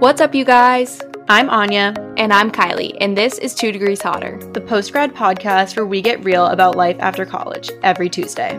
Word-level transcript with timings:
What's 0.00 0.20
up, 0.20 0.32
you 0.32 0.44
guys? 0.44 1.02
I'm 1.28 1.50
Anya. 1.50 1.92
And 2.16 2.32
I'm 2.32 2.52
Kylie, 2.52 2.96
and 3.00 3.18
this 3.18 3.36
is 3.36 3.52
Two 3.52 3.72
Degrees 3.72 4.00
Hotter. 4.00 4.38
the 4.52 4.60
post 4.60 4.92
grad 4.92 5.12
podcast 5.12 5.74
where 5.74 5.84
we 5.84 6.00
get 6.00 6.22
real 6.22 6.46
about 6.46 6.76
life 6.76 6.96
after 7.00 7.26
college 7.26 7.68
every 7.82 8.08
Tuesday. 8.08 8.52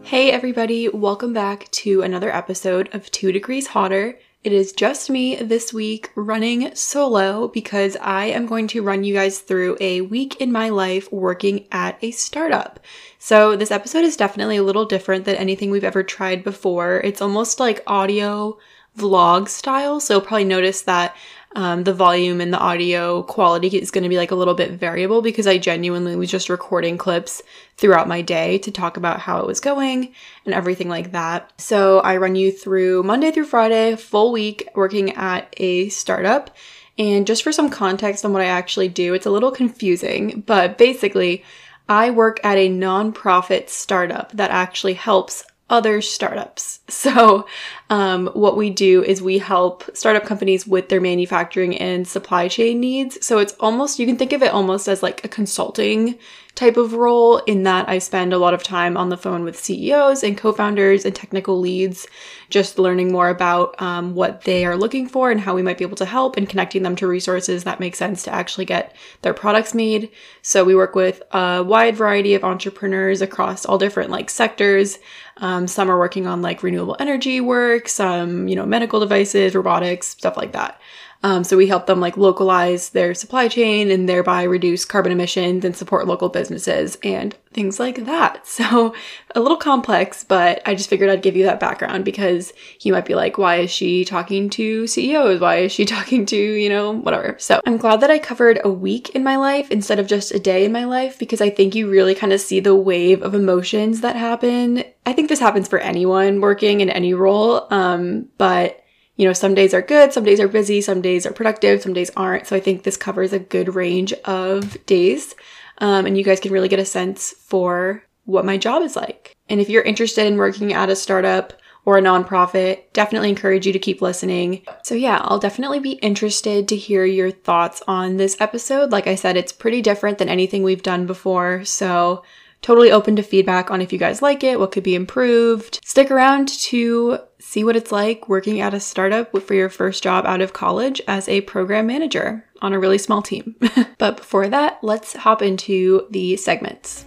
Hey, 0.00 0.30
everybody, 0.30 0.88
welcome 0.88 1.34
back 1.34 1.70
to 1.72 2.00
another 2.00 2.34
episode 2.34 2.88
of 2.94 3.10
Two 3.10 3.32
Degrees 3.32 3.66
Hotter. 3.66 4.18
It 4.42 4.54
is 4.54 4.72
just 4.72 5.10
me 5.10 5.36
this 5.36 5.70
week 5.70 6.10
running 6.14 6.74
solo 6.74 7.48
because 7.48 7.94
I 8.00 8.24
am 8.24 8.46
going 8.46 8.68
to 8.68 8.80
run 8.80 9.04
you 9.04 9.12
guys 9.12 9.38
through 9.38 9.76
a 9.80 10.00
week 10.00 10.40
in 10.40 10.50
my 10.50 10.70
life 10.70 11.12
working 11.12 11.66
at 11.70 11.98
a 12.00 12.10
startup. 12.10 12.80
So, 13.18 13.54
this 13.54 13.70
episode 13.70 14.02
is 14.02 14.16
definitely 14.16 14.56
a 14.56 14.62
little 14.62 14.86
different 14.86 15.26
than 15.26 15.36
anything 15.36 15.70
we've 15.70 15.84
ever 15.84 16.02
tried 16.02 16.42
before. 16.42 17.02
It's 17.04 17.20
almost 17.20 17.60
like 17.60 17.82
audio 17.86 18.56
vlog 18.96 19.46
style. 19.48 20.00
So, 20.00 20.22
probably 20.22 20.44
notice 20.44 20.80
that 20.82 21.14
um, 21.56 21.82
the 21.82 21.92
volume 21.92 22.40
and 22.40 22.52
the 22.52 22.58
audio 22.58 23.24
quality 23.24 23.68
is 23.68 23.90
going 23.90 24.04
to 24.04 24.08
be 24.08 24.16
like 24.16 24.30
a 24.30 24.36
little 24.36 24.54
bit 24.54 24.72
variable 24.72 25.20
because 25.20 25.48
I 25.48 25.58
genuinely 25.58 26.14
was 26.14 26.30
just 26.30 26.48
recording 26.48 26.96
clips 26.96 27.42
throughout 27.76 28.06
my 28.06 28.22
day 28.22 28.58
to 28.58 28.70
talk 28.70 28.96
about 28.96 29.20
how 29.20 29.40
it 29.40 29.46
was 29.46 29.58
going 29.58 30.14
and 30.44 30.54
everything 30.54 30.88
like 30.88 31.10
that. 31.12 31.52
So 31.60 32.00
I 32.00 32.18
run 32.18 32.36
you 32.36 32.52
through 32.52 33.02
Monday 33.02 33.32
through 33.32 33.46
Friday, 33.46 33.96
full 33.96 34.30
week 34.30 34.68
working 34.76 35.12
at 35.16 35.52
a 35.56 35.88
startup. 35.88 36.56
And 36.98 37.26
just 37.26 37.42
for 37.42 37.50
some 37.50 37.70
context 37.70 38.24
on 38.24 38.32
what 38.32 38.42
I 38.42 38.46
actually 38.46 38.88
do, 38.88 39.14
it's 39.14 39.26
a 39.26 39.30
little 39.30 39.50
confusing, 39.50 40.44
but 40.46 40.78
basically, 40.78 41.44
I 41.88 42.10
work 42.10 42.38
at 42.44 42.56
a 42.56 42.68
nonprofit 42.68 43.68
startup 43.68 44.30
that 44.32 44.52
actually 44.52 44.94
helps 44.94 45.44
other 45.70 46.02
startups. 46.02 46.80
So, 47.00 47.46
um, 47.88 48.26
what 48.34 48.58
we 48.58 48.68
do 48.68 49.02
is 49.02 49.22
we 49.22 49.38
help 49.38 49.84
startup 49.94 50.24
companies 50.24 50.66
with 50.66 50.90
their 50.90 51.00
manufacturing 51.00 51.78
and 51.78 52.06
supply 52.06 52.46
chain 52.46 52.78
needs. 52.78 53.24
So, 53.24 53.38
it's 53.38 53.54
almost, 53.58 53.98
you 53.98 54.06
can 54.06 54.18
think 54.18 54.34
of 54.34 54.42
it 54.42 54.52
almost 54.52 54.86
as 54.86 55.02
like 55.02 55.24
a 55.24 55.28
consulting 55.28 56.18
type 56.60 56.76
of 56.76 56.92
role 56.92 57.38
in 57.38 57.62
that 57.62 57.88
I 57.88 57.98
spend 57.98 58.34
a 58.34 58.38
lot 58.38 58.52
of 58.52 58.62
time 58.62 58.94
on 58.94 59.08
the 59.08 59.16
phone 59.16 59.44
with 59.44 59.58
CEOs 59.58 60.22
and 60.22 60.36
co 60.36 60.52
founders 60.52 61.06
and 61.06 61.16
technical 61.16 61.58
leads, 61.58 62.06
just 62.50 62.78
learning 62.78 63.10
more 63.10 63.30
about 63.30 63.80
um, 63.80 64.14
what 64.14 64.42
they 64.42 64.66
are 64.66 64.76
looking 64.76 65.08
for 65.08 65.30
and 65.30 65.40
how 65.40 65.54
we 65.54 65.62
might 65.62 65.78
be 65.78 65.84
able 65.84 65.96
to 65.96 66.04
help 66.04 66.36
and 66.36 66.50
connecting 66.50 66.82
them 66.82 66.96
to 66.96 67.06
resources 67.06 67.64
that 67.64 67.80
make 67.80 67.96
sense 67.96 68.22
to 68.24 68.34
actually 68.34 68.66
get 68.66 68.94
their 69.22 69.32
products 69.32 69.72
made. 69.72 70.10
So, 70.42 70.62
we 70.62 70.74
work 70.74 70.94
with 70.94 71.22
a 71.32 71.64
wide 71.64 71.96
variety 71.96 72.34
of 72.34 72.44
entrepreneurs 72.44 73.22
across 73.22 73.64
all 73.64 73.78
different 73.78 74.10
like 74.10 74.28
sectors. 74.28 74.98
Um, 75.38 75.66
some 75.66 75.90
are 75.90 75.98
working 75.98 76.26
on 76.26 76.42
like 76.42 76.62
renewable 76.62 76.96
energy 77.00 77.40
work, 77.40 77.88
some, 77.88 78.48
you 78.48 78.54
know, 78.54 78.66
medical 78.66 79.00
devices, 79.00 79.54
robotics, 79.54 80.08
stuff 80.08 80.36
like 80.36 80.52
that. 80.52 80.78
Um, 81.22 81.44
so 81.44 81.56
we 81.56 81.66
help 81.66 81.86
them 81.86 82.00
like 82.00 82.16
localize 82.16 82.90
their 82.90 83.14
supply 83.14 83.48
chain 83.48 83.90
and 83.90 84.08
thereby 84.08 84.44
reduce 84.44 84.84
carbon 84.84 85.12
emissions 85.12 85.64
and 85.64 85.76
support 85.76 86.06
local 86.06 86.30
businesses 86.30 86.96
and 87.02 87.36
things 87.52 87.80
like 87.80 88.04
that. 88.06 88.46
So 88.60 88.94
a 89.34 89.40
little 89.40 89.56
complex, 89.56 90.22
but 90.22 90.60
I 90.66 90.74
just 90.74 90.90
figured 90.90 91.08
I'd 91.08 91.22
give 91.22 91.34
you 91.34 91.44
that 91.44 91.60
background 91.60 92.04
because 92.04 92.52
you 92.82 92.92
might 92.92 93.06
be 93.06 93.14
like, 93.14 93.38
why 93.38 93.56
is 93.56 93.70
she 93.70 94.04
talking 94.04 94.50
to 94.50 94.86
CEOs? 94.86 95.40
Why 95.40 95.56
is 95.56 95.72
she 95.72 95.84
talking 95.86 96.26
to, 96.26 96.36
you 96.36 96.68
know, 96.68 96.92
whatever. 96.92 97.36
So 97.38 97.60
I'm 97.64 97.78
glad 97.78 98.00
that 98.00 98.10
I 98.10 98.18
covered 98.18 98.60
a 98.62 98.70
week 98.70 99.10
in 99.10 99.24
my 99.24 99.36
life 99.36 99.70
instead 99.70 99.98
of 99.98 100.08
just 100.08 100.32
a 100.32 100.38
day 100.38 100.66
in 100.66 100.72
my 100.72 100.84
life 100.84 101.18
because 101.18 101.40
I 101.40 101.48
think 101.48 101.74
you 101.74 101.88
really 101.88 102.14
kind 102.14 102.34
of 102.34 102.40
see 102.40 102.60
the 102.60 102.74
wave 102.74 103.22
of 103.22 103.34
emotions 103.34 104.02
that 104.02 104.16
happen. 104.16 104.84
I 105.06 105.14
think 105.14 105.28
this 105.28 105.40
happens 105.40 105.68
for 105.68 105.78
anyone 105.78 106.40
working 106.40 106.82
in 106.82 106.90
any 106.90 107.14
role. 107.14 107.66
Um, 107.70 108.28
but 108.36 108.79
you 109.20 109.26
know, 109.26 109.34
some 109.34 109.52
days 109.52 109.74
are 109.74 109.82
good, 109.82 110.14
some 110.14 110.24
days 110.24 110.40
are 110.40 110.48
busy, 110.48 110.80
some 110.80 111.02
days 111.02 111.26
are 111.26 111.32
productive, 111.34 111.82
some 111.82 111.92
days 111.92 112.10
aren't. 112.16 112.46
So 112.46 112.56
I 112.56 112.60
think 112.60 112.84
this 112.84 112.96
covers 112.96 113.34
a 113.34 113.38
good 113.38 113.74
range 113.74 114.14
of 114.24 114.78
days. 114.86 115.34
Um, 115.76 116.06
and 116.06 116.16
you 116.16 116.24
guys 116.24 116.40
can 116.40 116.52
really 116.52 116.70
get 116.70 116.78
a 116.78 116.86
sense 116.86 117.34
for 117.38 118.02
what 118.24 118.46
my 118.46 118.56
job 118.56 118.80
is 118.80 118.96
like. 118.96 119.36
And 119.50 119.60
if 119.60 119.68
you're 119.68 119.82
interested 119.82 120.24
in 120.24 120.38
working 120.38 120.72
at 120.72 120.88
a 120.88 120.96
startup 120.96 121.52
or 121.84 121.98
a 121.98 122.02
nonprofit, 122.02 122.84
definitely 122.94 123.28
encourage 123.28 123.66
you 123.66 123.74
to 123.74 123.78
keep 123.78 124.00
listening. 124.00 124.62
So, 124.84 124.94
yeah, 124.94 125.20
I'll 125.20 125.38
definitely 125.38 125.80
be 125.80 125.92
interested 125.92 126.66
to 126.68 126.76
hear 126.76 127.04
your 127.04 127.30
thoughts 127.30 127.82
on 127.86 128.16
this 128.16 128.40
episode. 128.40 128.90
Like 128.90 129.06
I 129.06 129.16
said, 129.16 129.36
it's 129.36 129.52
pretty 129.52 129.82
different 129.82 130.16
than 130.16 130.30
anything 130.30 130.62
we've 130.62 130.82
done 130.82 131.04
before. 131.04 131.62
So, 131.66 132.24
totally 132.62 132.90
open 132.90 133.16
to 133.16 133.22
feedback 133.22 133.70
on 133.70 133.80
if 133.80 133.92
you 133.92 133.98
guys 133.98 134.22
like 134.22 134.44
it, 134.44 134.58
what 134.58 134.72
could 134.72 134.82
be 134.82 134.94
improved. 134.94 135.80
Stick 135.84 136.10
around 136.10 136.48
to 136.48 137.18
see 137.38 137.64
what 137.64 137.76
it's 137.76 137.90
like 137.92 138.28
working 138.28 138.60
at 138.60 138.74
a 138.74 138.80
startup 138.80 139.36
for 139.42 139.54
your 139.54 139.68
first 139.68 140.02
job 140.02 140.26
out 140.26 140.40
of 140.40 140.52
college 140.52 141.00
as 141.08 141.28
a 141.28 141.40
program 141.42 141.86
manager 141.86 142.44
on 142.62 142.72
a 142.72 142.78
really 142.78 142.98
small 142.98 143.22
team. 143.22 143.56
but 143.98 144.18
before 144.18 144.48
that, 144.48 144.78
let's 144.82 145.14
hop 145.14 145.42
into 145.42 146.06
the 146.10 146.36
segments. 146.36 147.06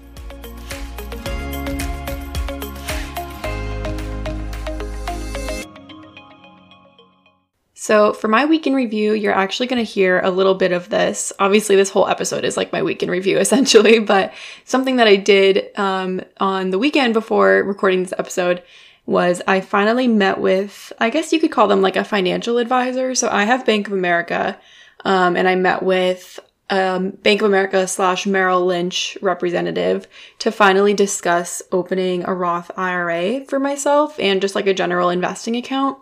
So, 7.83 8.13
for 8.13 8.29
my 8.29 8.45
week 8.45 8.65
in 8.65 8.73
review, 8.73 9.11
you're 9.11 9.33
actually 9.33 9.67
going 9.67 9.85
to 9.85 9.91
hear 9.91 10.21
a 10.21 10.31
little 10.31 10.55
bit 10.55 10.71
of 10.71 10.87
this. 10.87 11.33
Obviously, 11.37 11.75
this 11.75 11.89
whole 11.89 12.07
episode 12.07 12.45
is 12.45 12.55
like 12.55 12.71
my 12.71 12.81
week 12.81 13.03
in 13.03 13.11
review, 13.11 13.37
essentially, 13.39 13.99
but 13.99 14.33
something 14.63 14.95
that 14.95 15.07
I 15.09 15.17
did 15.17 15.77
um, 15.77 16.21
on 16.39 16.69
the 16.69 16.79
weekend 16.79 17.13
before 17.13 17.61
recording 17.61 18.01
this 18.01 18.13
episode 18.17 18.63
was 19.05 19.41
I 19.47 19.59
finally 19.59 20.07
met 20.07 20.39
with, 20.39 20.93
I 20.99 21.09
guess 21.09 21.33
you 21.33 21.41
could 21.41 21.51
call 21.51 21.67
them 21.67 21.81
like 21.81 21.97
a 21.97 22.05
financial 22.05 22.57
advisor. 22.57 23.15
So, 23.15 23.27
I 23.27 23.43
have 23.43 23.65
Bank 23.65 23.87
of 23.87 23.93
America, 23.93 24.57
um, 25.03 25.35
and 25.35 25.45
I 25.45 25.55
met 25.55 25.83
with 25.83 26.39
um, 26.69 27.09
Bank 27.09 27.41
of 27.41 27.47
America 27.47 27.85
slash 27.85 28.25
Merrill 28.25 28.65
Lynch 28.65 29.17
representative 29.21 30.07
to 30.39 30.53
finally 30.53 30.93
discuss 30.93 31.61
opening 31.73 32.23
a 32.23 32.33
Roth 32.33 32.71
IRA 32.77 33.43
for 33.43 33.59
myself 33.59 34.17
and 34.21 34.39
just 34.39 34.55
like 34.55 34.67
a 34.67 34.73
general 34.73 35.09
investing 35.09 35.57
account. 35.57 35.97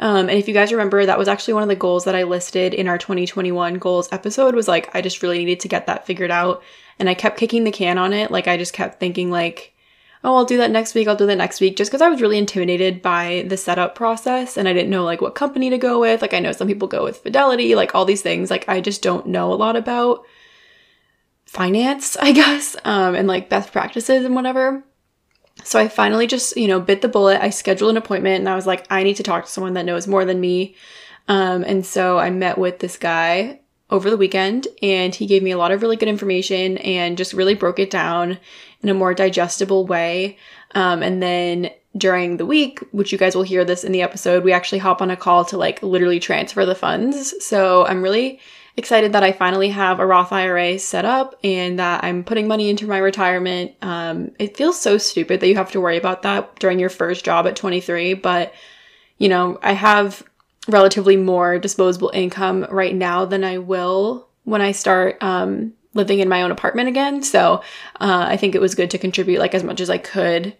Um, 0.00 0.28
and 0.28 0.38
if 0.38 0.48
you 0.48 0.54
guys 0.54 0.72
remember, 0.72 1.04
that 1.04 1.18
was 1.18 1.28
actually 1.28 1.54
one 1.54 1.62
of 1.62 1.68
the 1.68 1.76
goals 1.76 2.04
that 2.06 2.16
I 2.16 2.24
listed 2.24 2.74
in 2.74 2.88
our 2.88 2.98
2021 2.98 3.74
goals 3.74 4.08
episode 4.12 4.54
was 4.54 4.66
like, 4.66 4.94
I 4.94 5.02
just 5.02 5.22
really 5.22 5.38
needed 5.38 5.60
to 5.60 5.68
get 5.68 5.86
that 5.86 6.06
figured 6.06 6.30
out. 6.30 6.62
And 6.98 7.08
I 7.08 7.14
kept 7.14 7.38
kicking 7.38 7.64
the 7.64 7.70
can 7.70 7.98
on 7.98 8.12
it. 8.12 8.30
Like, 8.30 8.48
I 8.48 8.56
just 8.56 8.72
kept 8.72 8.98
thinking, 8.98 9.30
like, 9.30 9.74
oh, 10.24 10.34
I'll 10.34 10.44
do 10.44 10.56
that 10.56 10.70
next 10.70 10.94
week. 10.94 11.06
I'll 11.06 11.16
do 11.16 11.26
that 11.26 11.36
next 11.36 11.60
week. 11.60 11.76
Just 11.76 11.90
because 11.90 12.02
I 12.02 12.08
was 12.08 12.22
really 12.22 12.38
intimidated 12.38 13.02
by 13.02 13.44
the 13.46 13.56
setup 13.56 13.94
process 13.94 14.56
and 14.56 14.66
I 14.66 14.72
didn't 14.72 14.90
know, 14.90 15.04
like, 15.04 15.20
what 15.20 15.34
company 15.34 15.70
to 15.70 15.78
go 15.78 16.00
with. 16.00 16.22
Like, 16.22 16.34
I 16.34 16.40
know 16.40 16.52
some 16.52 16.68
people 16.68 16.88
go 16.88 17.04
with 17.04 17.18
Fidelity, 17.18 17.74
like, 17.74 17.94
all 17.94 18.06
these 18.06 18.22
things. 18.22 18.50
Like, 18.50 18.68
I 18.68 18.80
just 18.80 19.02
don't 19.02 19.26
know 19.26 19.52
a 19.52 19.54
lot 19.54 19.76
about 19.76 20.24
finance, 21.50 22.16
I 22.20 22.32
guess, 22.32 22.76
um, 22.84 23.14
and 23.14 23.28
like 23.28 23.48
best 23.48 23.72
practices 23.72 24.24
and 24.24 24.34
whatever. 24.34 24.84
So 25.64 25.78
I 25.78 25.88
finally 25.88 26.26
just, 26.26 26.56
you 26.56 26.68
know, 26.68 26.80
bit 26.80 27.02
the 27.02 27.08
bullet. 27.08 27.42
I 27.42 27.50
scheduled 27.50 27.90
an 27.90 27.96
appointment 27.96 28.40
and 28.40 28.48
I 28.48 28.54
was 28.54 28.66
like, 28.66 28.86
I 28.90 29.02
need 29.02 29.16
to 29.16 29.22
talk 29.22 29.44
to 29.44 29.50
someone 29.50 29.74
that 29.74 29.84
knows 29.84 30.06
more 30.06 30.24
than 30.24 30.40
me. 30.40 30.74
Um, 31.28 31.62
and 31.64 31.84
so 31.84 32.18
I 32.18 32.30
met 32.30 32.58
with 32.58 32.78
this 32.78 32.96
guy 32.96 33.60
over 33.90 34.10
the 34.10 34.16
weekend 34.16 34.68
and 34.82 35.14
he 35.14 35.26
gave 35.26 35.42
me 35.42 35.50
a 35.50 35.58
lot 35.58 35.72
of 35.72 35.82
really 35.82 35.96
good 35.96 36.08
information 36.08 36.78
and 36.78 37.18
just 37.18 37.32
really 37.32 37.54
broke 37.54 37.78
it 37.78 37.90
down 37.90 38.38
in 38.82 38.88
a 38.88 38.94
more 38.94 39.14
digestible 39.14 39.86
way. 39.86 40.38
Um, 40.74 41.02
and 41.02 41.22
then 41.22 41.70
during 41.96 42.36
the 42.36 42.46
week, 42.46 42.80
which 42.92 43.10
you 43.10 43.18
guys 43.18 43.34
will 43.34 43.42
hear 43.42 43.64
this 43.64 43.82
in 43.82 43.92
the 43.92 44.02
episode, 44.02 44.44
we 44.44 44.52
actually 44.52 44.78
hop 44.78 45.02
on 45.02 45.10
a 45.10 45.16
call 45.16 45.44
to 45.46 45.56
like 45.56 45.82
literally 45.82 46.20
transfer 46.20 46.64
the 46.64 46.74
funds. 46.74 47.34
So 47.44 47.84
I'm 47.86 48.02
really 48.02 48.40
excited 48.76 49.12
that 49.12 49.22
I 49.22 49.32
finally 49.32 49.70
have 49.70 50.00
a 50.00 50.06
Roth 50.06 50.32
IRA 50.32 50.78
set 50.78 51.04
up 51.04 51.38
and 51.42 51.78
that 51.78 52.04
I'm 52.04 52.24
putting 52.24 52.48
money 52.48 52.70
into 52.70 52.86
my 52.86 52.98
retirement. 52.98 53.72
Um, 53.82 54.32
it 54.38 54.56
feels 54.56 54.80
so 54.80 54.98
stupid 54.98 55.40
that 55.40 55.48
you 55.48 55.56
have 55.56 55.72
to 55.72 55.80
worry 55.80 55.96
about 55.96 56.22
that 56.22 56.58
during 56.58 56.78
your 56.78 56.88
first 56.88 57.24
job 57.24 57.46
at 57.46 57.56
23, 57.56 58.14
but 58.14 58.52
you 59.18 59.28
know, 59.28 59.58
I 59.62 59.72
have 59.72 60.22
relatively 60.68 61.16
more 61.16 61.58
disposable 61.58 62.10
income 62.14 62.66
right 62.70 62.94
now 62.94 63.24
than 63.24 63.44
I 63.44 63.58
will 63.58 64.28
when 64.44 64.62
I 64.62 64.72
start 64.72 65.22
um, 65.22 65.74
living 65.94 66.20
in 66.20 66.28
my 66.28 66.42
own 66.42 66.50
apartment 66.50 66.88
again. 66.88 67.22
So 67.22 67.62
uh, 68.00 68.26
I 68.28 68.36
think 68.36 68.54
it 68.54 68.60
was 68.60 68.74
good 68.74 68.90
to 68.90 68.98
contribute 68.98 69.38
like 69.38 69.54
as 69.54 69.64
much 69.64 69.80
as 69.80 69.90
I 69.90 69.98
could 69.98 70.56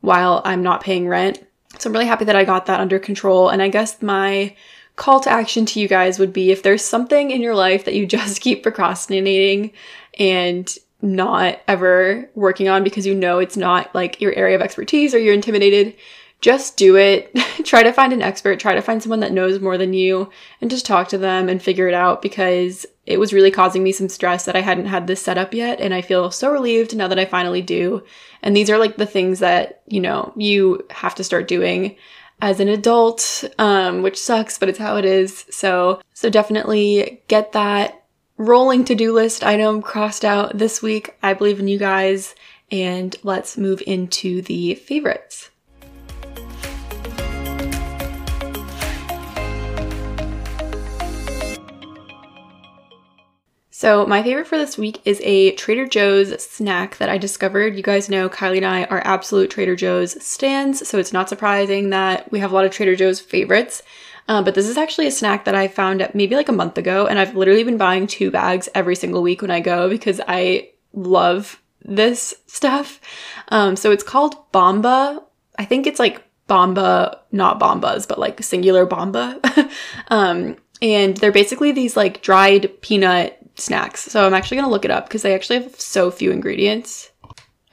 while 0.00 0.42
I'm 0.44 0.62
not 0.62 0.82
paying 0.82 1.08
rent. 1.08 1.44
So 1.78 1.88
I'm 1.88 1.94
really 1.94 2.06
happy 2.06 2.26
that 2.26 2.36
I 2.36 2.44
got 2.44 2.66
that 2.66 2.80
under 2.80 2.98
control. 2.98 3.48
And 3.48 3.62
I 3.62 3.68
guess 3.68 4.02
my 4.02 4.54
call 4.96 5.20
to 5.20 5.30
action 5.30 5.66
to 5.66 5.80
you 5.80 5.88
guys 5.88 6.18
would 6.18 6.32
be 6.32 6.50
if 6.50 6.62
there's 6.62 6.84
something 6.84 7.30
in 7.30 7.40
your 7.40 7.54
life 7.54 7.84
that 7.84 7.94
you 7.94 8.06
just 8.18 8.40
keep 8.40 8.62
procrastinating 8.62 9.72
and 10.18 10.76
not 11.00 11.58
ever 11.66 12.30
working 12.34 12.68
on 12.68 12.84
because 12.84 13.06
you 13.06 13.14
know 13.14 13.38
it's 13.38 13.56
not 13.56 13.92
like 13.94 14.20
your 14.20 14.32
area 14.34 14.54
of 14.54 14.62
expertise 14.62 15.14
or 15.14 15.18
you're 15.18 15.34
intimidated, 15.34 15.96
just 16.40 16.76
do 16.76 16.96
it. 16.96 17.34
try 17.64 17.82
to 17.82 17.92
find 17.92 18.12
an 18.12 18.22
expert, 18.22 18.60
try 18.60 18.74
to 18.74 18.82
find 18.82 19.02
someone 19.02 19.20
that 19.20 19.32
knows 19.32 19.60
more 19.60 19.78
than 19.78 19.92
you 19.92 20.30
and 20.60 20.70
just 20.70 20.86
talk 20.86 21.08
to 21.08 21.18
them 21.18 21.48
and 21.48 21.62
figure 21.62 21.88
it 21.88 21.94
out 21.94 22.22
because 22.22 22.86
it 23.06 23.18
was 23.18 23.32
really 23.32 23.50
causing 23.50 23.82
me 23.82 23.90
some 23.90 24.08
stress 24.08 24.44
that 24.44 24.56
I 24.56 24.60
hadn't 24.60 24.86
had 24.86 25.06
this 25.06 25.22
set 25.22 25.38
up 25.38 25.54
yet. 25.54 25.80
And 25.80 25.92
I 25.92 26.02
feel 26.02 26.30
so 26.30 26.52
relieved 26.52 26.94
now 26.94 27.08
that 27.08 27.18
I 27.18 27.24
finally 27.24 27.62
do. 27.62 28.04
And 28.42 28.56
these 28.56 28.70
are 28.70 28.78
like 28.78 28.96
the 28.96 29.06
things 29.06 29.40
that, 29.40 29.82
you 29.86 30.00
know, 30.00 30.32
you 30.36 30.86
have 30.90 31.14
to 31.16 31.24
start 31.24 31.48
doing 31.48 31.96
as 32.42 32.58
an 32.58 32.68
adult, 32.68 33.44
um, 33.58 34.02
which 34.02 34.20
sucks, 34.20 34.58
but 34.58 34.68
it's 34.68 34.78
how 34.78 34.96
it 34.96 35.04
is. 35.04 35.46
So, 35.48 36.02
so 36.12 36.28
definitely 36.28 37.22
get 37.28 37.52
that 37.52 38.04
rolling 38.36 38.84
to-do 38.84 39.12
list 39.12 39.44
item 39.44 39.80
crossed 39.80 40.24
out 40.24 40.58
this 40.58 40.82
week. 40.82 41.14
I 41.22 41.34
believe 41.34 41.60
in 41.60 41.68
you 41.68 41.78
guys, 41.78 42.34
and 42.70 43.14
let's 43.22 43.56
move 43.56 43.80
into 43.86 44.42
the 44.42 44.74
favorites. 44.74 45.50
So, 53.82 54.06
my 54.06 54.22
favorite 54.22 54.46
for 54.46 54.56
this 54.56 54.78
week 54.78 55.00
is 55.04 55.20
a 55.24 55.56
Trader 55.56 55.88
Joe's 55.88 56.40
snack 56.40 56.98
that 56.98 57.08
I 57.08 57.18
discovered. 57.18 57.74
You 57.74 57.82
guys 57.82 58.08
know 58.08 58.28
Kylie 58.28 58.58
and 58.58 58.64
I 58.64 58.84
are 58.84 59.02
absolute 59.04 59.50
Trader 59.50 59.74
Joe's 59.74 60.24
stands, 60.24 60.88
so 60.88 60.98
it's 61.00 61.12
not 61.12 61.28
surprising 61.28 61.90
that 61.90 62.30
we 62.30 62.38
have 62.38 62.52
a 62.52 62.54
lot 62.54 62.64
of 62.64 62.70
Trader 62.70 62.94
Joe's 62.94 63.18
favorites. 63.18 63.82
Uh, 64.28 64.40
but 64.40 64.54
this 64.54 64.68
is 64.68 64.78
actually 64.78 65.08
a 65.08 65.10
snack 65.10 65.46
that 65.46 65.56
I 65.56 65.66
found 65.66 66.08
maybe 66.14 66.36
like 66.36 66.48
a 66.48 66.52
month 66.52 66.78
ago, 66.78 67.08
and 67.08 67.18
I've 67.18 67.34
literally 67.34 67.64
been 67.64 67.76
buying 67.76 68.06
two 68.06 68.30
bags 68.30 68.68
every 68.72 68.94
single 68.94 69.20
week 69.20 69.42
when 69.42 69.50
I 69.50 69.58
go 69.58 69.88
because 69.88 70.20
I 70.28 70.68
love 70.92 71.60
this 71.84 72.36
stuff. 72.46 73.00
Um, 73.48 73.74
so 73.74 73.90
it's 73.90 74.04
called 74.04 74.36
Bomba. 74.52 75.24
I 75.58 75.64
think 75.64 75.88
it's 75.88 75.98
like 75.98 76.22
Bomba, 76.46 77.18
not 77.32 77.58
Bombas, 77.58 78.06
but 78.06 78.20
like 78.20 78.44
singular 78.44 78.86
Bomba. 78.86 79.40
um, 80.06 80.54
and 80.80 81.16
they're 81.16 81.32
basically 81.32 81.72
these 81.72 81.96
like 81.96 82.22
dried 82.22 82.80
peanut 82.80 83.41
snacks. 83.62 84.02
So 84.02 84.26
I'm 84.26 84.34
actually 84.34 84.56
going 84.56 84.66
to 84.66 84.72
look 84.72 84.84
it 84.84 84.90
up 84.90 85.06
because 85.06 85.22
they 85.22 85.34
actually 85.34 85.62
have 85.62 85.80
so 85.80 86.10
few 86.10 86.30
ingredients. 86.30 87.10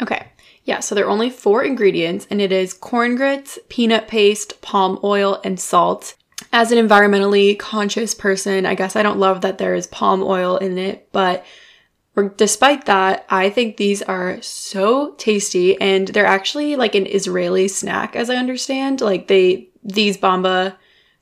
Okay. 0.01 0.27
Yeah, 0.65 0.81
so 0.81 0.93
there 0.93 1.05
are 1.05 1.09
only 1.09 1.31
four 1.31 1.63
ingredients, 1.63 2.27
and 2.29 2.39
it 2.39 2.51
is 2.51 2.73
corn 2.73 3.15
grits, 3.15 3.57
peanut 3.69 4.07
paste, 4.07 4.61
palm 4.61 4.99
oil, 5.03 5.41
and 5.43 5.59
salt. 5.59 6.15
As 6.53 6.71
an 6.71 6.77
environmentally 6.77 7.57
conscious 7.57 8.13
person, 8.13 8.65
I 8.65 8.75
guess 8.75 8.95
I 8.95 9.01
don't 9.01 9.19
love 9.19 9.41
that 9.41 9.57
there 9.57 9.73
is 9.73 9.87
palm 9.87 10.21
oil 10.21 10.57
in 10.57 10.77
it, 10.77 11.09
but 11.11 11.43
despite 12.37 12.85
that, 12.85 13.25
I 13.29 13.49
think 13.49 13.77
these 13.77 14.01
are 14.03 14.41
so 14.41 15.15
tasty, 15.15 15.79
and 15.81 16.07
they're 16.09 16.25
actually 16.25 16.75
like 16.75 16.93
an 16.93 17.07
Israeli 17.07 17.67
snack, 17.67 18.15
as 18.15 18.29
I 18.29 18.35
understand. 18.35 19.01
Like 19.01 19.27
they, 19.27 19.69
these 19.83 20.17
Bomba 20.17 20.77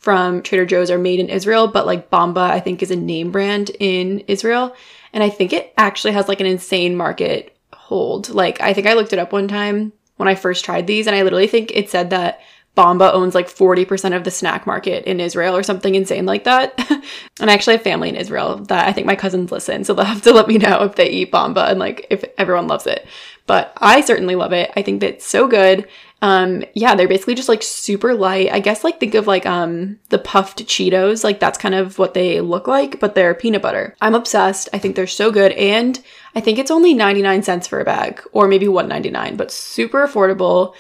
from 0.08 0.42
Trader 0.42 0.66
Joe's 0.66 0.90
are 0.90 0.98
made 0.98 1.20
in 1.20 1.28
Israel, 1.28 1.68
but 1.68 1.86
like 1.86 2.10
Bomba, 2.10 2.40
I 2.40 2.62
think, 2.62 2.82
is 2.82 2.92
a 2.92 2.96
name 2.96 3.30
brand 3.30 3.72
in 3.78 4.20
Israel. 4.30 4.74
And 5.12 5.22
I 5.22 5.30
think 5.30 5.52
it 5.52 5.74
actually 5.78 6.14
has 6.14 6.30
like 6.30 6.40
an 6.40 6.46
insane 6.46 6.96
market 6.96 7.58
hold. 7.74 8.30
Like, 8.30 8.62
I 8.62 8.72
think 8.72 8.88
I 8.88 8.94
looked 8.94 9.12
it 9.12 9.20
up 9.20 9.34
one 9.34 9.50
time 9.50 9.92
when 10.16 10.30
I 10.30 10.36
first 10.36 10.64
tried 10.64 10.88
these, 10.88 11.08
and 11.08 11.16
I 11.16 11.24
literally 11.24 11.48
think 11.48 11.72
it 11.74 11.90
said 11.90 12.12
that 12.12 12.40
Bomba 12.74 13.12
owns 13.12 13.36
like 13.36 13.50
40% 13.50 14.16
of 14.16 14.24
the 14.24 14.32
snack 14.32 14.66
market 14.66 15.04
in 15.04 15.20
Israel 15.20 15.58
or 15.58 15.64
something 15.64 15.94
insane 15.94 16.26
like 16.26 16.46
that. 16.46 16.80
and 17.42 17.52
I 17.52 17.54
actually 17.54 17.76
have 17.76 17.84
family 17.84 18.08
in 18.08 18.16
Israel 18.16 18.60
that 18.68 18.88
I 18.88 18.94
think 18.94 19.08
my 19.08 19.16
cousins 19.18 19.52
listen, 19.52 19.84
so 19.84 19.94
they'll 19.94 20.06
have 20.06 20.22
to 20.22 20.32
let 20.34 20.48
me 20.48 20.58
know 20.58 20.84
if 20.84 20.96
they 20.96 21.10
eat 21.10 21.32
Bomba 21.32 21.66
and 21.66 21.80
like 21.80 22.08
if 22.10 22.24
everyone 22.38 22.68
loves 22.68 22.88
it. 22.88 23.06
But 23.46 23.74
I 23.76 24.00
certainly 24.00 24.36
love 24.36 24.54
it. 24.54 24.72
I 24.78 24.84
think 24.84 25.02
that's 25.02 25.26
so 25.26 25.48
good. 25.50 25.86
Um, 26.22 26.64
yeah, 26.74 26.96
they're 26.96 27.08
basically 27.08 27.36
just 27.36 27.50
like 27.50 27.62
super 27.62 28.16
light. 28.16 28.52
I 28.52 28.60
guess 28.60 28.84
like 28.84 29.00
think 29.00 29.14
of 29.14 29.28
like 29.28 29.46
um 29.46 30.00
the 30.10 30.18
puffed 30.18 30.66
Cheetos, 30.66 31.24
like 31.24 31.40
that's 31.40 31.58
kind 31.58 31.76
of 31.76 32.00
what 32.00 32.14
they 32.14 32.42
look 32.42 32.68
like, 32.68 33.00
but 33.00 33.14
they're 33.14 33.36
peanut 33.36 33.62
butter. 33.62 33.96
I'm 34.02 34.16
obsessed. 34.16 34.70
I 34.74 34.80
think 34.80 34.96
they're 34.96 35.08
so 35.08 35.32
good 35.32 35.52
and 35.54 36.02
I 36.36 36.42
think 36.42 36.58
it's 36.60 36.72
only 36.72 36.94
99 36.94 37.44
cents 37.44 37.68
for 37.68 37.80
a 37.80 37.86
bag 37.86 38.22
or 38.32 38.48
maybe 38.48 38.66
1.99, 38.66 39.38
but 39.38 39.52
super 39.52 40.08
affordable. 40.08 40.74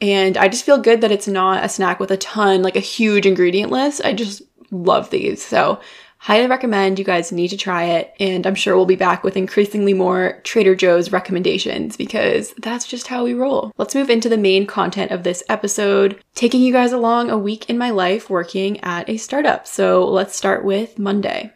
And 0.00 0.36
I 0.36 0.48
just 0.48 0.64
feel 0.64 0.78
good 0.78 1.00
that 1.00 1.12
it's 1.12 1.28
not 1.28 1.64
a 1.64 1.68
snack 1.68 1.98
with 1.98 2.10
a 2.10 2.16
ton, 2.16 2.62
like 2.62 2.76
a 2.76 2.80
huge 2.80 3.26
ingredient 3.26 3.70
list. 3.70 4.00
I 4.04 4.12
just 4.12 4.42
love 4.70 5.10
these. 5.10 5.42
So 5.42 5.80
Highly 6.24 6.46
recommend 6.46 6.98
you 6.98 7.04
guys 7.04 7.32
need 7.32 7.48
to 7.48 7.56
try 7.58 7.84
it, 7.84 8.14
and 8.18 8.46
I'm 8.46 8.54
sure 8.54 8.74
we'll 8.74 8.86
be 8.86 8.96
back 8.96 9.22
with 9.22 9.36
increasingly 9.36 9.92
more 9.92 10.40
Trader 10.42 10.74
Joe's 10.74 11.12
recommendations 11.12 11.98
because 11.98 12.54
that's 12.62 12.86
just 12.86 13.08
how 13.08 13.24
we 13.24 13.34
roll. 13.34 13.72
Let's 13.76 13.94
move 13.94 14.08
into 14.08 14.30
the 14.30 14.38
main 14.38 14.66
content 14.66 15.10
of 15.10 15.22
this 15.22 15.42
episode, 15.50 16.18
taking 16.34 16.62
you 16.62 16.72
guys 16.72 16.92
along 16.92 17.28
a 17.28 17.36
week 17.36 17.68
in 17.68 17.76
my 17.76 17.90
life 17.90 18.30
working 18.30 18.80
at 18.80 19.06
a 19.06 19.18
startup. 19.18 19.66
So 19.66 20.08
let's 20.08 20.34
start 20.34 20.64
with 20.64 20.98
Monday. 20.98 21.52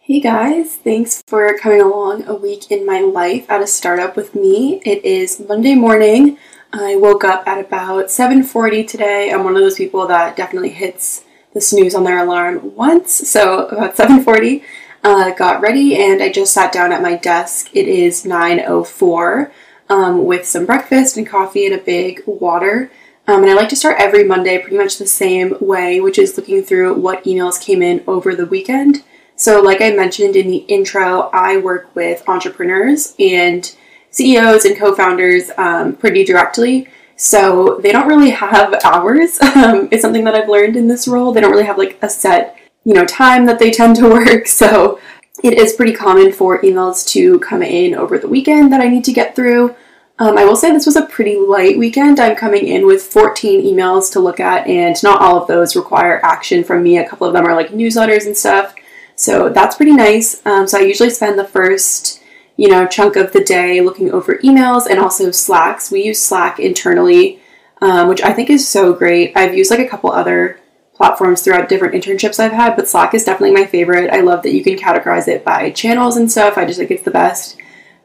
Hey 0.00 0.20
guys, 0.20 0.74
thanks 0.74 1.22
for 1.26 1.56
coming 1.56 1.80
along 1.80 2.24
a 2.26 2.34
week 2.34 2.70
in 2.70 2.84
my 2.84 3.00
life 3.00 3.48
at 3.48 3.62
a 3.62 3.66
startup 3.66 4.16
with 4.16 4.34
me. 4.34 4.82
It 4.84 5.02
is 5.02 5.40
Monday 5.40 5.76
morning. 5.76 6.36
I 6.74 6.96
woke 6.96 7.24
up 7.24 7.48
at 7.48 7.58
about 7.58 8.10
7:40 8.10 8.86
today. 8.86 9.30
I'm 9.30 9.44
one 9.44 9.56
of 9.56 9.62
those 9.62 9.78
people 9.78 10.06
that 10.08 10.36
definitely 10.36 10.68
hits 10.68 11.22
the 11.56 11.62
snooze 11.62 11.94
on 11.94 12.04
their 12.04 12.18
alarm 12.18 12.76
once. 12.76 13.14
So 13.28 13.66
about 13.68 13.96
7:40, 13.96 14.62
uh, 15.02 15.30
got 15.30 15.62
ready 15.62 15.96
and 15.96 16.22
I 16.22 16.30
just 16.30 16.52
sat 16.52 16.70
down 16.70 16.92
at 16.92 17.00
my 17.00 17.16
desk. 17.16 17.70
It 17.72 17.88
is 17.88 18.24
9:04 18.24 19.50
um, 19.88 20.26
with 20.26 20.46
some 20.46 20.66
breakfast 20.66 21.16
and 21.16 21.26
coffee 21.26 21.64
and 21.64 21.74
a 21.74 21.78
big 21.78 22.22
water. 22.26 22.90
Um, 23.26 23.40
and 23.42 23.50
I 23.50 23.54
like 23.54 23.70
to 23.70 23.76
start 23.76 23.96
every 23.98 24.22
Monday 24.22 24.58
pretty 24.58 24.76
much 24.76 24.98
the 24.98 25.06
same 25.06 25.56
way, 25.58 25.98
which 25.98 26.18
is 26.18 26.36
looking 26.36 26.62
through 26.62 26.94
what 26.94 27.24
emails 27.24 27.58
came 27.58 27.80
in 27.80 28.04
over 28.06 28.34
the 28.34 28.46
weekend. 28.46 29.02
So, 29.34 29.62
like 29.62 29.80
I 29.80 29.92
mentioned 29.92 30.36
in 30.36 30.48
the 30.48 30.64
intro, 30.68 31.30
I 31.32 31.56
work 31.56 31.88
with 31.94 32.22
entrepreneurs 32.28 33.14
and 33.18 33.74
CEOs 34.10 34.66
and 34.66 34.76
co 34.76 34.94
founders 34.94 35.50
um, 35.56 35.94
pretty 35.94 36.22
directly. 36.22 36.88
So 37.16 37.80
they 37.82 37.92
don't 37.92 38.08
really 38.08 38.30
have 38.30 38.74
hours. 38.84 39.38
Um, 39.56 39.88
it's 39.90 40.02
something 40.02 40.24
that 40.24 40.34
I've 40.34 40.50
learned 40.50 40.76
in 40.76 40.86
this 40.86 41.08
role. 41.08 41.32
They 41.32 41.40
don't 41.40 41.50
really 41.50 41.64
have 41.64 41.78
like 41.78 41.98
a 42.02 42.10
set, 42.10 42.58
you 42.84 42.92
know, 42.92 43.06
time 43.06 43.46
that 43.46 43.58
they 43.58 43.70
tend 43.70 43.96
to 43.96 44.08
work. 44.10 44.46
So 44.46 45.00
it 45.42 45.54
is 45.54 45.72
pretty 45.72 45.94
common 45.94 46.30
for 46.30 46.60
emails 46.60 47.08
to 47.08 47.38
come 47.40 47.62
in 47.62 47.94
over 47.94 48.18
the 48.18 48.28
weekend 48.28 48.70
that 48.72 48.82
I 48.82 48.88
need 48.88 49.04
to 49.04 49.12
get 49.12 49.34
through. 49.34 49.74
Um, 50.18 50.38
I 50.38 50.44
will 50.44 50.56
say 50.56 50.72
this 50.72 50.86
was 50.86 50.96
a 50.96 51.06
pretty 51.06 51.36
light 51.36 51.78
weekend. 51.78 52.20
I'm 52.20 52.36
coming 52.36 52.66
in 52.66 52.86
with 52.86 53.02
14 53.02 53.62
emails 53.62 54.10
to 54.12 54.20
look 54.20 54.40
at, 54.40 54.66
and 54.66 54.96
not 55.02 55.20
all 55.20 55.40
of 55.40 55.48
those 55.48 55.76
require 55.76 56.24
action 56.24 56.64
from 56.64 56.82
me. 56.82 56.98
A 56.98 57.08
couple 57.08 57.26
of 57.26 57.34
them 57.34 57.46
are 57.46 57.54
like 57.54 57.68
newsletters 57.68 58.26
and 58.26 58.36
stuff. 58.36 58.74
So 59.14 59.48
that's 59.48 59.76
pretty 59.76 59.92
nice. 59.92 60.44
Um, 60.46 60.66
so 60.66 60.78
I 60.78 60.82
usually 60.82 61.10
spend 61.10 61.38
the 61.38 61.44
first 61.44 62.22
you 62.56 62.68
know, 62.68 62.86
chunk 62.86 63.16
of 63.16 63.32
the 63.32 63.44
day 63.44 63.80
looking 63.80 64.10
over 64.10 64.38
emails 64.38 64.86
and 64.88 64.98
also 64.98 65.30
Slacks. 65.30 65.90
We 65.90 66.04
use 66.04 66.22
Slack 66.22 66.58
internally, 66.58 67.40
um, 67.82 68.08
which 68.08 68.22
I 68.22 68.32
think 68.32 68.50
is 68.50 68.66
so 68.68 68.94
great. 68.94 69.36
I've 69.36 69.56
used 69.56 69.70
like 69.70 69.80
a 69.80 69.88
couple 69.88 70.10
other 70.10 70.58
platforms 70.94 71.42
throughout 71.42 71.68
different 71.68 71.94
internships 71.94 72.40
I've 72.40 72.52
had, 72.52 72.74
but 72.74 72.88
Slack 72.88 73.12
is 73.12 73.24
definitely 73.24 73.54
my 73.54 73.66
favorite. 73.66 74.10
I 74.10 74.22
love 74.22 74.42
that 74.42 74.54
you 74.54 74.64
can 74.64 74.76
categorize 74.76 75.28
it 75.28 75.44
by 75.44 75.70
channels 75.70 76.16
and 76.16 76.30
stuff. 76.30 76.56
I 76.56 76.64
just 76.64 76.78
think 76.78 76.90
it's 76.90 77.02
the 77.02 77.10
best. 77.10 77.58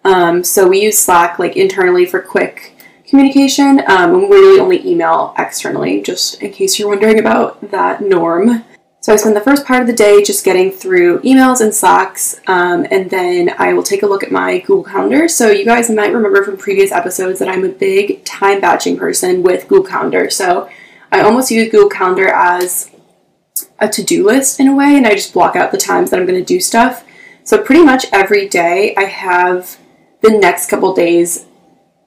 Um, 0.04 0.44
so 0.44 0.68
we 0.68 0.82
use 0.82 0.98
Slack 0.98 1.40
like 1.40 1.56
internally 1.56 2.06
for 2.06 2.22
quick 2.22 2.76
communication, 3.06 3.80
um, 3.88 4.14
and 4.14 4.22
we 4.24 4.28
really 4.28 4.60
only 4.60 4.86
email 4.86 5.34
externally, 5.38 6.02
just 6.02 6.42
in 6.42 6.52
case 6.52 6.78
you're 6.78 6.90
wondering 6.90 7.20
about 7.20 7.72
that 7.72 8.02
norm. 8.02 8.66
So 9.04 9.12
I 9.12 9.16
spend 9.16 9.36
the 9.36 9.42
first 9.42 9.66
part 9.66 9.82
of 9.82 9.88
the 9.88 9.94
day 9.94 10.22
just 10.22 10.46
getting 10.46 10.72
through 10.72 11.22
emails 11.22 11.60
and 11.60 11.74
Slacks, 11.74 12.40
um, 12.46 12.86
and 12.92 13.10
then 13.10 13.52
I 13.58 13.74
will 13.74 13.82
take 13.82 14.04
a 14.04 14.06
look 14.06 14.24
at 14.24 14.32
my 14.32 14.60
Google 14.60 14.84
Calendar. 14.84 15.28
So 15.28 15.50
you 15.50 15.66
guys 15.66 15.90
might 15.90 16.14
remember 16.14 16.44
from 16.44 16.56
previous 16.56 16.92
episodes 16.92 17.40
that 17.40 17.48
I'm 17.48 17.66
a 17.66 17.70
big 17.70 18.24
time 18.26 18.62
batching 18.62 18.98
person 18.98 19.42
with 19.42 19.68
Google 19.68 19.90
Calendar. 19.90 20.30
So 20.30 20.70
I 21.12 21.22
almost 21.22 21.50
use 21.50 21.72
Google 21.72 21.90
Calendar 21.90 22.28
as 22.28 22.92
a 23.80 23.90
to-do 23.90 24.24
list 24.24 24.60
in 24.60 24.68
a 24.68 24.76
way, 24.76 24.96
and 24.96 25.08
I 25.08 25.16
just 25.16 25.34
block 25.34 25.56
out 25.56 25.72
the 25.72 25.80
times 25.80 26.12
that 26.12 26.20
I'm 26.20 26.28
going 26.28 26.40
to 26.40 26.46
do 26.46 26.60
stuff. 26.60 27.04
So 27.44 27.60
pretty 27.60 27.84
much 27.84 28.06
every 28.14 28.48
day 28.48 28.94
I 28.96 29.06
have 29.06 29.80
the 30.22 30.30
next 30.30 30.70
couple 30.70 30.94
days 30.94 31.48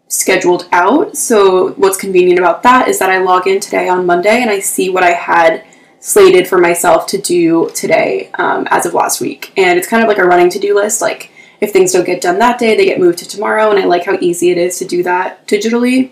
scheduled 0.06 0.68
out. 0.70 1.16
So 1.16 1.72
what's 1.72 1.96
convenient 1.96 2.38
about 2.38 2.62
that 2.62 2.86
is 2.86 3.00
that 3.00 3.10
I 3.10 3.18
log 3.18 3.48
in 3.48 3.58
today 3.58 3.88
on 3.88 4.06
Monday 4.06 4.40
and 4.42 4.48
I 4.48 4.60
see 4.60 4.90
what 4.90 5.02
I 5.02 5.10
had 5.10 5.64
slated 6.04 6.46
for 6.46 6.58
myself 6.58 7.06
to 7.06 7.16
do 7.16 7.70
today 7.74 8.30
um, 8.34 8.68
as 8.70 8.84
of 8.84 8.92
last 8.92 9.22
week. 9.22 9.54
And 9.56 9.78
it's 9.78 9.88
kind 9.88 10.02
of 10.02 10.08
like 10.08 10.18
a 10.18 10.24
running 10.24 10.50
to 10.50 10.58
do 10.58 10.74
list. 10.74 11.00
Like, 11.00 11.30
if 11.62 11.72
things 11.72 11.92
don't 11.92 12.04
get 12.04 12.20
done 12.20 12.38
that 12.40 12.58
day, 12.58 12.76
they 12.76 12.84
get 12.84 13.00
moved 13.00 13.20
to 13.20 13.28
tomorrow. 13.28 13.70
And 13.70 13.78
I 13.78 13.86
like 13.86 14.04
how 14.04 14.18
easy 14.20 14.50
it 14.50 14.58
is 14.58 14.78
to 14.80 14.84
do 14.84 15.02
that 15.02 15.48
digitally. 15.48 16.10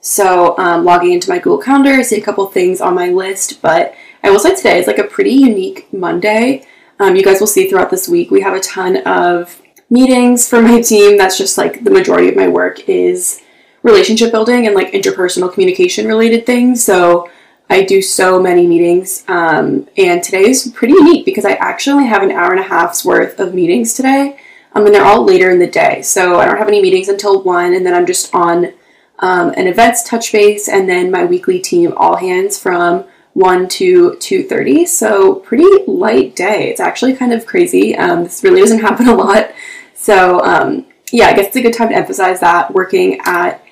So, 0.00 0.56
um, 0.58 0.84
logging 0.84 1.10
into 1.10 1.28
my 1.28 1.38
Google 1.40 1.58
Calendar, 1.58 1.90
I 1.90 2.02
see 2.02 2.20
a 2.20 2.24
couple 2.24 2.46
things 2.46 2.80
on 2.80 2.94
my 2.94 3.08
list. 3.08 3.60
But 3.60 3.96
I 4.22 4.30
will 4.30 4.38
say 4.38 4.54
today 4.54 4.78
is 4.78 4.86
like 4.86 4.98
a 4.98 5.04
pretty 5.04 5.32
unique 5.32 5.92
Monday. 5.92 6.64
Um, 7.00 7.16
you 7.16 7.24
guys 7.24 7.40
will 7.40 7.48
see 7.48 7.68
throughout 7.68 7.90
this 7.90 8.08
week, 8.08 8.30
we 8.30 8.42
have 8.42 8.54
a 8.54 8.60
ton 8.60 8.98
of 8.98 9.60
meetings 9.90 10.48
for 10.48 10.62
my 10.62 10.80
team. 10.80 11.18
That's 11.18 11.36
just 11.36 11.58
like 11.58 11.82
the 11.82 11.90
majority 11.90 12.28
of 12.28 12.36
my 12.36 12.46
work 12.46 12.88
is 12.88 13.42
relationship 13.82 14.30
building 14.30 14.68
and 14.68 14.76
like 14.76 14.92
interpersonal 14.92 15.52
communication 15.52 16.06
related 16.06 16.46
things. 16.46 16.84
So, 16.84 17.28
I 17.70 17.82
do 17.82 18.02
so 18.02 18.40
many 18.40 18.66
meetings, 18.66 19.24
um, 19.28 19.88
and 19.96 20.22
today 20.22 20.42
is 20.42 20.70
pretty 20.74 20.94
neat 20.94 21.24
because 21.24 21.44
I 21.44 21.52
actually 21.52 22.06
have 22.06 22.22
an 22.22 22.30
hour 22.30 22.50
and 22.50 22.60
a 22.60 22.64
half's 22.64 23.04
worth 23.04 23.40
of 23.40 23.54
meetings 23.54 23.94
today, 23.94 24.38
um, 24.74 24.84
and 24.84 24.94
they're 24.94 25.04
all 25.04 25.24
later 25.24 25.50
in 25.50 25.58
the 25.58 25.66
day. 25.66 26.02
So 26.02 26.38
I 26.38 26.46
don't 26.46 26.58
have 26.58 26.68
any 26.68 26.82
meetings 26.82 27.08
until 27.08 27.42
one, 27.42 27.74
and 27.74 27.84
then 27.86 27.94
I'm 27.94 28.06
just 28.06 28.34
on 28.34 28.72
um, 29.20 29.50
an 29.56 29.66
events 29.66 30.08
touch 30.08 30.32
base, 30.32 30.68
and 30.68 30.88
then 30.88 31.10
my 31.10 31.24
weekly 31.24 31.60
team 31.60 31.94
all 31.96 32.16
hands 32.16 32.58
from 32.58 33.04
1 33.34 33.66
to 33.66 34.10
2.30 34.10 34.86
so 34.86 35.36
pretty 35.36 35.64
light 35.86 36.36
day. 36.36 36.68
It's 36.68 36.80
actually 36.80 37.14
kind 37.14 37.32
of 37.32 37.46
crazy. 37.46 37.96
Um, 37.96 38.24
this 38.24 38.44
really 38.44 38.60
doesn't 38.60 38.80
happen 38.80 39.08
a 39.08 39.14
lot. 39.14 39.52
So 39.94 40.40
um, 40.44 40.84
yeah 41.12 41.26
i 41.26 41.34
guess 41.34 41.48
it's 41.48 41.56
a 41.56 41.62
good 41.62 41.74
time 41.74 41.90
to 41.90 41.94
emphasize 41.94 42.40
that 42.40 42.72
working 42.72 43.20
at 43.24 43.62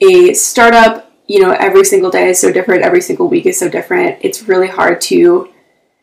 a 0.00 0.34
startup 0.34 1.07
you 1.28 1.40
know 1.40 1.52
every 1.52 1.84
single 1.84 2.10
day 2.10 2.30
is 2.30 2.40
so 2.40 2.52
different 2.52 2.82
every 2.82 3.00
single 3.00 3.28
week 3.28 3.46
is 3.46 3.58
so 3.58 3.68
different 3.68 4.18
it's 4.22 4.48
really 4.48 4.68
hard 4.68 5.00
to 5.00 5.48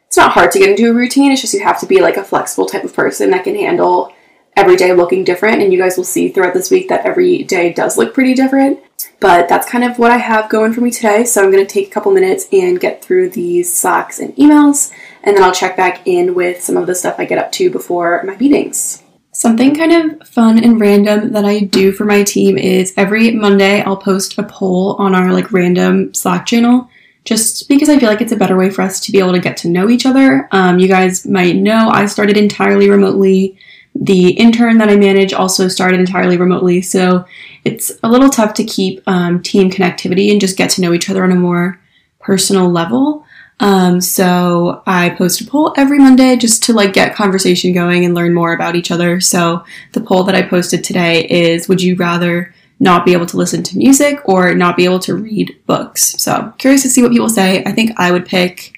it's 0.08 0.18
not 0.18 0.32
hard 0.32 0.52
to 0.52 0.60
get 0.60 0.70
into 0.70 0.90
a 0.90 0.94
routine 0.94 1.32
it's 1.32 1.42
just 1.42 1.54
you 1.54 1.64
have 1.64 1.80
to 1.80 1.86
be 1.86 2.00
like 2.00 2.18
a 2.18 2.24
flexible 2.24 2.66
type 2.66 2.84
of 2.84 2.94
person 2.94 3.32
that 3.32 3.44
can 3.44 3.56
handle 3.56 4.14
every 4.56 4.78
day 4.78 4.94
looking 4.94 5.24
different 5.24 5.62
and 5.62 5.74
you 5.74 5.80
guys 5.80 5.98
will 5.98 6.04
see 6.04 6.30
throughout 6.30 6.54
this 6.54 6.72
week 6.72 6.88
that 6.88 7.06
every 7.06 7.44
day 7.44 7.74
does 7.74 7.98
look 7.98 8.14
pretty 8.14 8.34
different 8.34 8.80
but 9.20 9.48
that's 9.48 9.70
kind 9.70 9.84
of 9.84 9.98
what 9.98 10.12
I 10.12 10.18
have 10.18 10.50
going 10.50 10.74
for 10.74 10.82
me 10.82 10.92
today. 10.92 11.26
So 11.26 11.44
I'm 11.44 11.52
going 11.52 11.66
to 11.66 11.74
take 11.74 11.88
a 11.88 11.92
couple 11.92 12.12
minutes 12.12 12.48
and 12.52 12.80
get 12.80 13.04
through 13.04 13.30
these 13.30 13.76
Slacks 13.76 14.20
and 14.20 14.36
emails, 14.36 14.92
and 15.24 15.36
then 15.36 15.44
I'll 15.44 15.54
check 15.54 15.76
back 15.76 16.06
in 16.06 16.36
with 16.36 16.62
some 16.62 16.78
of 16.78 16.88
the 16.88 16.96
stuff 16.96 17.16
I 17.18 17.26
get 17.26 17.38
up 17.38 17.52
to 17.54 17.70
before 17.70 18.22
my 18.24 18.36
meetings. 18.38 19.04
Something 19.36 19.76
kind 19.76 19.92
of 19.92 20.26
fun 20.30 20.64
and 20.64 20.80
random 20.80 21.34
that 21.34 21.44
I 21.44 21.60
do 21.60 21.92
for 21.92 22.06
my 22.06 22.24
team 22.24 22.58
is 22.58 22.94
every 22.96 23.32
Monday 23.32 23.82
I'll 23.82 23.98
post 23.98 24.38
a 24.38 24.44
poll 24.44 24.96
on 24.98 25.14
our 25.14 25.34
like 25.34 25.52
random 25.52 26.14
Slack 26.14 26.46
channel 26.46 26.90
just 27.26 27.68
because 27.68 27.90
I 27.90 28.00
feel 28.00 28.08
like 28.08 28.22
it's 28.22 28.32
a 28.32 28.38
better 28.38 28.56
way 28.56 28.70
for 28.70 28.82
us 28.82 29.02
to 29.02 29.12
be 29.12 29.20
able 29.20 29.34
to 29.34 29.42
get 29.42 29.58
to 29.58 29.68
know 29.68 29.90
each 29.90 30.06
other. 30.06 30.48
Um, 30.54 30.80
you 30.80 30.88
guys 30.88 31.28
might 31.28 31.58
know 31.58 31.90
I 31.90 32.06
started 32.06 32.38
entirely 32.38 32.90
remotely 32.90 33.58
the 33.94 34.30
intern 34.30 34.78
that 34.78 34.88
I 34.88 34.96
manage 34.96 35.34
also 35.34 35.68
started 35.68 36.00
entirely 36.00 36.38
remotely, 36.38 36.82
so 36.82 37.26
it's 37.66 37.92
a 38.04 38.10
little 38.10 38.30
tough 38.30 38.54
to 38.54 38.64
keep 38.64 39.02
um, 39.06 39.44
team 39.44 39.70
connectivity 39.70 40.32
and 40.32 40.40
just 40.40 40.58
get 40.58 40.70
to 40.72 40.82
know 40.82 40.94
each 40.94 41.10
other 41.10 41.26
on 41.26 41.32
a 41.34 41.36
more 41.36 41.80
personal 42.20 42.70
level. 42.70 43.26
Um, 43.60 44.02
so 44.02 44.84
I 44.86 45.12
post 45.12 45.42
a 45.42 45.46
poll 45.46 45.74
every 45.78 45.98
Monday 45.98 46.36
just 46.36 46.64
to 46.64 46.74
like 46.74 46.94
get 46.94 47.16
conversation 47.16 47.74
going 47.74 48.04
and 48.04 48.14
learn 48.14 48.34
more 48.34 48.54
about 48.54 48.76
each 48.76 48.92
other. 48.92 49.22
So 49.22 49.64
the 49.94 50.02
poll 50.02 50.24
that 50.24 50.36
I 50.36 50.42
posted 50.42 50.84
today 50.84 51.26
is: 51.28 51.68
Would 51.70 51.82
you 51.82 51.96
rather 51.96 52.54
not 52.80 53.06
be 53.06 53.14
able 53.14 53.26
to 53.28 53.38
listen 53.38 53.64
to 53.64 53.78
music 53.78 54.20
or 54.28 54.54
not 54.54 54.76
be 54.76 54.86
able 54.86 55.00
to 55.00 55.16
read 55.16 55.58
books? 55.66 56.22
So 56.22 56.54
curious 56.58 56.82
to 56.84 56.90
see 56.90 57.02
what 57.02 57.12
people 57.12 57.30
say. 57.30 57.64
I 57.66 57.72
think 57.72 57.92
I 57.98 58.12
would 58.12 58.26
pick 58.26 58.74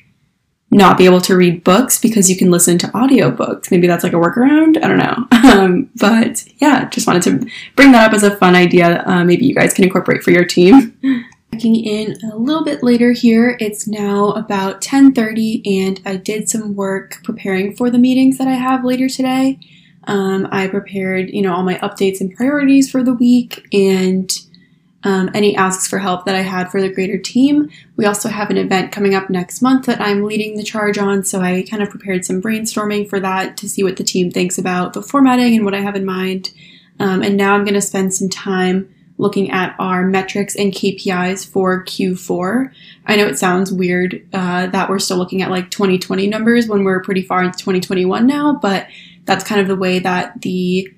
not 0.69 0.97
be 0.97 1.05
able 1.05 1.21
to 1.21 1.35
read 1.35 1.63
books 1.63 1.99
because 1.99 2.29
you 2.29 2.35
can 2.35 2.51
listen 2.51 2.77
to 2.77 2.87
audiobooks. 2.87 3.71
Maybe 3.71 3.87
that's 3.87 4.03
like 4.03 4.13
a 4.13 4.17
workaround. 4.17 4.83
I 4.83 4.87
don't 4.87 4.97
know. 4.97 5.27
Um, 5.47 5.89
but 5.95 6.43
yeah, 6.57 6.89
just 6.89 7.07
wanted 7.07 7.23
to 7.23 7.49
bring 7.75 7.93
that 7.93 8.07
up 8.07 8.13
as 8.13 8.21
a 8.21 8.35
fun 8.35 8.53
idea. 8.53 9.01
Uh, 9.07 9.23
maybe 9.23 9.45
you 9.45 9.55
guys 9.55 9.73
can 9.73 9.85
incorporate 9.85 10.21
for 10.21 10.31
your 10.31 10.43
team. 10.43 10.95
Checking 11.53 11.75
in 11.75 12.17
a 12.31 12.35
little 12.35 12.63
bit 12.63 12.83
later 12.83 13.13
here. 13.13 13.57
It's 13.59 13.87
now 13.87 14.31
about 14.31 14.81
10:30 14.81 15.61
and 15.65 16.01
I 16.05 16.17
did 16.17 16.49
some 16.49 16.75
work 16.75 17.23
preparing 17.23 17.75
for 17.75 17.89
the 17.89 17.97
meetings 17.97 18.37
that 18.37 18.47
I 18.47 18.55
have 18.55 18.83
later 18.83 19.07
today. 19.07 19.59
Um, 20.03 20.47
I 20.51 20.67
prepared, 20.67 21.29
you 21.31 21.41
know, 21.41 21.53
all 21.53 21.63
my 21.63 21.75
updates 21.75 22.21
and 22.21 22.33
priorities 22.35 22.89
for 22.91 23.03
the 23.03 23.13
week 23.13 23.65
and 23.73 24.31
um, 25.03 25.29
any 25.33 25.55
asks 25.55 25.87
for 25.87 25.99
help 25.99 26.25
that 26.25 26.35
I 26.35 26.41
had 26.41 26.69
for 26.69 26.81
the 26.81 26.89
greater 26.91 27.17
team. 27.17 27.69
We 27.95 28.05
also 28.05 28.29
have 28.29 28.49
an 28.49 28.57
event 28.57 28.91
coming 28.91 29.15
up 29.15 29.29
next 29.29 29.61
month 29.61 29.85
that 29.85 30.01
I'm 30.01 30.23
leading 30.23 30.57
the 30.57 30.63
charge 30.63 30.97
on, 30.97 31.23
so 31.23 31.39
I 31.39 31.65
kind 31.69 31.83
of 31.83 31.89
prepared 31.89 32.25
some 32.25 32.41
brainstorming 32.41 33.09
for 33.09 33.19
that 33.19 33.57
to 33.57 33.69
see 33.69 33.83
what 33.83 33.97
the 33.97 34.03
team 34.03 34.31
thinks 34.31 34.57
about 34.57 34.93
the 34.93 35.01
formatting 35.01 35.55
and 35.55 35.65
what 35.65 35.75
I 35.75 35.81
have 35.81 35.95
in 35.95 36.05
mind. 36.05 36.51
Um, 36.99 37.21
and 37.21 37.37
now 37.37 37.53
I'm 37.53 37.63
going 37.63 37.75
to 37.75 37.81
spend 37.81 38.13
some 38.13 38.27
time 38.27 38.93
looking 39.17 39.49
at 39.51 39.75
our 39.79 40.05
metrics 40.05 40.55
and 40.55 40.71
KPIs 40.71 41.49
for 41.49 41.83
Q4. 41.83 42.71
I 43.05 43.15
know 43.15 43.25
it 43.25 43.39
sounds 43.39 43.71
weird 43.71 44.27
uh, 44.33 44.67
that 44.67 44.89
we're 44.89 44.99
still 44.99 45.17
looking 45.17 45.41
at 45.41 45.49
like 45.49 45.71
2020 45.71 46.27
numbers 46.27 46.67
when 46.67 46.83
we're 46.83 47.01
pretty 47.01 47.23
far 47.23 47.43
into 47.43 47.57
2021 47.57 48.27
now, 48.27 48.59
but 48.61 48.87
that's 49.25 49.43
kind 49.43 49.59
of 49.59 49.67
the 49.67 49.75
way 49.75 49.99
that 49.99 50.41
the 50.41 50.91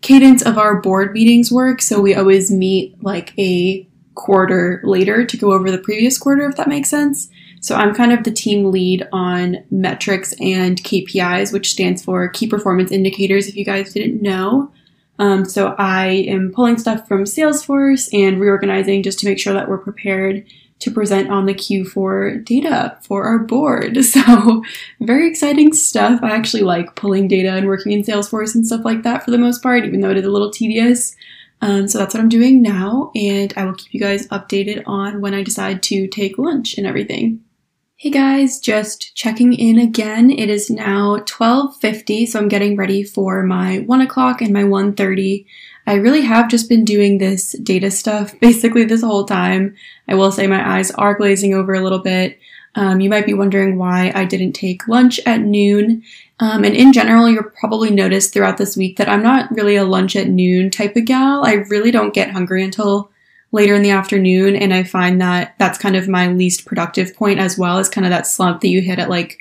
cadence 0.00 0.42
of 0.42 0.58
our 0.58 0.80
board 0.80 1.12
meetings 1.12 1.52
work. 1.52 1.82
So 1.82 2.00
we 2.00 2.14
always 2.14 2.50
meet 2.50 3.02
like 3.02 3.38
a 3.38 3.86
quarter 4.14 4.80
later 4.84 5.24
to 5.24 5.36
go 5.36 5.52
over 5.52 5.70
the 5.70 5.78
previous 5.78 6.18
quarter, 6.18 6.48
if 6.48 6.56
that 6.56 6.68
makes 6.68 6.88
sense. 6.88 7.28
So 7.60 7.74
I'm 7.74 7.94
kind 7.94 8.12
of 8.12 8.24
the 8.24 8.30
team 8.30 8.70
lead 8.70 9.06
on 9.12 9.64
metrics 9.70 10.32
and 10.40 10.82
KPIs, 10.82 11.52
which 11.52 11.70
stands 11.70 12.04
for 12.04 12.28
key 12.28 12.46
performance 12.46 12.92
indicators, 12.92 13.48
if 13.48 13.56
you 13.56 13.64
guys 13.64 13.92
didn't 13.92 14.22
know. 14.22 14.72
Um, 15.18 15.44
so 15.44 15.74
I 15.78 16.08
am 16.28 16.52
pulling 16.52 16.78
stuff 16.78 17.08
from 17.08 17.24
Salesforce 17.24 18.08
and 18.12 18.40
reorganizing 18.40 19.02
just 19.02 19.18
to 19.20 19.26
make 19.26 19.38
sure 19.38 19.52
that 19.52 19.68
we're 19.68 19.78
prepared 19.78 20.44
to 20.80 20.90
present 20.92 21.28
on 21.30 21.46
the 21.46 21.54
Q4 21.54 22.44
data 22.44 22.96
for 23.02 23.24
our 23.24 23.38
board. 23.38 23.98
So, 24.08 24.62
very 25.00 25.28
exciting 25.28 25.72
stuff. 25.72 26.20
I 26.22 26.30
actually 26.30 26.62
like 26.62 26.94
pulling 26.94 27.28
data 27.28 27.50
and 27.50 27.66
working 27.66 27.92
in 27.92 28.02
Salesforce 28.02 28.54
and 28.54 28.66
stuff 28.66 28.84
like 28.84 29.02
that 29.02 29.24
for 29.24 29.30
the 29.30 29.38
most 29.38 29.62
part, 29.62 29.84
even 29.84 30.00
though 30.00 30.10
it 30.10 30.16
is 30.16 30.24
a 30.24 30.30
little 30.30 30.50
tedious. 30.50 31.14
Um, 31.60 31.88
so, 31.88 31.98
that's 31.98 32.14
what 32.14 32.20
I'm 32.20 32.28
doing 32.28 32.62
now, 32.62 33.10
and 33.14 33.52
I 33.56 33.64
will 33.64 33.74
keep 33.74 33.92
you 33.92 34.00
guys 34.00 34.28
updated 34.28 34.82
on 34.86 35.20
when 35.20 35.34
I 35.34 35.42
decide 35.42 35.82
to 35.84 36.06
take 36.06 36.38
lunch 36.38 36.78
and 36.78 36.86
everything. 36.86 37.44
Hey 38.00 38.10
guys, 38.10 38.60
just 38.60 39.12
checking 39.16 39.52
in 39.52 39.76
again. 39.76 40.30
It 40.30 40.48
is 40.48 40.70
now 40.70 41.16
12:50, 41.26 42.26
so 42.26 42.38
I'm 42.38 42.46
getting 42.46 42.76
ready 42.76 43.02
for 43.02 43.42
my 43.42 43.80
1 43.80 44.00
o'clock 44.00 44.40
and 44.40 44.52
my 44.52 44.62
1:30 44.62 45.44
I 45.84 45.94
really 45.94 46.20
have 46.20 46.48
just 46.48 46.68
been 46.68 46.84
doing 46.84 47.18
this 47.18 47.56
data 47.60 47.90
stuff 47.90 48.38
basically 48.40 48.84
this 48.84 49.02
whole 49.02 49.24
time. 49.24 49.74
I 50.06 50.14
will 50.14 50.30
say 50.30 50.46
my 50.46 50.76
eyes 50.76 50.92
are 50.92 51.16
glazing 51.16 51.54
over 51.54 51.74
a 51.74 51.80
little 51.80 51.98
bit. 51.98 52.38
Um, 52.76 53.00
you 53.00 53.10
might 53.10 53.26
be 53.26 53.34
wondering 53.34 53.78
why 53.78 54.12
I 54.14 54.26
didn't 54.26 54.52
take 54.52 54.86
lunch 54.86 55.18
at 55.26 55.40
noon. 55.40 56.04
Um, 56.38 56.62
and 56.62 56.76
in 56.76 56.92
general, 56.92 57.28
you'll 57.28 57.50
probably 57.58 57.90
notice 57.90 58.30
throughout 58.30 58.58
this 58.58 58.76
week 58.76 58.98
that 58.98 59.08
I'm 59.08 59.24
not 59.24 59.50
really 59.50 59.74
a 59.74 59.82
lunch 59.82 60.14
at 60.14 60.28
noon 60.28 60.70
type 60.70 60.94
of 60.94 61.04
gal. 61.04 61.44
I 61.44 61.54
really 61.54 61.90
don't 61.90 62.14
get 62.14 62.30
hungry 62.30 62.62
until 62.62 63.10
later 63.52 63.74
in 63.74 63.82
the 63.82 63.90
afternoon. 63.90 64.56
And 64.56 64.74
I 64.74 64.82
find 64.82 65.20
that 65.20 65.54
that's 65.58 65.78
kind 65.78 65.96
of 65.96 66.08
my 66.08 66.28
least 66.28 66.66
productive 66.66 67.14
point 67.14 67.38
as 67.38 67.58
well 67.58 67.78
as 67.78 67.88
kind 67.88 68.04
of 68.04 68.10
that 68.10 68.26
slump 68.26 68.60
that 68.60 68.68
you 68.68 68.80
hit 68.80 68.98
at 68.98 69.10
like 69.10 69.38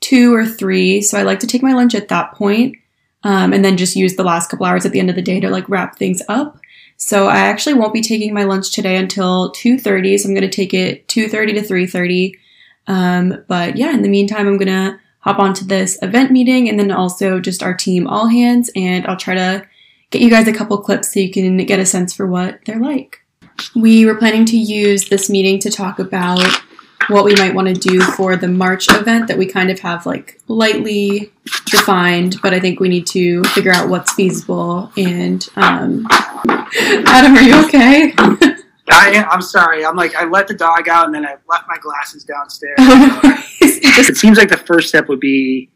two 0.00 0.34
or 0.34 0.44
three. 0.44 1.00
So 1.02 1.18
I 1.18 1.22
like 1.22 1.40
to 1.40 1.46
take 1.46 1.62
my 1.62 1.72
lunch 1.72 1.94
at 1.94 2.08
that 2.08 2.32
point 2.32 2.76
um, 3.24 3.52
and 3.52 3.64
then 3.64 3.76
just 3.76 3.96
use 3.96 4.16
the 4.16 4.24
last 4.24 4.50
couple 4.50 4.66
hours 4.66 4.84
at 4.84 4.92
the 4.92 5.00
end 5.00 5.10
of 5.10 5.16
the 5.16 5.22
day 5.22 5.40
to 5.40 5.50
like 5.50 5.68
wrap 5.68 5.96
things 5.96 6.22
up. 6.28 6.58
So 6.96 7.26
I 7.28 7.38
actually 7.38 7.74
won't 7.74 7.92
be 7.92 8.00
taking 8.00 8.32
my 8.32 8.44
lunch 8.44 8.72
today 8.72 8.96
until 8.96 9.52
2:30. 9.52 10.18
So 10.18 10.28
I'm 10.28 10.34
going 10.34 10.48
to 10.48 10.54
take 10.54 10.72
it 10.72 11.06
2:30 11.08 11.54
to 11.54 11.62
3:30. 11.62 12.32
Um, 12.86 13.44
but 13.48 13.76
yeah, 13.76 13.92
in 13.92 14.02
the 14.02 14.08
meantime, 14.08 14.46
I'm 14.46 14.58
going 14.58 14.68
to 14.68 14.98
hop 15.20 15.38
onto 15.38 15.64
this 15.64 15.98
event 16.02 16.30
meeting 16.30 16.68
and 16.68 16.78
then 16.78 16.92
also 16.92 17.40
just 17.40 17.62
our 17.62 17.74
team 17.74 18.06
all 18.06 18.28
hands, 18.28 18.70
and 18.76 19.06
I'll 19.06 19.16
try 19.16 19.34
to 19.34 19.66
get 20.10 20.22
you 20.22 20.30
guys 20.30 20.46
a 20.46 20.52
couple 20.52 20.78
clips 20.78 21.12
so 21.12 21.20
you 21.20 21.32
can 21.32 21.56
get 21.58 21.80
a 21.80 21.86
sense 21.86 22.14
for 22.14 22.26
what 22.26 22.60
they're 22.64 22.80
like. 22.80 23.25
We 23.74 24.06
were 24.06 24.14
planning 24.14 24.44
to 24.46 24.56
use 24.56 25.08
this 25.08 25.28
meeting 25.30 25.58
to 25.60 25.70
talk 25.70 25.98
about 25.98 26.44
what 27.08 27.24
we 27.24 27.34
might 27.36 27.54
want 27.54 27.68
to 27.68 27.74
do 27.74 28.00
for 28.00 28.36
the 28.36 28.48
March 28.48 28.90
event 28.90 29.28
that 29.28 29.38
we 29.38 29.46
kind 29.46 29.70
of 29.70 29.78
have 29.80 30.06
like 30.06 30.40
lightly 30.48 31.30
defined, 31.66 32.36
but 32.42 32.52
I 32.52 32.60
think 32.60 32.80
we 32.80 32.88
need 32.88 33.06
to 33.08 33.44
figure 33.44 33.72
out 33.72 33.88
what's 33.88 34.12
feasible. 34.14 34.90
And 34.96 35.46
um, 35.56 36.06
Adam, 36.10 37.36
are 37.36 37.42
you 37.42 37.64
okay? 37.66 38.12
I, 38.88 39.26
I'm 39.30 39.42
sorry. 39.42 39.84
I'm 39.84 39.96
like 39.96 40.14
I 40.14 40.24
let 40.24 40.48
the 40.48 40.54
dog 40.54 40.88
out 40.88 41.06
and 41.06 41.14
then 41.14 41.24
I 41.24 41.36
left 41.48 41.66
my 41.68 41.76
glasses 41.80 42.24
downstairs. 42.24 42.76
Oh, 42.78 43.20
it 43.60 44.16
seems 44.16 44.38
like 44.38 44.48
the 44.48 44.56
first 44.56 44.88
step 44.88 45.08
would 45.08 45.20
be 45.20 45.70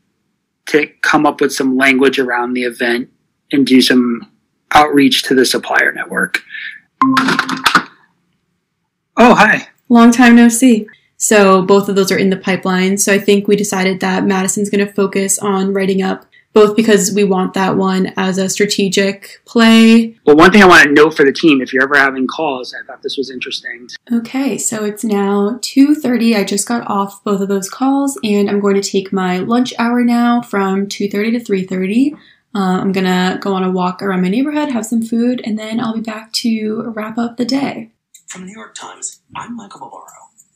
to 0.67 0.87
come 1.03 1.27
up 1.27 1.41
with 1.41 1.53
some 1.53 1.77
language 1.77 2.19
around 2.19 2.55
the 2.55 2.63
event 2.63 3.11
and 3.53 3.67
do 3.67 3.81
some 3.81 4.31
outreach 4.73 5.25
to 5.25 5.35
the 5.35 5.45
supplier 5.45 5.93
network. 5.93 6.43
Oh, 7.03 7.87
hi. 9.35 9.69
Long 9.89 10.13
time 10.13 10.37
no 10.37 10.49
see. 10.49 10.87
So 11.17 11.63
both 11.63 11.89
of 11.89 11.97
those 11.97 12.11
are 12.11 12.17
in 12.17 12.31
the 12.31 12.37
pipeline. 12.37 12.97
So 12.97 13.13
I 13.13 13.19
think 13.19 13.47
we 13.47 13.57
decided 13.57 14.01
that 14.01 14.25
Madison's 14.25 14.71
going 14.71 14.87
to 14.87 14.93
focus 14.93 15.39
on 15.39 15.75
writing 15.75 16.03
up 16.03 16.27
both 16.53 16.75
because 16.75 17.13
we 17.13 17.23
want 17.23 17.55
that 17.55 17.77
one 17.77 18.13
as 18.17 18.39
a 18.39 18.49
strategic 18.49 19.41
play. 19.45 20.17
Well, 20.25 20.37
one 20.37 20.51
thing 20.51 20.63
I 20.63 20.67
want 20.67 20.85
to 20.85 20.93
note 20.93 21.15
for 21.15 21.25
the 21.25 21.33
team, 21.33 21.61
if 21.61 21.73
you're 21.73 21.83
ever 21.83 21.97
having 21.97 22.27
calls, 22.27 22.75
I 22.75 22.85
thought 22.87 23.03
this 23.03 23.17
was 23.17 23.31
interesting. 23.31 23.89
Okay, 24.13 24.59
so 24.59 24.85
it's 24.85 25.05
now 25.05 25.59
2:30. 25.61 26.37
I 26.37 26.45
just 26.45 26.67
got 26.67 26.89
off 26.89 27.23
both 27.23 27.41
of 27.41 27.49
those 27.49 27.69
calls 27.69 28.19
and 28.25 28.51
I'm 28.51 28.61
going 28.61 28.81
to 28.81 28.91
take 28.91 29.13
my 29.13 29.39
lunch 29.39 29.73
hour 29.79 30.03
now 30.03 30.43
from 30.43 30.87
2:30 30.87 31.33
to 31.33 31.53
3:30. 31.53 32.17
Uh, 32.55 32.81
I'm 32.81 32.93
gonna 32.93 33.39
go 33.41 33.55
on 33.55 33.63
a 33.63 33.71
walk 33.71 34.03
around 34.03 34.23
my 34.23 34.29
neighborhood, 34.29 34.71
have 34.71 34.87
some 34.87 35.03
food, 35.03 35.41
and 35.45 35.59
then 35.59 35.79
I'll 35.79 35.95
be 35.95 36.01
back 36.01 36.33
to 36.35 36.83
wrap 36.95 37.17
up 37.17 37.37
the 37.37 37.45
day. 37.45 37.91
From 38.27 38.43
the 38.43 38.49
New 38.49 38.55
York 38.55 38.75
Times, 38.75 39.21
I'm 39.37 39.57
Michael 39.57 39.81
Barbaro. 39.81 40.07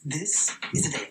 This 0.05 0.57
is 0.75 0.91
the 0.91 0.99
day. 0.99 1.09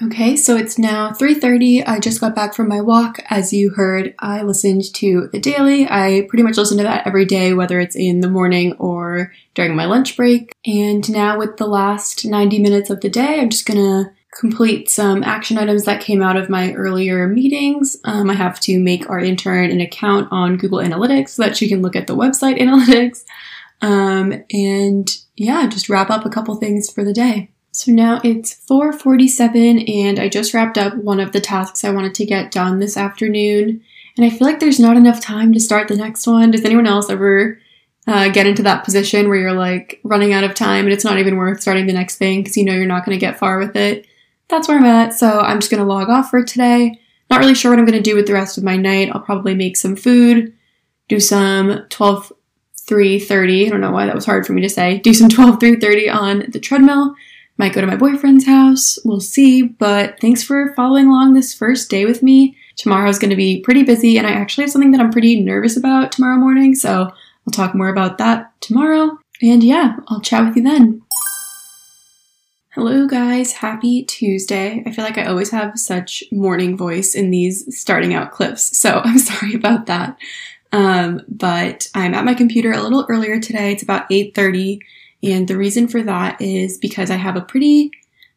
Okay, 0.00 0.36
so 0.36 0.56
it's 0.56 0.78
now 0.78 1.12
3:30. 1.12 1.82
I 1.84 1.98
just 1.98 2.20
got 2.20 2.34
back 2.34 2.54
from 2.54 2.68
my 2.68 2.80
walk. 2.80 3.18
As 3.30 3.52
you 3.52 3.70
heard, 3.70 4.14
I 4.20 4.42
listened 4.42 4.94
to 4.94 5.28
the 5.32 5.40
daily. 5.40 5.88
I 5.90 6.26
pretty 6.28 6.44
much 6.44 6.56
listen 6.56 6.76
to 6.76 6.84
that 6.84 7.04
every 7.04 7.24
day 7.24 7.52
whether 7.52 7.80
it's 7.80 7.96
in 7.96 8.20
the 8.20 8.30
morning 8.30 8.74
or 8.74 9.32
during 9.54 9.74
my 9.74 9.86
lunch 9.86 10.16
break. 10.16 10.52
And 10.64 11.10
now 11.10 11.36
with 11.36 11.56
the 11.56 11.66
last 11.66 12.24
90 12.24 12.60
minutes 12.60 12.90
of 12.90 13.00
the 13.00 13.10
day, 13.10 13.40
I'm 13.40 13.48
just 13.48 13.66
going 13.66 13.78
to 13.78 14.12
complete 14.38 14.88
some 14.88 15.24
action 15.24 15.58
items 15.58 15.84
that 15.84 16.00
came 16.00 16.22
out 16.22 16.36
of 16.36 16.48
my 16.48 16.72
earlier 16.74 17.26
meetings. 17.26 17.96
Um, 18.04 18.30
I 18.30 18.34
have 18.34 18.60
to 18.60 18.78
make 18.78 19.10
our 19.10 19.18
intern 19.18 19.72
an 19.72 19.80
account 19.80 20.28
on 20.30 20.56
Google 20.56 20.78
Analytics 20.78 21.30
so 21.30 21.42
that 21.42 21.56
she 21.56 21.68
can 21.68 21.82
look 21.82 21.96
at 21.96 22.06
the 22.06 22.14
website 22.14 22.56
analytics. 22.60 23.24
Um, 23.82 24.44
and 24.52 25.10
yeah, 25.36 25.66
just 25.66 25.88
wrap 25.88 26.08
up 26.08 26.24
a 26.24 26.30
couple 26.30 26.54
things 26.54 26.88
for 26.88 27.04
the 27.04 27.12
day. 27.12 27.50
So 27.72 27.90
now 27.90 28.20
it's 28.22 28.54
4:47 28.68 29.88
and 29.88 30.20
I 30.20 30.28
just 30.28 30.54
wrapped 30.54 30.78
up 30.78 30.94
one 30.94 31.18
of 31.18 31.32
the 31.32 31.40
tasks 31.40 31.84
I 31.84 31.90
wanted 31.90 32.14
to 32.14 32.24
get 32.24 32.52
done 32.52 32.78
this 32.78 32.96
afternoon. 32.96 33.82
And 34.16 34.24
I 34.24 34.30
feel 34.30 34.46
like 34.46 34.60
there's 34.60 34.80
not 34.80 34.96
enough 34.96 35.20
time 35.20 35.52
to 35.52 35.60
start 35.60 35.88
the 35.88 35.96
next 35.96 36.26
one. 36.26 36.52
Does 36.52 36.64
anyone 36.64 36.86
else 36.86 37.10
ever 37.10 37.58
uh, 38.06 38.28
get 38.28 38.46
into 38.46 38.62
that 38.62 38.84
position 38.84 39.28
where 39.28 39.38
you're 39.38 39.52
like 39.52 40.00
running 40.04 40.32
out 40.32 40.44
of 40.44 40.54
time 40.54 40.86
and 40.86 40.92
it's 40.92 41.04
not 41.04 41.18
even 41.18 41.36
worth 41.36 41.60
starting 41.60 41.86
the 41.86 41.92
next 41.92 42.16
thing 42.18 42.40
because 42.40 42.56
you 42.56 42.64
know 42.64 42.74
you're 42.74 42.86
not 42.86 43.04
going 43.04 43.16
to 43.16 43.20
get 43.20 43.38
far 43.38 43.58
with 43.58 43.74
it? 43.74 44.06
That's 44.48 44.68
where 44.68 44.78
I'm 44.78 44.84
at. 44.84 45.14
So 45.14 45.40
I'm 45.40 45.60
just 45.60 45.70
going 45.70 45.82
to 45.82 45.88
log 45.88 46.08
off 46.08 46.30
for 46.30 46.42
today. 46.42 47.00
Not 47.30 47.40
really 47.40 47.54
sure 47.54 47.70
what 47.70 47.78
I'm 47.78 47.84
going 47.86 48.02
to 48.02 48.10
do 48.10 48.16
with 48.16 48.26
the 48.26 48.32
rest 48.32 48.56
of 48.56 48.64
my 48.64 48.76
night. 48.76 49.10
I'll 49.12 49.20
probably 49.20 49.54
make 49.54 49.76
some 49.76 49.96
food, 49.96 50.54
do 51.08 51.20
some 51.20 51.86
12 51.90 52.32
3:30. 52.88 53.66
I 53.66 53.68
don't 53.68 53.82
know 53.82 53.90
why 53.90 54.06
that 54.06 54.14
was 54.14 54.24
hard 54.24 54.46
for 54.46 54.54
me 54.54 54.62
to 54.62 54.68
say. 54.68 54.98
Do 54.98 55.12
some 55.12 55.28
12 55.30 55.58
3:30 55.58 56.14
on 56.14 56.44
the 56.48 56.60
treadmill 56.60 57.14
might 57.58 57.72
go 57.72 57.80
to 57.80 57.86
my 57.86 57.96
boyfriend's 57.96 58.46
house. 58.46 58.98
We'll 59.04 59.20
see. 59.20 59.62
But 59.62 60.18
thanks 60.20 60.42
for 60.42 60.72
following 60.74 61.08
along 61.08 61.34
this 61.34 61.52
first 61.52 61.90
day 61.90 62.06
with 62.06 62.22
me. 62.22 62.56
Tomorrow 62.76 63.10
is 63.10 63.18
going 63.18 63.30
to 63.30 63.36
be 63.36 63.60
pretty 63.60 63.82
busy, 63.82 64.16
and 64.16 64.26
I 64.26 64.30
actually 64.30 64.62
have 64.62 64.70
something 64.70 64.92
that 64.92 65.00
I'm 65.00 65.10
pretty 65.10 65.40
nervous 65.40 65.76
about 65.76 66.12
tomorrow 66.12 66.36
morning. 66.36 66.74
So 66.74 67.10
I'll 67.10 67.52
talk 67.52 67.74
more 67.74 67.88
about 67.88 68.18
that 68.18 68.52
tomorrow. 68.60 69.18
And 69.42 69.62
yeah, 69.62 69.96
I'll 70.06 70.20
chat 70.20 70.46
with 70.46 70.56
you 70.56 70.62
then. 70.62 71.02
Hello, 72.78 73.08
guys. 73.08 73.54
Happy 73.54 74.04
Tuesday. 74.04 74.84
I 74.86 74.92
feel 74.92 75.04
like 75.04 75.18
I 75.18 75.24
always 75.24 75.50
have 75.50 75.76
such 75.76 76.22
morning 76.30 76.76
voice 76.76 77.16
in 77.16 77.32
these 77.32 77.76
starting 77.76 78.14
out 78.14 78.30
clips, 78.30 78.78
so 78.78 79.00
I'm 79.04 79.18
sorry 79.18 79.54
about 79.54 79.86
that. 79.86 80.16
Um, 80.70 81.22
but 81.26 81.88
I'm 81.96 82.14
at 82.14 82.24
my 82.24 82.34
computer 82.34 82.70
a 82.70 82.80
little 82.80 83.04
earlier 83.08 83.40
today. 83.40 83.72
It's 83.72 83.82
about 83.82 84.08
8:30 84.10 84.78
and 85.24 85.48
the 85.48 85.56
reason 85.56 85.88
for 85.88 86.04
that 86.04 86.40
is 86.40 86.78
because 86.78 87.10
I 87.10 87.16
have 87.16 87.34
a 87.34 87.40
pretty, 87.40 87.90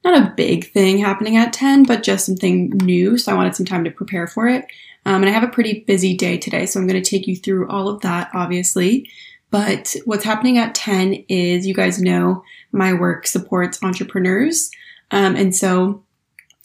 not 0.03 0.17
a 0.19 0.33
big 0.36 0.71
thing 0.71 0.98
happening 0.98 1.38
at 1.38 1.53
10, 1.53 1.83
but 1.83 2.01
just 2.01 2.25
something 2.25 2.69
new. 2.69 3.19
So 3.19 3.31
I 3.31 3.36
wanted 3.36 3.55
some 3.55 3.67
time 3.67 3.83
to 3.83 3.91
prepare 3.91 4.25
for 4.25 4.48
it. 4.48 4.65
Um, 5.05 5.21
and 5.21 5.27
I 5.27 5.33
have 5.33 5.43
a 5.43 5.53
pretty 5.53 5.83
busy 5.86 6.17
day 6.17 6.39
today. 6.39 6.65
So 6.65 6.79
I'm 6.79 6.88
going 6.88 7.00
to 7.00 7.07
take 7.07 7.27
you 7.27 7.36
through 7.36 7.69
all 7.69 7.88
of 7.88 8.01
that, 8.01 8.31
obviously. 8.33 9.07
But 9.51 9.98
what's 10.05 10.24
happening 10.24 10.57
at 10.57 10.74
10 10.74 11.25
is 11.27 11.67
you 11.67 11.75
guys 11.75 12.01
know 12.01 12.43
my 12.72 12.94
work 12.94 13.28
supports 13.28 13.82
entrepreneurs. 13.84 14.70
Um, 15.12 15.36
and 15.36 15.56
so, 15.56 16.04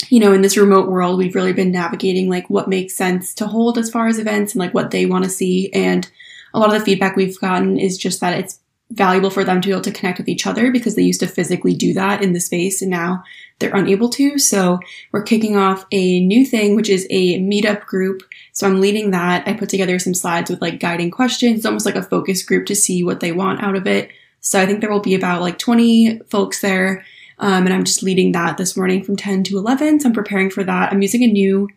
you 0.09 0.21
know, 0.21 0.33
in 0.33 0.43
this 0.43 0.57
remote 0.57 0.89
world, 0.89 1.19
we've 1.19 1.35
really 1.35 1.53
been 1.53 1.73
navigating 1.73 2.29
like 2.29 2.49
what 2.49 2.69
makes 2.69 2.97
sense 2.97 3.35
to 3.35 3.47
hold 3.47 3.79
as 3.79 3.91
far 3.91 4.07
as 4.07 4.19
events 4.19 4.55
and 4.55 4.61
like 4.61 4.75
what 4.75 4.91
they 4.91 5.07
want 5.07 5.25
to 5.25 5.31
see. 5.31 5.71
And 5.73 6.09
a 6.55 6.59
lot 6.59 6.73
of 6.73 6.79
the 6.79 6.85
feedback 6.85 7.17
we've 7.17 7.41
gotten 7.41 7.79
is 7.79 7.99
just 7.99 8.21
that 8.21 8.39
it's 8.39 8.61
valuable 8.91 9.31
for 9.31 9.43
them 9.43 9.61
to 9.61 9.69
be 9.69 9.73
able 9.73 9.83
to 9.83 9.91
connect 9.91 10.19
with 10.19 10.29
each 10.29 10.47
other 10.47 10.71
because 10.71 10.95
they 10.95 11.03
used 11.03 11.21
to 11.21 11.27
physically 11.27 11.75
do 11.75 11.93
that 11.95 12.23
in 12.23 12.33
the 12.33 12.41
space 12.41 12.83
and 12.83 12.91
now 12.91 13.25
they're 13.59 13.75
unable 13.75 14.09
to. 14.11 14.39
So 14.39 14.79
we're 15.13 15.23
kicking 15.23 15.57
off 15.57 15.85
a 15.91 16.21
new 16.21 16.47
thing, 16.47 16.77
which 16.77 16.89
is 16.89 17.07
a 17.11 17.41
meetup 17.41 17.87
group. 17.87 18.23
So 18.53 18.67
I'm 18.67 18.81
leading 18.81 19.11
that. 19.11 19.47
I 19.49 19.55
put 19.55 19.71
together 19.71 19.99
some 19.99 20.15
slides 20.15 20.51
with 20.51 20.63
like 20.63 20.79
guiding 20.79 21.11
questions. 21.11 21.59
It's 21.59 21.67
almost 21.67 21.87
like 21.87 21.97
a 21.97 22.03
focus 22.03 22.43
group 22.45 22.67
to 22.67 22.77
see 22.77 23.03
what 23.03 23.21
they 23.21 23.33
want 23.33 23.63
out 23.63 23.75
of 23.75 23.87
it. 23.87 24.11
So 24.41 24.61
I 24.61 24.67
think 24.67 24.81
there 24.81 24.91
will 24.91 25.01
be 25.01 25.15
about 25.15 25.41
like 25.41 25.59
20 25.59 26.21
folks 26.29 26.61
there. 26.61 27.05
Um, 27.39 27.67
and 27.67 27.75
I'm 27.75 27.85
just 27.85 28.03
leading 28.03 28.33
that 28.33 28.57
this 28.57 28.77
morning 28.77 29.03
from 29.03 29.17
10 29.17 29.45
to 29.45 29.59
11. 29.59 30.01
So 30.01 30.09
I'm 30.09 30.15
preparing 30.15 30.51
for 30.51 30.65
that. 30.65 30.93
I'm 30.93 31.03
using 31.03 31.23
a 31.23 31.27
new 31.27 31.69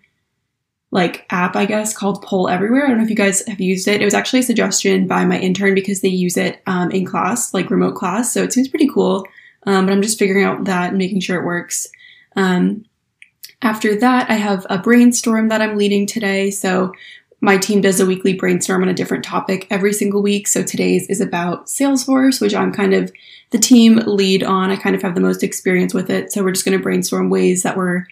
like 0.91 1.25
app, 1.29 1.55
I 1.55 1.65
guess, 1.65 1.95
called 1.95 2.23
Poll 2.23 2.49
Everywhere. 2.49 2.85
I 2.85 2.87
don't 2.89 2.97
know 2.97 3.03
if 3.03 3.09
you 3.09 3.15
guys 3.15 3.45
have 3.47 3.59
used 3.59 3.87
it. 3.87 4.01
It 4.01 4.05
was 4.05 4.13
actually 4.13 4.39
a 4.39 4.43
suggestion 4.43 5.07
by 5.07 5.25
my 5.25 5.39
intern 5.39 5.75
because 5.75 6.01
they 6.01 6.07
use 6.07 6.35
it 6.35 6.61
um, 6.65 6.91
in 6.91 7.05
class, 7.05 7.53
like 7.53 7.69
remote 7.69 7.95
class. 7.95 8.33
So 8.33 8.43
it 8.43 8.53
seems 8.53 8.67
pretty 8.67 8.89
cool. 8.89 9.25
Um, 9.67 9.85
but 9.85 9.91
I'm 9.91 10.01
just 10.01 10.17
figuring 10.17 10.45
out 10.45 10.65
that 10.65 10.89
and 10.89 10.97
making 10.97 11.19
sure 11.19 11.39
it 11.39 11.45
works. 11.45 11.87
Um, 12.35 12.85
after 13.61 13.99
that, 13.99 14.29
I 14.29 14.35
have 14.35 14.65
a 14.69 14.77
brainstorm 14.77 15.49
that 15.49 15.61
I'm 15.61 15.77
leading 15.77 16.07
today. 16.07 16.49
So 16.49 16.93
my 17.41 17.57
team 17.57 17.81
does 17.81 17.99
a 17.99 18.05
weekly 18.05 18.33
brainstorm 18.33 18.83
on 18.83 18.89
a 18.89 18.93
different 18.93 19.23
topic 19.23 19.67
every 19.69 19.93
single 19.93 20.21
week. 20.21 20.47
So 20.47 20.63
today's 20.63 21.09
is 21.09 21.21
about 21.21 21.67
Salesforce, 21.67 22.41
which 22.41 22.53
I'm 22.53 22.73
kind 22.73 22.93
of 22.93 23.11
the 23.51 23.57
team 23.57 23.97
lead 24.05 24.43
on. 24.43 24.69
I 24.71 24.75
kind 24.75 24.95
of 24.95 25.01
have 25.01 25.15
the 25.15 25.21
most 25.21 25.43
experience 25.43 25.93
with 25.93 26.09
it. 26.09 26.31
So 26.31 26.43
we're 26.43 26.51
just 26.51 26.65
going 26.65 26.77
to 26.77 26.83
brainstorm 26.83 27.29
ways 27.29 27.63
that 27.63 27.77
we're 27.77 28.05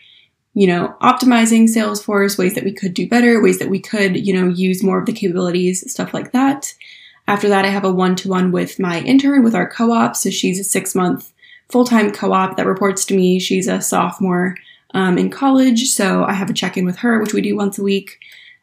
you 0.58 0.66
know, 0.66 0.96
optimizing 1.04 1.66
Salesforce, 1.66 2.36
ways 2.36 2.56
that 2.56 2.64
we 2.64 2.74
could 2.74 2.96
do 2.96 3.08
better, 3.08 3.44
ways 3.44 3.60
that 3.60 3.70
we 3.70 3.80
could, 3.80 4.26
you 4.26 4.34
know, 4.34 4.48
use 4.48 4.82
more 4.82 4.98
of 4.98 5.06
the 5.06 5.14
capabilities, 5.14 5.84
stuff 5.92 6.16
like 6.16 6.32
that. 6.32 6.74
After 7.28 7.48
that, 7.50 7.64
I 7.64 7.68
have 7.68 7.84
a 7.84 7.94
one 7.94 8.16
to 8.16 8.30
one 8.30 8.52
with 8.52 8.80
my 8.80 9.02
intern 9.02 9.44
with 9.44 9.54
our 9.54 9.70
co 9.70 9.92
op. 9.92 10.16
So 10.16 10.32
she's 10.32 10.60
a 10.60 10.64
six 10.64 10.96
month 10.96 11.32
full 11.70 11.86
time 11.86 12.12
co 12.12 12.34
op 12.34 12.58
that 12.58 12.66
reports 12.66 13.06
to 13.06 13.16
me. 13.16 13.40
She's 13.40 13.68
a 13.68 13.82
sophomore 13.82 14.56
um, 14.96 15.20
in 15.20 15.30
college. 15.30 15.92
So 15.92 16.24
I 16.24 16.34
have 16.34 16.50
a 16.50 16.54
check 16.54 16.76
in 16.76 16.86
with 16.86 16.98
her, 16.98 17.20
which 17.20 17.34
we 17.34 17.42
do 17.42 17.56
once 17.56 17.78
a 17.78 17.84
week. 17.84 18.18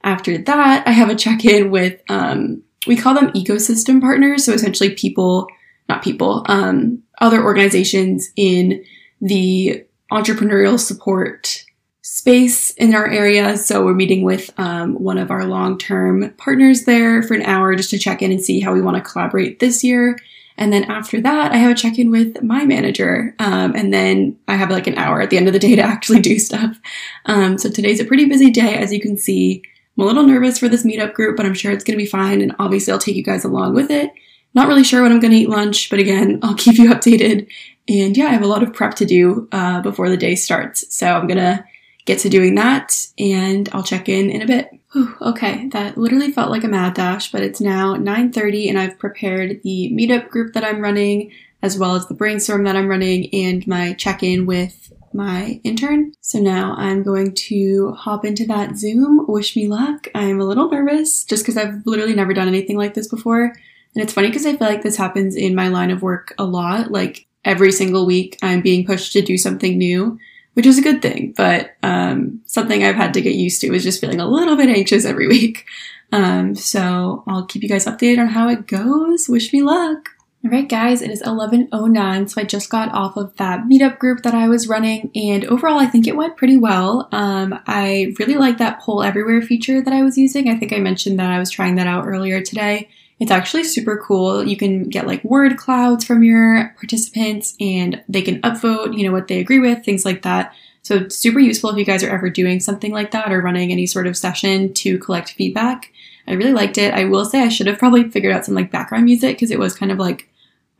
After 0.04 0.36
that, 0.36 0.86
I 0.86 0.90
have 0.92 1.08
a 1.08 1.14
check 1.14 1.44
in 1.44 1.70
with, 1.70 2.00
um, 2.10 2.62
we 2.86 2.94
call 2.94 3.14
them 3.14 3.32
ecosystem 3.32 4.00
partners. 4.00 4.44
So 4.44 4.52
essentially 4.52 4.94
people, 4.94 5.48
not 5.88 6.02
people, 6.02 6.44
um, 6.46 7.02
other 7.20 7.42
organizations 7.42 8.30
in 8.36 8.84
the 9.22 9.84
entrepreneurial 10.12 10.78
support 10.78 11.64
space 12.02 12.70
in 12.72 12.94
our 12.94 13.08
area. 13.10 13.56
So 13.56 13.82
we're 13.82 13.94
meeting 13.94 14.24
with 14.24 14.52
um, 14.58 14.94
one 15.02 15.16
of 15.16 15.30
our 15.30 15.46
long 15.46 15.78
term 15.78 16.34
partners 16.36 16.84
there 16.84 17.22
for 17.22 17.32
an 17.32 17.42
hour 17.42 17.74
just 17.74 17.90
to 17.90 17.98
check 17.98 18.20
in 18.20 18.30
and 18.30 18.42
see 18.42 18.60
how 18.60 18.74
we 18.74 18.82
want 18.82 18.98
to 18.98 19.02
collaborate 19.02 19.58
this 19.58 19.82
year. 19.82 20.18
And 20.56 20.72
then 20.72 20.84
after 20.84 21.20
that, 21.22 21.52
I 21.52 21.56
have 21.56 21.72
a 21.72 21.74
check 21.74 21.98
in 21.98 22.10
with 22.10 22.42
my 22.42 22.64
manager. 22.66 23.34
Um, 23.38 23.74
and 23.74 23.92
then 23.92 24.38
I 24.46 24.56
have 24.56 24.70
like 24.70 24.86
an 24.86 24.98
hour 24.98 25.20
at 25.20 25.30
the 25.30 25.38
end 25.38 25.46
of 25.46 25.54
the 25.54 25.58
day 25.58 25.74
to 25.76 25.82
actually 25.94 26.20
do 26.20 26.38
stuff. 26.38 26.78
Um, 27.24 27.56
so 27.56 27.70
today's 27.70 28.00
a 28.00 28.04
pretty 28.04 28.26
busy 28.26 28.50
day, 28.50 28.76
as 28.76 28.92
you 28.92 29.00
can 29.00 29.16
see. 29.16 29.62
I'm 29.96 30.04
a 30.04 30.06
little 30.06 30.24
nervous 30.24 30.58
for 30.58 30.68
this 30.68 30.84
meetup 30.84 31.14
group, 31.14 31.36
but 31.36 31.46
I'm 31.46 31.54
sure 31.54 31.72
it's 31.72 31.84
going 31.84 31.96
to 31.98 32.02
be 32.02 32.08
fine. 32.08 32.40
And 32.40 32.54
obviously, 32.58 32.92
I'll 32.92 32.98
take 32.98 33.16
you 33.16 33.22
guys 33.22 33.44
along 33.44 33.74
with 33.74 33.90
it. 33.90 34.10
Not 34.54 34.68
really 34.68 34.84
sure 34.84 35.02
when 35.02 35.12
I'm 35.12 35.20
going 35.20 35.32
to 35.32 35.38
eat 35.38 35.48
lunch, 35.48 35.90
but 35.90 35.98
again, 35.98 36.40
I'll 36.42 36.54
keep 36.54 36.78
you 36.78 36.90
updated. 36.90 37.48
And 37.88 38.16
yeah, 38.16 38.26
I 38.26 38.32
have 38.32 38.42
a 38.42 38.46
lot 38.46 38.62
of 38.62 38.72
prep 38.72 38.94
to 38.96 39.04
do 39.04 39.48
uh, 39.52 39.80
before 39.82 40.08
the 40.08 40.16
day 40.16 40.34
starts. 40.34 40.94
So 40.94 41.06
I'm 41.06 41.26
going 41.26 41.38
to 41.38 41.64
get 42.04 42.18
to 42.20 42.28
doing 42.28 42.54
that 42.54 43.06
and 43.18 43.68
I'll 43.72 43.82
check 43.82 44.08
in 44.08 44.30
in 44.30 44.42
a 44.42 44.46
bit. 44.46 44.70
Whew, 44.92 45.16
okay, 45.20 45.68
that 45.68 45.96
literally 45.96 46.30
felt 46.30 46.50
like 46.50 46.64
a 46.64 46.68
mad 46.68 46.94
dash, 46.94 47.32
but 47.32 47.42
it's 47.42 47.60
now 47.60 47.96
9:30 47.96 48.68
and 48.68 48.78
I've 48.78 48.98
prepared 48.98 49.62
the 49.62 49.90
meetup 49.92 50.28
group 50.28 50.52
that 50.54 50.64
I'm 50.64 50.80
running 50.80 51.32
as 51.62 51.78
well 51.78 51.96
as 51.96 52.06
the 52.06 52.14
brainstorm 52.14 52.64
that 52.64 52.76
I'm 52.76 52.88
running 52.88 53.32
and 53.34 53.66
my 53.66 53.94
check-in 53.94 54.44
with 54.44 54.92
my 55.14 55.60
intern. 55.64 56.12
So 56.20 56.38
now 56.38 56.74
I'm 56.76 57.02
going 57.02 57.34
to 57.34 57.92
hop 57.92 58.24
into 58.24 58.46
that 58.46 58.76
Zoom. 58.76 59.24
Wish 59.28 59.56
me 59.56 59.68
luck. 59.68 60.08
I'm 60.14 60.40
a 60.40 60.44
little 60.44 60.70
nervous 60.70 61.24
just 61.24 61.44
because 61.44 61.56
I've 61.56 61.86
literally 61.86 62.14
never 62.14 62.34
done 62.34 62.48
anything 62.48 62.76
like 62.76 62.94
this 62.94 63.08
before. 63.08 63.44
And 63.44 64.02
it's 64.02 64.12
funny 64.12 64.28
because 64.28 64.46
I 64.46 64.56
feel 64.56 64.68
like 64.68 64.82
this 64.82 64.96
happens 64.96 65.36
in 65.36 65.54
my 65.54 65.68
line 65.68 65.90
of 65.90 66.02
work 66.02 66.34
a 66.38 66.44
lot. 66.44 66.90
Like 66.90 67.26
every 67.44 67.72
single 67.72 68.06
week, 68.06 68.38
I'm 68.42 68.60
being 68.60 68.84
pushed 68.84 69.12
to 69.12 69.22
do 69.22 69.38
something 69.38 69.78
new 69.78 70.18
which 70.54 70.66
is 70.66 70.78
a 70.78 70.82
good 70.82 71.02
thing. 71.02 71.34
But 71.36 71.76
um, 71.82 72.40
something 72.46 72.82
I've 72.82 72.94
had 72.94 73.14
to 73.14 73.20
get 73.20 73.34
used 73.34 73.60
to 73.60 73.74
is 73.74 73.82
just 73.82 74.00
feeling 74.00 74.20
a 74.20 74.26
little 74.26 74.56
bit 74.56 74.68
anxious 74.68 75.04
every 75.04 75.28
week. 75.28 75.66
Um, 76.12 76.54
so 76.54 77.24
I'll 77.26 77.46
keep 77.46 77.62
you 77.62 77.68
guys 77.68 77.86
updated 77.86 78.20
on 78.20 78.28
how 78.28 78.48
it 78.48 78.66
goes. 78.66 79.28
Wish 79.28 79.52
me 79.52 79.62
luck. 79.62 80.10
All 80.44 80.50
right, 80.50 80.68
guys, 80.68 81.00
it 81.00 81.10
is 81.10 81.22
11:09, 81.22 82.28
so 82.28 82.38
I 82.38 82.44
just 82.44 82.68
got 82.68 82.92
off 82.92 83.16
of 83.16 83.34
that 83.36 83.64
meetup 83.64 83.98
group 83.98 84.24
that 84.24 84.34
I 84.34 84.46
was 84.46 84.68
running, 84.68 85.10
and 85.14 85.42
overall, 85.46 85.78
I 85.78 85.86
think 85.86 86.06
it 86.06 86.16
went 86.16 86.36
pretty 86.36 86.58
well. 86.58 87.08
Um, 87.12 87.58
I 87.66 88.14
really 88.18 88.34
like 88.34 88.58
that 88.58 88.80
poll 88.80 89.02
everywhere 89.02 89.40
feature 89.40 89.80
that 89.80 89.94
I 89.94 90.02
was 90.02 90.18
using. 90.18 90.50
I 90.50 90.58
think 90.58 90.74
I 90.74 90.80
mentioned 90.80 91.18
that 91.18 91.30
I 91.30 91.38
was 91.38 91.48
trying 91.48 91.76
that 91.76 91.86
out 91.86 92.06
earlier 92.06 92.42
today. 92.42 92.90
It's 93.18 93.30
actually 93.30 93.64
super 93.64 93.96
cool. 93.96 94.46
You 94.46 94.58
can 94.58 94.90
get 94.90 95.06
like 95.06 95.24
word 95.24 95.56
clouds 95.56 96.04
from 96.04 96.22
your 96.22 96.74
participants 96.76 97.56
and 97.58 98.02
they 98.06 98.20
can 98.20 98.42
upvote, 98.42 98.98
you 98.98 99.06
know, 99.06 99.12
what 99.12 99.28
they 99.28 99.40
agree 99.40 99.60
with, 99.60 99.82
things 99.82 100.04
like 100.04 100.22
that. 100.22 100.52
So 100.82 100.96
it's 100.96 101.16
super 101.16 101.38
useful 101.38 101.70
if 101.70 101.78
you 101.78 101.86
guys 101.86 102.02
are 102.04 102.10
ever 102.10 102.28
doing 102.28 102.60
something 102.60 102.92
like 102.92 103.12
that 103.12 103.32
or 103.32 103.40
running 103.40 103.72
any 103.72 103.86
sort 103.86 104.06
of 104.06 104.16
session 104.16 104.74
to 104.74 104.98
collect 104.98 105.30
feedback. 105.32 105.90
I 106.28 106.32
really 106.32 106.52
liked 106.52 106.76
it. 106.76 106.92
I 106.92 107.04
will 107.04 107.24
say 107.24 107.40
I 107.40 107.48
should 107.48 107.66
have 107.66 107.78
probably 107.78 108.10
figured 108.10 108.34
out 108.34 108.44
some 108.44 108.54
like 108.54 108.70
background 108.70 109.06
music 109.06 109.36
because 109.36 109.50
it 109.50 109.58
was 109.58 109.74
kind 109.74 109.90
of 109.90 109.98
like 109.98 110.28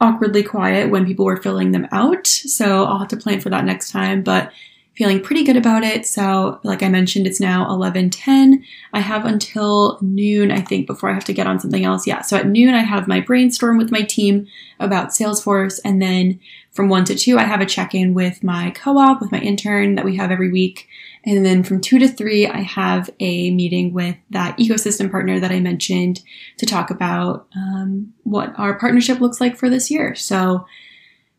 awkwardly 0.01 0.43
quiet 0.43 0.91
when 0.91 1.07
people 1.07 1.25
were 1.25 1.43
filling 1.43 1.73
them 1.73 1.87
out. 1.93 2.27
So 2.27 2.85
I'll 2.85 2.99
have 2.99 3.09
to 3.09 3.17
plan 3.17 3.41
for 3.41 3.51
that 3.51 3.65
next 3.65 3.91
time. 3.91 4.23
But 4.23 4.53
feeling 4.95 5.21
pretty 5.21 5.43
good 5.43 5.57
about 5.57 5.83
it. 5.83 6.07
So, 6.07 6.61
like 6.63 6.83
I 6.83 6.89
mentioned, 6.89 7.27
it's 7.27 7.41
now 7.41 7.69
11:10. 7.69 8.63
I 8.93 9.01
have 9.01 9.25
until 9.25 9.99
noon, 10.01 10.51
I 10.51 10.61
think, 10.61 10.87
before 10.87 11.11
I 11.11 11.15
have 11.15 11.25
to 11.25 11.33
get 11.33 11.47
on 11.47 11.59
something 11.59 11.85
else. 11.85 12.07
Yeah. 12.07 12.23
So 12.23 12.37
at 12.37 12.49
noon, 12.49 12.75
I 12.75 12.83
have 12.83 13.09
my 13.09 13.21
brainstorm 13.21 13.77
with 13.77 13.91
my 13.91 14.03
team 14.03 14.47
about 14.79 15.09
Salesforce, 15.09 15.81
and 15.85 16.01
then 16.01 16.39
from 16.71 16.89
one 16.89 17.05
to 17.05 17.15
two, 17.15 17.39
I 17.39 17.45
have 17.45 17.61
a 17.61 17.67
check-in 17.67 18.15
with 18.15 18.43
my 18.43 18.71
co-op 18.71 19.21
with 19.21 19.33
my 19.33 19.39
intern 19.39 19.95
that 19.95 20.05
we 20.05 20.17
have 20.17 20.31
every 20.31 20.51
week, 20.51 20.89
and 21.27 21.45
then 21.45 21.63
from 21.63 21.81
two 21.81 21.99
to 21.99 22.09
three, 22.09 22.47
I 22.47 22.61
have 22.61 23.09
a 23.19 23.51
meeting 23.51 23.93
with 23.93 24.17
that 24.31 24.59
ecosystem 24.59 25.11
partner 25.11 25.41
that 25.41 25.51
I 25.51 25.61
mentioned 25.61 26.23
to 26.59 26.67
talk 26.67 26.91
about 26.91 27.47
um, 27.57 28.13
what 28.25 28.53
our 28.59 28.79
partnership 28.79 29.21
looks 29.21 29.41
like 29.41 29.57
for 29.57 29.71
this 29.71 29.91
year. 29.91 30.15
So 30.15 30.67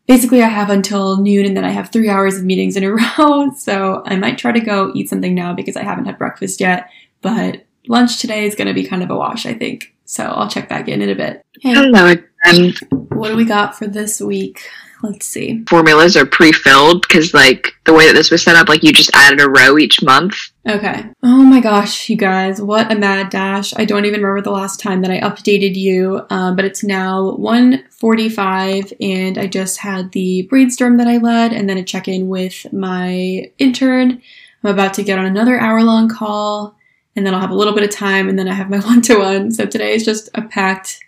basically 0.06 0.42
I 0.42 0.48
have 0.48 0.70
until 0.70 1.20
noon 1.20 1.46
and 1.46 1.56
then 1.56 1.64
I 1.64 1.70
have 1.70 1.90
three 1.90 2.08
hours 2.08 2.36
of 2.36 2.44
meetings 2.44 2.76
in 2.76 2.84
a 2.84 2.92
row. 3.18 3.50
So 3.56 4.02
I 4.06 4.16
might 4.16 4.38
try 4.38 4.52
to 4.52 4.60
go 4.60 4.92
eat 4.94 5.08
something 5.08 5.34
now 5.34 5.52
because 5.52 5.76
I 5.76 5.84
haven't 5.84 6.06
had 6.06 6.18
breakfast 6.18 6.60
yet. 6.60 6.90
But 7.22 7.64
lunch 7.86 8.18
today 8.18 8.44
is 8.44 8.54
going 8.54 8.68
to 8.68 8.74
be 8.74 8.86
kind 8.86 9.02
of 9.02 9.10
a 9.10 9.16
wash, 9.16 9.46
I 9.46 9.54
think. 9.54 9.94
So 10.04 10.24
I'll 10.24 10.48
check 10.48 10.68
back 10.68 10.88
in 10.88 11.02
in 11.02 11.10
a 11.10 11.14
bit. 11.14 11.44
Hey, 11.60 11.74
Hello 11.74 12.06
again. 12.06 12.74
What 12.90 13.28
do 13.28 13.36
we 13.36 13.44
got 13.44 13.76
for 13.76 13.86
this 13.86 14.20
week? 14.20 14.68
Let's 15.02 15.26
see. 15.26 15.64
Formulas 15.68 16.16
are 16.16 16.26
pre-filled 16.26 17.02
because 17.02 17.34
like 17.34 17.74
the 17.84 17.92
way 17.92 18.06
that 18.06 18.14
this 18.14 18.30
was 18.30 18.42
set 18.42 18.56
up, 18.56 18.68
like 18.68 18.82
you 18.82 18.92
just 18.92 19.14
added 19.14 19.40
a 19.40 19.48
row 19.48 19.78
each 19.78 20.02
month. 20.02 20.36
Okay. 20.66 21.04
Oh 21.22 21.42
my 21.42 21.60
gosh, 21.60 22.08
you 22.08 22.16
guys, 22.16 22.60
what 22.60 22.90
a 22.90 22.94
mad 22.94 23.30
dash. 23.30 23.74
I 23.76 23.84
don't 23.84 24.06
even 24.06 24.22
remember 24.22 24.42
the 24.42 24.50
last 24.50 24.80
time 24.80 25.02
that 25.02 25.10
I 25.10 25.20
updated 25.20 25.76
you, 25.76 26.22
um, 26.30 26.56
but 26.56 26.64
it's 26.64 26.82
now 26.82 27.36
1.45 27.38 28.92
and 29.00 29.38
I 29.38 29.46
just 29.46 29.78
had 29.78 30.12
the 30.12 30.42
brainstorm 30.42 30.96
that 30.96 31.06
I 31.06 31.18
led 31.18 31.52
and 31.52 31.68
then 31.68 31.78
a 31.78 31.84
check-in 31.84 32.28
with 32.28 32.72
my 32.72 33.50
intern. 33.58 34.22
I'm 34.64 34.70
about 34.70 34.94
to 34.94 35.02
get 35.02 35.18
on 35.18 35.26
another 35.26 35.58
hour-long 35.58 36.08
call 36.08 36.74
and 37.14 37.26
then 37.26 37.34
I'll 37.34 37.40
have 37.40 37.50
a 37.50 37.54
little 37.54 37.74
bit 37.74 37.84
of 37.84 37.90
time 37.90 38.28
and 38.28 38.38
then 38.38 38.48
I 38.48 38.54
have 38.54 38.70
my 38.70 38.78
one-to-one. 38.86 39.52
So 39.52 39.66
today 39.66 39.94
is 39.94 40.04
just 40.04 40.30
a 40.34 40.42
packed 40.42 41.00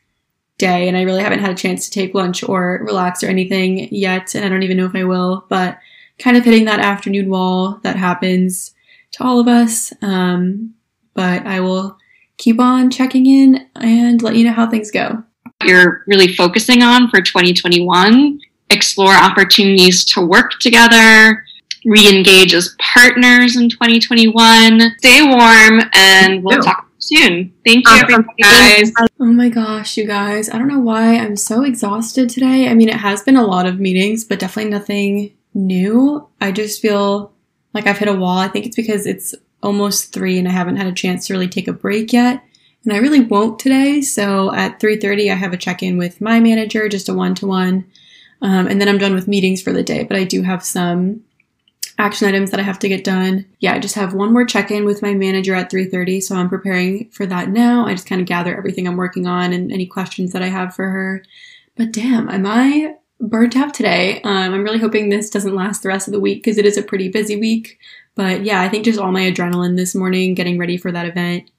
day 0.58 0.88
and 0.88 0.96
I 0.96 1.02
really 1.02 1.22
haven't 1.22 1.38
had 1.38 1.52
a 1.52 1.54
chance 1.54 1.88
to 1.88 1.90
take 1.90 2.14
lunch 2.14 2.42
or 2.42 2.80
relax 2.84 3.22
or 3.22 3.28
anything 3.28 3.88
yet 3.92 4.34
and 4.34 4.44
I 4.44 4.48
don't 4.48 4.64
even 4.64 4.76
know 4.76 4.86
if 4.86 4.94
I 4.94 5.04
will, 5.04 5.46
but 5.48 5.78
kind 6.18 6.36
of 6.36 6.44
hitting 6.44 6.64
that 6.64 6.80
afternoon 6.80 7.30
wall 7.30 7.78
that 7.82 7.96
happens 7.96 8.74
to 9.12 9.24
all 9.24 9.40
of 9.40 9.48
us. 9.48 9.92
Um, 10.02 10.74
but 11.14 11.46
I 11.46 11.60
will 11.60 11.96
keep 12.36 12.60
on 12.60 12.90
checking 12.90 13.26
in 13.26 13.68
and 13.76 14.20
let 14.22 14.36
you 14.36 14.44
know 14.44 14.52
how 14.52 14.68
things 14.68 14.90
go. 14.90 15.22
You're 15.64 16.02
really 16.06 16.34
focusing 16.34 16.82
on 16.82 17.08
for 17.08 17.20
2021, 17.20 18.40
explore 18.70 19.14
opportunities 19.14 20.04
to 20.06 20.24
work 20.24 20.52
together, 20.60 21.44
re-engage 21.84 22.54
as 22.54 22.76
partners 22.80 23.56
in 23.56 23.68
2021. 23.68 24.94
Stay 24.98 25.22
warm 25.22 25.80
and 25.94 26.42
we'll 26.44 26.62
talk 26.62 26.87
soon. 27.08 27.52
Thank 27.64 27.88
you, 27.88 27.96
everybody, 27.96 28.28
guys. 28.42 28.92
Oh 29.20 29.24
my 29.24 29.48
gosh, 29.48 29.96
you 29.96 30.06
guys. 30.06 30.48
I 30.50 30.58
don't 30.58 30.68
know 30.68 30.78
why 30.78 31.16
I'm 31.16 31.36
so 31.36 31.64
exhausted 31.64 32.28
today. 32.28 32.68
I 32.68 32.74
mean, 32.74 32.88
it 32.88 32.96
has 32.96 33.22
been 33.22 33.36
a 33.36 33.46
lot 33.46 33.66
of 33.66 33.80
meetings, 33.80 34.24
but 34.24 34.38
definitely 34.38 34.70
nothing 34.70 35.32
new. 35.54 36.28
I 36.40 36.52
just 36.52 36.80
feel 36.80 37.32
like 37.74 37.86
I've 37.86 37.98
hit 37.98 38.08
a 38.08 38.14
wall. 38.14 38.38
I 38.38 38.48
think 38.48 38.66
it's 38.66 38.76
because 38.76 39.06
it's 39.06 39.34
almost 39.62 40.12
three 40.12 40.38
and 40.38 40.46
I 40.46 40.52
haven't 40.52 40.76
had 40.76 40.86
a 40.86 40.92
chance 40.92 41.26
to 41.26 41.32
really 41.32 41.48
take 41.48 41.68
a 41.68 41.72
break 41.72 42.12
yet. 42.12 42.42
And 42.84 42.92
I 42.92 42.98
really 42.98 43.20
won't 43.20 43.58
today. 43.58 44.00
So 44.00 44.54
at 44.54 44.80
3.30, 44.80 45.32
I 45.32 45.34
have 45.34 45.52
a 45.52 45.58
check-in 45.58 45.98
with 45.98 46.20
my 46.20 46.40
manager, 46.40 46.88
just 46.88 47.08
a 47.08 47.14
one-to-one. 47.14 47.84
Um, 48.40 48.66
and 48.68 48.80
then 48.80 48.88
I'm 48.88 48.98
done 48.98 49.14
with 49.14 49.26
meetings 49.26 49.60
for 49.60 49.72
the 49.72 49.82
day, 49.82 50.04
but 50.04 50.16
I 50.16 50.24
do 50.24 50.42
have 50.42 50.64
some 50.64 51.24
action 51.98 52.28
items 52.28 52.50
that 52.50 52.60
I 52.60 52.62
have 52.62 52.78
to 52.80 52.88
get 52.88 53.04
done. 53.04 53.44
Yeah, 53.58 53.74
I 53.74 53.80
just 53.80 53.96
have 53.96 54.14
one 54.14 54.32
more 54.32 54.46
check-in 54.46 54.84
with 54.84 55.02
my 55.02 55.14
manager 55.14 55.54
at 55.54 55.70
3:30, 55.70 56.20
so 56.22 56.36
I'm 56.36 56.48
preparing 56.48 57.10
for 57.10 57.26
that 57.26 57.50
now. 57.50 57.86
I 57.86 57.92
just 57.92 58.08
kind 58.08 58.20
of 58.20 58.26
gather 58.26 58.56
everything 58.56 58.86
I'm 58.86 58.96
working 58.96 59.26
on 59.26 59.52
and 59.52 59.72
any 59.72 59.86
questions 59.86 60.32
that 60.32 60.42
I 60.42 60.48
have 60.48 60.74
for 60.74 60.88
her. 60.88 61.24
But 61.76 61.92
damn, 61.92 62.28
am 62.28 62.46
I 62.46 62.94
burnt 63.20 63.56
out 63.56 63.74
today? 63.74 64.20
Um, 64.22 64.54
I'm 64.54 64.62
really 64.62 64.78
hoping 64.78 65.08
this 65.08 65.30
doesn't 65.30 65.54
last 65.54 65.82
the 65.82 65.88
rest 65.88 66.08
of 66.08 66.12
the 66.12 66.20
week 66.20 66.42
because 66.42 66.58
it 66.58 66.66
is 66.66 66.76
a 66.76 66.82
pretty 66.82 67.08
busy 67.08 67.36
week. 67.36 67.78
But 68.14 68.44
yeah, 68.44 68.60
I 68.60 68.68
think 68.68 68.84
just 68.84 68.98
all 68.98 69.12
my 69.12 69.30
adrenaline 69.30 69.76
this 69.76 69.94
morning 69.94 70.34
getting 70.34 70.58
ready 70.58 70.76
for 70.76 70.90
that 70.92 71.06
event 71.06 71.50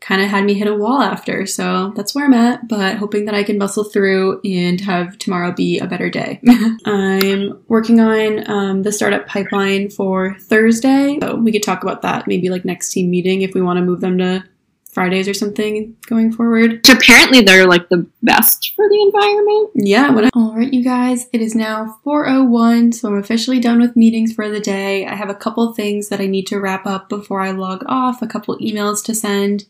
kind 0.00 0.22
of 0.22 0.28
had 0.28 0.44
me 0.44 0.54
hit 0.54 0.68
a 0.68 0.74
wall 0.74 1.02
after. 1.02 1.44
So 1.44 1.92
that's 1.96 2.14
where 2.14 2.24
I'm 2.24 2.34
at, 2.34 2.68
but 2.68 2.96
hoping 2.96 3.24
that 3.24 3.34
I 3.34 3.42
can 3.42 3.58
muscle 3.58 3.82
through 3.84 4.40
and 4.44 4.80
have 4.82 5.18
tomorrow 5.18 5.52
be 5.52 5.78
a 5.80 5.86
better 5.88 6.08
day. 6.08 6.40
I'm 6.84 7.60
working 7.68 7.98
on 8.00 8.48
um, 8.48 8.82
the 8.84 8.92
startup 8.92 9.26
pipeline 9.26 9.90
for 9.90 10.36
Thursday. 10.40 11.18
So 11.20 11.34
we 11.36 11.50
could 11.52 11.62
talk 11.64 11.82
about 11.82 12.02
that 12.02 12.26
maybe 12.28 12.48
like 12.48 12.64
next 12.64 12.92
team 12.92 13.10
meeting 13.10 13.42
if 13.42 13.54
we 13.54 13.60
want 13.62 13.78
to 13.78 13.84
move 13.84 14.00
them 14.00 14.18
to 14.18 14.44
Fridays 14.92 15.28
or 15.28 15.34
something 15.34 15.94
going 16.06 16.32
forward. 16.32 16.88
Apparently, 16.88 17.40
they're 17.42 17.66
like 17.66 17.88
the 17.88 18.06
best 18.22 18.72
for 18.74 18.88
the 18.88 19.02
environment. 19.02 19.70
Yeah. 19.74 20.10
I- 20.10 20.30
All 20.38 20.56
right, 20.56 20.72
you 20.72 20.82
guys. 20.82 21.28
It 21.32 21.40
is 21.40 21.54
now 21.54 21.98
4:01, 22.04 22.94
so 22.94 23.08
I'm 23.08 23.18
officially 23.18 23.60
done 23.60 23.80
with 23.80 23.96
meetings 23.96 24.32
for 24.32 24.48
the 24.48 24.60
day. 24.60 25.06
I 25.06 25.14
have 25.14 25.28
a 25.30 25.34
couple 25.34 25.72
things 25.74 26.08
that 26.08 26.20
I 26.20 26.26
need 26.26 26.46
to 26.48 26.58
wrap 26.58 26.86
up 26.86 27.08
before 27.08 27.40
I 27.40 27.50
log 27.50 27.84
off. 27.86 28.22
A 28.22 28.26
couple 28.26 28.56
emails 28.58 29.04
to 29.04 29.14
send 29.14 29.66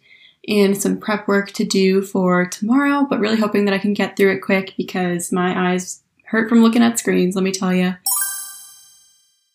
and 0.49 0.81
some 0.81 0.97
prep 0.97 1.29
work 1.29 1.53
to 1.53 1.65
do 1.65 2.03
for 2.03 2.47
tomorrow, 2.47 3.07
but 3.09 3.21
really 3.21 3.37
hoping 3.37 3.67
that 3.67 3.75
I 3.75 3.79
can 3.79 3.93
get 3.93 4.17
through 4.17 4.33
it 4.33 4.43
quick 4.43 4.75
because 4.77 5.31
my 5.31 5.73
eyes 5.73 6.03
hurt 6.25 6.49
from 6.49 6.63
looking 6.63 6.83
at 6.83 6.99
screens, 6.99 7.35
let 7.35 7.45
me 7.45 7.53
tell 7.53 7.73
you. 7.73 7.95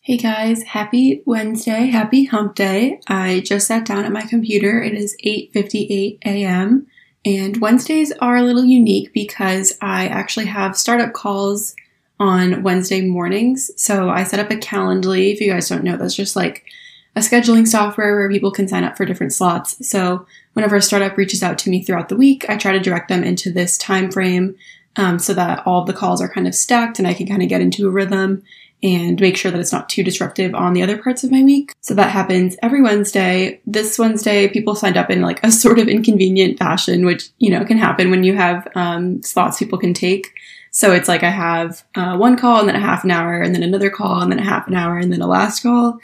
Hey 0.01 0.17
guys, 0.17 0.63
happy 0.63 1.23
Wednesday, 1.25 1.87
happy 1.87 2.25
hump 2.25 2.55
day. 2.55 2.99
I 3.07 3.41
just 3.45 3.67
sat 3.67 3.85
down 3.85 4.03
at 4.03 4.11
my 4.11 4.23
computer. 4.23 4.81
It 4.81 4.93
is 4.93 5.15
8:58 5.25 6.19
a.m. 6.25 6.87
and 7.25 7.57
Wednesdays 7.57 8.11
are 8.19 8.35
a 8.35 8.43
little 8.43 8.65
unique 8.65 9.13
because 9.13 9.77
I 9.81 10.07
actually 10.07 10.47
have 10.47 10.77
startup 10.77 11.13
calls 11.13 11.73
on 12.19 12.63
Wednesday 12.63 13.01
mornings. 13.01 13.71
So 13.77 14.09
I 14.09 14.23
set 14.23 14.39
up 14.39 14.51
a 14.51 14.55
Calendly. 14.55 15.33
If 15.33 15.39
you 15.39 15.51
guys 15.51 15.69
don't 15.69 15.83
know, 15.83 15.97
that's 15.97 16.15
just 16.15 16.35
like 16.35 16.65
a 17.15 17.19
scheduling 17.19 17.67
software 17.67 18.15
where 18.17 18.29
people 18.29 18.51
can 18.51 18.67
sign 18.67 18.83
up 18.83 18.97
for 18.97 19.05
different 19.05 19.33
slots. 19.33 19.87
So 19.87 20.25
whenever 20.53 20.75
a 20.75 20.81
startup 20.81 21.17
reaches 21.17 21.43
out 21.43 21.57
to 21.59 21.69
me 21.69 21.83
throughout 21.83 22.09
the 22.09 22.15
week, 22.15 22.45
I 22.49 22.57
try 22.57 22.71
to 22.71 22.79
direct 22.79 23.09
them 23.09 23.23
into 23.23 23.51
this 23.51 23.77
time 23.77 24.11
frame 24.11 24.55
um, 24.95 25.19
so 25.19 25.33
that 25.33 25.65
all 25.65 25.81
of 25.81 25.87
the 25.87 25.93
calls 25.93 26.21
are 26.21 26.29
kind 26.29 26.47
of 26.47 26.55
stacked 26.55 26.99
and 26.99 27.07
I 27.07 27.13
can 27.13 27.27
kind 27.27 27.41
of 27.41 27.49
get 27.49 27.61
into 27.61 27.87
a 27.87 27.91
rhythm 27.91 28.43
and 28.83 29.19
make 29.21 29.37
sure 29.37 29.49
that 29.49 29.59
it's 29.59 29.71
not 29.71 29.87
too 29.87 30.03
disruptive 30.03 30.53
on 30.53 30.73
the 30.73 30.83
other 30.83 31.01
parts 31.01 31.23
of 31.23 31.31
my 31.31 31.41
week. 31.41 31.73
So 31.79 31.93
that 31.93 32.11
happens 32.11 32.57
every 32.61 32.81
Wednesday. 32.81 33.61
This 33.65 33.97
Wednesday, 33.97 34.49
people 34.49 34.75
signed 34.75 34.97
up 34.97 35.09
in 35.09 35.21
like 35.21 35.41
a 35.43 35.51
sort 35.63 35.79
of 35.79 35.87
inconvenient 35.87 36.59
fashion, 36.59 37.05
which, 37.05 37.29
you 37.39 37.49
know, 37.49 37.63
can 37.63 37.77
happen 37.77 38.11
when 38.11 38.23
you 38.23 38.35
have 38.35 38.67
um, 38.75 39.23
slots 39.23 39.57
people 39.57 39.79
can 39.79 39.93
take. 39.93 40.27
So 40.71 40.91
it's 40.91 41.07
like 41.07 41.23
I 41.23 41.29
have 41.29 41.83
uh, 41.95 42.17
one 42.17 42.35
call 42.35 42.59
and 42.59 42.67
then 42.67 42.75
a 42.75 42.79
half 42.79 43.03
an 43.03 43.11
hour 43.11 43.39
and 43.39 43.55
then 43.55 43.63
another 43.63 43.89
call 43.89 44.21
and 44.21 44.31
then 44.31 44.39
a 44.39 44.43
half 44.43 44.67
an 44.67 44.73
hour 44.73 44.97
and 44.97 45.13
then 45.13 45.21
a 45.21 45.27
last 45.27 45.61
call. 45.61 45.99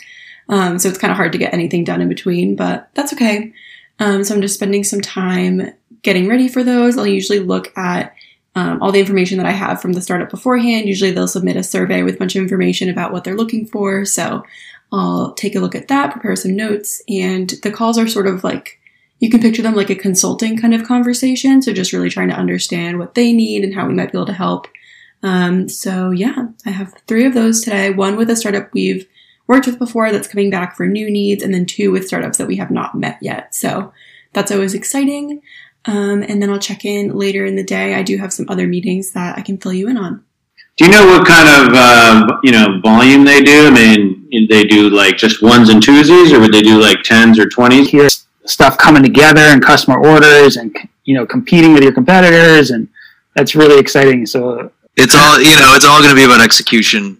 Um, 0.47 0.79
so 0.79 0.87
it's 0.87 0.97
kind 0.97 1.11
of 1.11 1.17
hard 1.17 1.33
to 1.33 1.37
get 1.37 1.53
anything 1.53 1.83
done 1.83 2.01
in 2.01 2.07
between, 2.07 2.55
but 2.55 2.89
that's 2.93 3.11
okay. 3.13 3.51
Um, 3.99 4.23
so 4.23 4.33
I'm 4.33 4.41
just 4.41 4.55
spending 4.55 4.83
some 4.83 5.01
time 5.01 5.73
getting 6.01 6.27
ready 6.27 6.47
for 6.47 6.63
those. 6.63 6.97
I'll 6.97 7.07
usually 7.07 7.39
look 7.39 7.75
at 7.77 8.15
um, 8.55 8.81
all 8.81 8.91
the 8.91 8.99
information 8.99 9.37
that 9.37 9.45
I 9.45 9.51
have 9.51 9.81
from 9.81 9.93
the 9.93 10.01
startup 10.01 10.29
beforehand. 10.29 10.87
Usually 10.87 11.11
they'll 11.11 11.27
submit 11.27 11.57
a 11.57 11.63
survey 11.63 12.03
with 12.03 12.15
a 12.15 12.17
bunch 12.17 12.35
of 12.35 12.41
information 12.41 12.89
about 12.89 13.11
what 13.11 13.23
they're 13.23 13.37
looking 13.37 13.65
for. 13.65 14.05
So 14.05 14.43
I'll 14.91 15.33
take 15.33 15.55
a 15.55 15.59
look 15.59 15.75
at 15.75 15.87
that, 15.89 16.11
prepare 16.11 16.35
some 16.35 16.55
notes, 16.55 17.01
and 17.07 17.49
the 17.63 17.71
calls 17.71 17.97
are 17.97 18.07
sort 18.07 18.27
of 18.27 18.43
like 18.43 18.79
you 19.19 19.29
can 19.29 19.41
picture 19.41 19.61
them 19.61 19.75
like 19.75 19.89
a 19.89 19.95
consulting 19.95 20.57
kind 20.57 20.73
of 20.73 20.85
conversation. 20.85 21.61
So 21.61 21.73
just 21.73 21.93
really 21.93 22.09
trying 22.09 22.29
to 22.29 22.35
understand 22.35 22.99
what 22.99 23.15
they 23.15 23.33
need 23.33 23.63
and 23.63 23.73
how 23.73 23.85
we 23.85 23.93
might 23.93 24.11
be 24.11 24.17
able 24.17 24.25
to 24.27 24.33
help. 24.33 24.67
Um, 25.21 25.67
so 25.67 26.11
yeah, 26.11 26.47
I 26.65 26.69
have 26.71 26.93
three 27.05 27.25
of 27.25 27.33
those 27.33 27.61
today. 27.61 27.91
One 27.91 28.15
with 28.15 28.29
a 28.29 28.35
startup 28.35 28.73
we've 28.73 29.05
worked 29.49 29.65
with 29.65 29.79
before 29.79 30.11
that's 30.11 30.27
coming 30.27 30.51
back 30.51 30.77
for 30.77 30.85
new 30.85 31.09
needs, 31.11 31.43
and 31.43 31.53
then 31.53 31.65
two 31.65 31.91
with 31.91 32.07
startups 32.07 32.37
that 32.37 32.47
we 32.47 32.55
have 32.55 32.71
not 32.71 32.95
met 32.95 33.17
yet. 33.19 33.53
So 33.53 33.91
that's 34.31 34.51
always 34.51 34.75
exciting. 34.75 35.41
Um, 35.85 36.21
and 36.21 36.41
then 36.41 36.51
I'll 36.51 36.59
check 36.59 36.85
in 36.85 37.17
later 37.17 37.45
in 37.45 37.55
the 37.55 37.63
day. 37.63 37.95
I 37.95 38.03
do 38.03 38.17
have 38.17 38.31
some 38.31 38.45
other 38.47 38.67
meetings 38.67 39.11
that 39.13 39.37
I 39.37 39.41
can 39.41 39.57
fill 39.57 39.73
you 39.73 39.89
in 39.89 39.97
on. 39.97 40.23
Do 40.77 40.85
you 40.85 40.91
know 40.91 41.05
what 41.07 41.27
kind 41.27 41.49
of 41.49 41.73
uh, 41.73 42.37
you 42.43 42.51
know 42.51 42.79
volume 42.81 43.25
they 43.25 43.41
do? 43.41 43.67
I 43.67 43.71
mean, 43.71 44.47
they 44.49 44.63
do 44.63 44.89
like 44.89 45.17
just 45.17 45.41
ones 45.41 45.69
and 45.69 45.81
twosies, 45.81 46.31
or 46.31 46.39
would 46.39 46.53
they 46.53 46.61
do 46.61 46.79
like 46.79 47.01
tens 47.03 47.39
or 47.39 47.49
twenties? 47.49 47.89
Here, 47.89 48.07
stuff 48.45 48.77
coming 48.77 49.03
together 49.03 49.41
and 49.41 49.61
customer 49.61 49.99
orders, 49.99 50.55
and 50.57 50.73
you 51.03 51.15
know, 51.15 51.25
competing 51.25 51.73
with 51.73 51.83
your 51.83 51.91
competitors, 51.91 52.69
and 52.69 52.87
that's 53.35 53.55
really 53.55 53.79
exciting. 53.79 54.25
So 54.25 54.71
it's 54.95 55.15
all 55.15 55.39
you 55.39 55.55
know. 55.57 55.73
It's 55.75 55.85
all 55.85 55.99
going 55.99 56.11
to 56.11 56.15
be 56.15 56.23
about 56.23 56.39
execution 56.39 57.19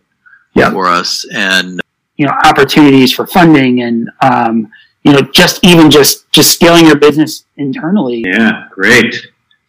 yeah. 0.53 0.71
for 0.71 0.85
us, 0.85 1.25
and 1.33 1.81
you 2.19 2.25
know 2.25 2.33
opportunities 2.43 3.13
for 3.13 3.25
funding 3.25 3.81
and 3.81 4.09
um, 4.21 4.69
you 5.03 5.13
know 5.13 5.21
just 5.21 5.63
even 5.63 5.89
just 5.89 6.29
just 6.31 6.51
scaling 6.51 6.85
your 6.85 6.97
business 6.97 7.45
internally. 7.55 8.23
Yeah, 8.27 8.67
great. 8.71 9.15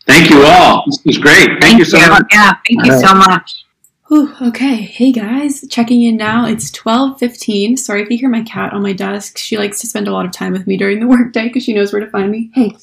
Thank 0.07 0.31
you 0.31 0.43
all. 0.43 0.83
This 0.87 0.99
was 1.05 1.19
great. 1.19 1.47
Thank, 1.47 1.63
thank 1.63 1.79
you 1.79 1.85
so 1.85 1.99
you. 1.99 2.09
much. 2.09 2.25
Yeah, 2.33 2.53
thank 2.67 2.85
you 2.85 2.99
so 2.99 3.15
much. 3.15 3.65
Whew, 4.09 4.35
okay, 4.43 4.83
hey 4.83 5.13
guys, 5.13 5.65
checking 5.71 6.03
in 6.03 6.17
now. 6.17 6.45
It's 6.47 6.73
12:15. 6.73 7.79
Sorry 7.79 8.03
if 8.03 8.11
you 8.11 8.19
hear 8.19 8.29
my 8.29 8.43
cat 8.43 8.73
on 8.73 8.83
my 8.83 8.93
desk. 8.93 9.39
She 9.39 9.57
likes 9.57 9.81
to 9.83 9.87
spend 9.87 10.09
a 10.09 10.13
lot 10.13 10.27
of 10.27 10.33
time 10.33 10.53
with 10.53 10.67
me 10.67 10.77
during 10.77 10.99
the 10.99 11.07
workday 11.17 11.45
because 11.45 11.63
she 11.63 11.73
knows 11.73 11.93
where 11.93 12.05
to 12.05 12.11
find 12.11 12.33
me. 12.33 12.51
Hey, 12.53 12.77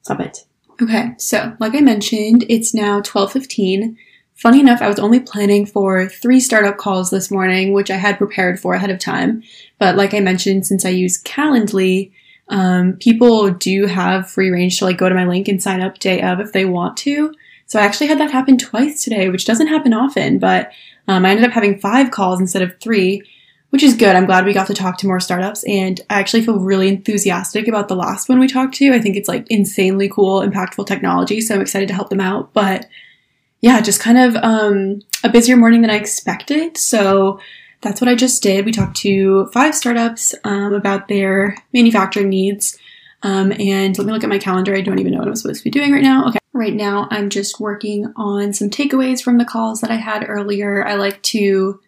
stop 0.00 0.20
it. 0.20 0.38
Okay, 0.80 1.14
so 1.18 1.54
like 1.60 1.74
I 1.74 1.80
mentioned, 1.80 2.46
it's 2.48 2.72
now 2.72 3.02
12:15. 3.02 3.96
Funny 4.36 4.60
enough, 4.60 4.82
I 4.82 4.88
was 4.88 4.98
only 4.98 5.20
planning 5.20 5.64
for 5.64 6.08
three 6.08 6.40
startup 6.40 6.76
calls 6.76 7.08
this 7.08 7.30
morning, 7.30 7.72
which 7.72 7.90
I 7.90 7.96
had 7.96 8.18
prepared 8.18 8.60
for 8.60 8.74
ahead 8.74 8.90
of 8.90 8.98
time. 8.98 9.42
But 9.78 9.96
like 9.96 10.12
I 10.12 10.20
mentioned, 10.20 10.66
since 10.66 10.84
I 10.84 10.90
use 10.90 11.22
Calendly, 11.22 12.12
um, 12.48 12.98
people 13.00 13.50
do 13.50 13.86
have 13.86 14.30
free 14.30 14.50
range 14.50 14.78
to 14.78 14.84
like 14.84 14.98
go 14.98 15.08
to 15.08 15.14
my 15.14 15.24
link 15.24 15.48
and 15.48 15.62
sign 15.62 15.80
up 15.80 15.98
day 15.98 16.20
of 16.20 16.38
if 16.38 16.52
they 16.52 16.66
want 16.66 16.98
to. 16.98 17.34
So 17.64 17.80
I 17.80 17.84
actually 17.84 18.08
had 18.08 18.20
that 18.20 18.30
happen 18.30 18.58
twice 18.58 19.02
today, 19.02 19.30
which 19.30 19.46
doesn't 19.46 19.68
happen 19.68 19.94
often, 19.94 20.38
but 20.38 20.70
um, 21.08 21.24
I 21.24 21.30
ended 21.30 21.46
up 21.46 21.52
having 21.52 21.80
five 21.80 22.10
calls 22.10 22.38
instead 22.38 22.62
of 22.62 22.78
three, 22.78 23.22
which 23.70 23.82
is 23.82 23.96
good. 23.96 24.14
I'm 24.14 24.26
glad 24.26 24.44
we 24.44 24.52
got 24.52 24.66
to 24.66 24.74
talk 24.74 24.98
to 24.98 25.06
more 25.06 25.18
startups, 25.18 25.64
and 25.64 25.98
I 26.10 26.20
actually 26.20 26.42
feel 26.42 26.60
really 26.60 26.88
enthusiastic 26.88 27.68
about 27.68 27.88
the 27.88 27.96
last 27.96 28.28
one 28.28 28.38
we 28.38 28.48
talked 28.48 28.74
to. 28.74 28.92
I 28.92 29.00
think 29.00 29.16
it's 29.16 29.28
like 29.28 29.46
insanely 29.48 30.10
cool, 30.10 30.46
impactful 30.46 30.86
technology, 30.86 31.40
so 31.40 31.54
I'm 31.54 31.62
excited 31.62 31.88
to 31.88 31.94
help 31.94 32.10
them 32.10 32.20
out. 32.20 32.52
But 32.52 32.86
yeah, 33.60 33.80
just 33.80 34.00
kind 34.00 34.18
of 34.18 34.36
um, 34.36 35.00
a 35.24 35.28
busier 35.28 35.56
morning 35.56 35.82
than 35.82 35.90
I 35.90 35.96
expected. 35.96 36.76
So 36.76 37.40
that's 37.80 38.00
what 38.00 38.08
I 38.08 38.14
just 38.14 38.42
did. 38.42 38.64
We 38.64 38.72
talked 38.72 38.96
to 38.98 39.46
five 39.52 39.74
startups 39.74 40.34
um, 40.44 40.74
about 40.74 41.08
their 41.08 41.56
manufacturing 41.72 42.28
needs. 42.28 42.78
Um, 43.22 43.52
and 43.52 43.96
let 43.96 44.06
me 44.06 44.12
look 44.12 44.24
at 44.24 44.30
my 44.30 44.38
calendar. 44.38 44.74
I 44.74 44.80
don't 44.80 44.98
even 44.98 45.12
know 45.12 45.18
what 45.18 45.28
I'm 45.28 45.36
supposed 45.36 45.60
to 45.60 45.64
be 45.64 45.70
doing 45.70 45.92
right 45.92 46.02
now. 46.02 46.28
Okay. 46.28 46.38
Right 46.52 46.74
now, 46.74 47.06
I'm 47.10 47.28
just 47.28 47.60
working 47.60 48.12
on 48.16 48.54
some 48.54 48.70
takeaways 48.70 49.22
from 49.22 49.36
the 49.36 49.44
calls 49.44 49.80
that 49.82 49.90
I 49.90 49.96
had 49.96 50.24
earlier. 50.26 50.86
I 50.86 50.94
like 50.94 51.20
to 51.22 51.80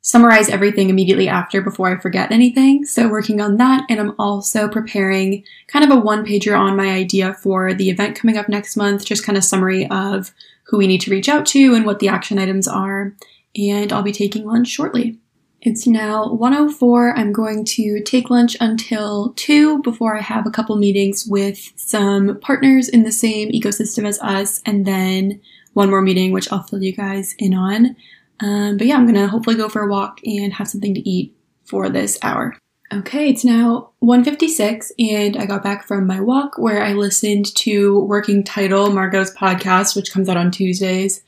summarize 0.00 0.48
everything 0.48 0.88
immediately 0.88 1.28
after 1.28 1.60
before 1.60 1.94
I 1.94 2.00
forget 2.00 2.32
anything. 2.32 2.86
So, 2.86 3.08
working 3.08 3.40
on 3.40 3.58
that. 3.58 3.84
And 3.90 4.00
I'm 4.00 4.14
also 4.18 4.66
preparing 4.66 5.44
kind 5.66 5.84
of 5.84 5.90
a 5.90 6.00
one 6.00 6.24
pager 6.24 6.58
on 6.58 6.76
my 6.76 6.90
idea 6.90 7.34
for 7.34 7.74
the 7.74 7.90
event 7.90 8.16
coming 8.16 8.38
up 8.38 8.48
next 8.48 8.76
month, 8.76 9.04
just 9.04 9.26
kind 9.26 9.36
of 9.36 9.44
summary 9.44 9.86
of 9.90 10.32
who 10.72 10.78
we 10.78 10.86
need 10.86 11.02
to 11.02 11.10
reach 11.10 11.28
out 11.28 11.44
to 11.44 11.74
and 11.74 11.84
what 11.84 11.98
the 11.98 12.08
action 12.08 12.38
items 12.38 12.66
are. 12.66 13.14
And 13.54 13.92
I'll 13.92 14.02
be 14.02 14.10
taking 14.10 14.46
lunch 14.46 14.68
shortly. 14.68 15.18
It's 15.60 15.86
now 15.86 16.32
104. 16.32 17.14
I'm 17.14 17.30
going 17.30 17.66
to 17.66 18.00
take 18.00 18.30
lunch 18.30 18.56
until 18.58 19.34
2 19.36 19.82
before 19.82 20.16
I 20.16 20.22
have 20.22 20.46
a 20.46 20.50
couple 20.50 20.74
meetings 20.76 21.26
with 21.26 21.72
some 21.76 22.40
partners 22.40 22.88
in 22.88 23.02
the 23.02 23.12
same 23.12 23.52
ecosystem 23.52 24.06
as 24.06 24.18
us, 24.20 24.62
and 24.64 24.86
then 24.86 25.42
one 25.74 25.90
more 25.90 26.00
meeting, 26.00 26.32
which 26.32 26.50
I'll 26.50 26.62
fill 26.62 26.82
you 26.82 26.92
guys 26.92 27.34
in 27.38 27.52
on. 27.52 27.94
Um, 28.40 28.78
but 28.78 28.86
yeah, 28.86 28.96
I'm 28.96 29.06
gonna 29.06 29.28
hopefully 29.28 29.56
go 29.56 29.68
for 29.68 29.82
a 29.82 29.88
walk 29.88 30.20
and 30.24 30.54
have 30.54 30.68
something 30.68 30.94
to 30.94 31.08
eat 31.08 31.36
for 31.64 31.90
this 31.90 32.18
hour. 32.22 32.56
Okay, 32.92 33.30
it's 33.30 33.42
now 33.42 33.88
1:56 34.02 34.92
and 34.98 35.38
I 35.38 35.46
got 35.46 35.62
back 35.62 35.86
from 35.86 36.06
my 36.06 36.20
walk 36.20 36.58
where 36.58 36.84
I 36.84 36.92
listened 36.92 37.46
to 37.56 38.00
Working 38.00 38.44
Title, 38.44 38.90
Margot's 38.90 39.34
podcast, 39.34 39.96
which 39.96 40.12
comes 40.12 40.28
out 40.28 40.36
on 40.36 40.50
Tuesdays. 40.50 41.22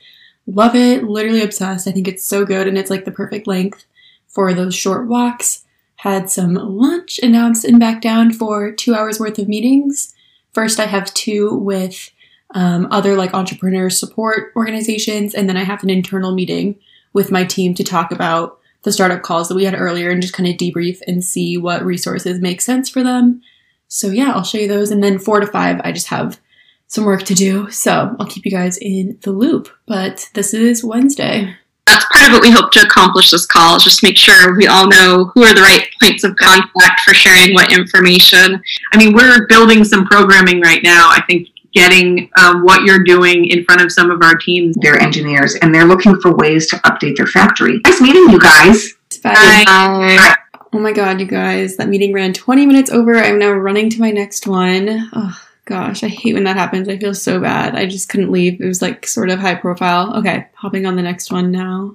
Love 0.47 0.75
it, 0.75 1.05
literally 1.05 1.43
obsessed. 1.43 1.89
I 1.89 1.93
think 1.93 2.07
it's 2.07 2.23
so 2.23 2.45
good 2.45 2.69
and 2.69 2.77
it's 2.77 2.91
like 2.91 3.07
the 3.07 3.11
perfect 3.11 3.47
length 3.47 3.87
for 4.29 4.53
those 4.53 4.75
short 4.75 5.09
walks, 5.09 5.65
had 5.97 6.29
some 6.29 6.53
lunch, 6.53 7.19
and 7.23 7.33
now 7.33 7.47
I'm 7.47 7.55
sitting 7.55 7.79
back 7.79 8.03
down 8.03 8.35
for 8.35 8.71
two 8.71 8.95
hours 8.95 9.19
worth 9.19 9.39
of 9.39 9.49
meetings. 9.49 10.15
First, 10.53 10.79
I 10.79 10.85
have 10.85 11.15
two 11.15 11.55
with 11.55 12.11
um, 12.55 12.89
other 12.91 13.17
like 13.17 13.33
entrepreneur 13.33 13.89
support 13.89 14.53
organizations, 14.55 15.35
and 15.35 15.49
then 15.49 15.57
I 15.57 15.65
have 15.65 15.83
an 15.83 15.89
internal 15.89 16.35
meeting 16.35 16.77
with 17.15 17.33
my 17.33 17.45
team 17.45 17.73
to 17.77 17.85
talk 17.85 18.13
about 18.13 18.59
the 18.85 18.93
startup 18.93 19.23
calls 19.23 19.49
that 19.49 19.55
we 19.55 19.65
had 19.65 19.75
earlier 19.75 20.11
and 20.11 20.23
just 20.23 20.35
kind 20.35 20.49
of 20.49 20.57
debrief 20.57 21.01
and 21.07 21.25
see 21.25 21.57
what 21.59 21.85
resources 21.85 22.41
make 22.41 22.61
sense 22.61 22.89
for 22.89 23.03
them. 23.03 23.43
So, 23.89 24.09
yeah, 24.09 24.33
I'll 24.33 24.45
show 24.45 24.59
you 24.59 24.69
those. 24.69 24.91
And 24.91 25.03
then 25.03 25.19
four 25.19 25.41
to 25.41 25.47
five, 25.47 25.81
I 25.85 25.93
just 25.93 26.09
have 26.09 26.41
some 26.87 27.05
work 27.05 27.25
to 27.25 27.35
do. 27.35 27.71
So, 27.71 28.15
I'll 28.19 28.27
keep 28.27 28.45
you 28.45 28.51
guys 28.51 28.79
in 28.79 29.19
the 29.23 29.33
loop. 29.33 29.69
But 29.87 30.31
this 30.35 30.55
is 30.55 30.85
Wednesday 30.85 31.57
that's 31.87 32.07
part 32.07 32.27
of 32.27 32.33
what 32.33 32.43
we 32.43 32.51
hope 32.51 32.71
to 32.73 32.81
accomplish 32.81 33.31
this 33.31 33.47
call 33.47 33.79
just 33.79 34.03
make 34.03 34.17
sure 34.17 34.57
we 34.57 34.67
all 34.67 34.89
know 34.89 35.31
who 35.35 35.45
are 35.45 35.55
the 35.55 35.61
right 35.61 35.87
points 36.03 36.25
of 36.25 36.35
contact 36.37 37.01
for 37.05 37.15
sharing 37.15 37.55
what 37.55 37.73
information. 37.73 38.63
I 38.93 38.97
mean, 38.97 39.15
we're 39.15 39.47
building 39.47 39.85
some 39.85 40.07
programming 40.07 40.61
right 40.61 40.83
now. 40.83 41.09
I 41.11 41.23
think 41.27 41.49
getting 41.75 42.31
um, 42.41 42.63
what 42.63 42.83
you're 42.85 43.03
doing 43.05 43.47
in 43.47 43.65
front 43.65 43.81
of 43.83 43.91
some 43.93 44.11
of 44.11 44.21
our 44.23 44.35
teams. 44.37 44.77
They're 44.81 45.01
engineers 45.01 45.57
and 45.57 45.75
they're 45.75 45.85
looking 45.85 46.19
for 46.21 46.35
ways 46.37 46.69
to 46.71 46.77
update 46.77 47.17
their 47.17 47.27
factory. 47.27 47.81
Nice 47.85 48.01
meeting 48.01 48.29
you 48.31 48.39
guys. 48.41 48.93
Bye. 49.23 49.33
Bye. 49.35 49.65
Bye. 49.67 50.35
Oh 50.73 50.79
my 50.81 50.93
god, 50.93 51.21
you 51.21 51.27
guys, 51.27 51.77
that 51.77 51.89
meeting 51.89 52.13
ran 52.13 52.33
20 52.33 52.67
minutes 52.67 52.91
over. 52.91 53.15
I'm 53.17 53.39
now 53.39 53.53
running 53.53 53.91
to 53.91 54.01
my 54.01 54.11
next 54.11 54.47
one. 54.49 55.09
Oh 55.13 55.41
gosh, 55.67 56.03
I 56.03 56.09
hate 56.09 56.35
when 56.35 56.45
that 56.45 56.57
happens. 56.57 56.89
I 56.89 56.99
feel 56.99 57.15
so 57.15 57.41
bad. 57.41 57.77
I 57.77 57.87
just 57.87 58.09
couldn't 58.09 58.33
leave. 58.33 58.61
It 58.61 58.67
was 58.67 58.83
like 58.83 59.07
sort 59.07 59.31
of 59.31 59.39
high 59.39 59.55
profile. 59.55 60.17
Okay, 60.17 60.47
hopping 60.55 60.85
on 60.87 60.97
the 60.97 61.03
next 61.03 61.31
one 61.31 61.51
now. 61.53 61.95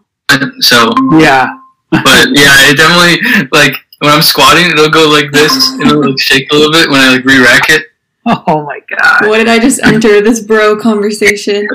So 0.61 0.93
Yeah. 1.19 1.47
but 1.91 2.29
yeah, 2.31 2.69
it 2.69 2.77
definitely 2.77 3.47
like 3.51 3.73
when 3.99 4.11
I'm 4.11 4.21
squatting, 4.21 4.71
it'll 4.71 4.89
go 4.89 5.09
like 5.09 5.31
this. 5.33 5.71
and 5.71 5.81
It'll 5.81 6.09
like 6.11 6.19
shake 6.19 6.47
a 6.51 6.55
little 6.55 6.71
bit 6.71 6.89
when 6.89 7.01
I 7.01 7.09
like 7.15 7.25
re-rack 7.25 7.69
it. 7.69 7.87
Oh 8.47 8.63
my 8.63 8.79
god. 8.87 9.27
What 9.27 9.37
did 9.37 9.47
I 9.47 9.59
just 9.59 9.81
enter? 9.83 10.21
This 10.21 10.39
bro 10.39 10.77
conversation. 10.77 11.67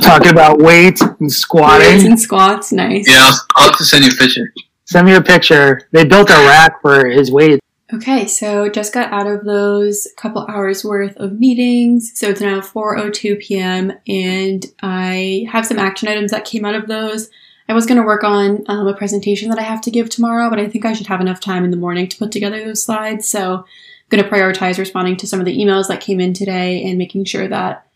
Talking 0.00 0.30
about 0.30 0.58
weight 0.58 1.00
and 1.00 1.32
squatting. 1.32 1.88
Weights 1.88 2.04
and 2.04 2.20
squats, 2.20 2.70
nice. 2.70 3.08
Yeah, 3.08 3.24
I'll, 3.24 3.40
I'll 3.56 3.68
have 3.70 3.78
to 3.78 3.84
send 3.84 4.04
you 4.04 4.12
a 4.12 4.14
picture. 4.14 4.52
Send 4.84 5.06
me 5.06 5.14
a 5.14 5.20
picture. 5.20 5.88
They 5.90 6.04
built 6.04 6.30
a 6.30 6.34
rack 6.34 6.80
for 6.80 7.08
his 7.08 7.32
weight. 7.32 7.58
Okay, 7.92 8.26
so 8.26 8.68
just 8.68 8.94
got 8.94 9.12
out 9.12 9.26
of 9.26 9.44
those 9.44 10.08
couple 10.16 10.46
hours 10.48 10.84
worth 10.84 11.16
of 11.16 11.38
meetings. 11.38 12.12
So 12.14 12.28
it's 12.28 12.40
now 12.40 12.60
4:02 12.60 13.40
p.m. 13.40 13.92
and 14.06 14.64
I 14.80 15.46
have 15.50 15.66
some 15.66 15.78
action 15.78 16.08
items 16.08 16.30
that 16.30 16.44
came 16.44 16.64
out 16.64 16.74
of 16.74 16.86
those. 16.86 17.30
I 17.68 17.72
was 17.72 17.86
going 17.86 17.98
to 17.98 18.06
work 18.06 18.24
on 18.24 18.62
um, 18.68 18.86
a 18.86 18.94
presentation 18.94 19.48
that 19.48 19.58
I 19.58 19.62
have 19.62 19.80
to 19.82 19.90
give 19.90 20.10
tomorrow, 20.10 20.50
but 20.50 20.60
I 20.60 20.68
think 20.68 20.84
I 20.84 20.92
should 20.92 21.06
have 21.06 21.20
enough 21.20 21.40
time 21.40 21.64
in 21.64 21.70
the 21.70 21.76
morning 21.76 22.08
to 22.08 22.16
put 22.16 22.30
together 22.30 22.62
those 22.62 22.84
slides. 22.84 23.28
So 23.28 23.54
I'm 23.54 23.64
going 24.10 24.22
to 24.22 24.28
prioritize 24.28 24.78
responding 24.78 25.16
to 25.18 25.26
some 25.26 25.40
of 25.40 25.46
the 25.46 25.56
emails 25.56 25.88
that 25.88 26.00
came 26.00 26.20
in 26.20 26.34
today 26.34 26.84
and 26.84 26.98
making 26.98 27.24
sure 27.24 27.48
that 27.48 27.86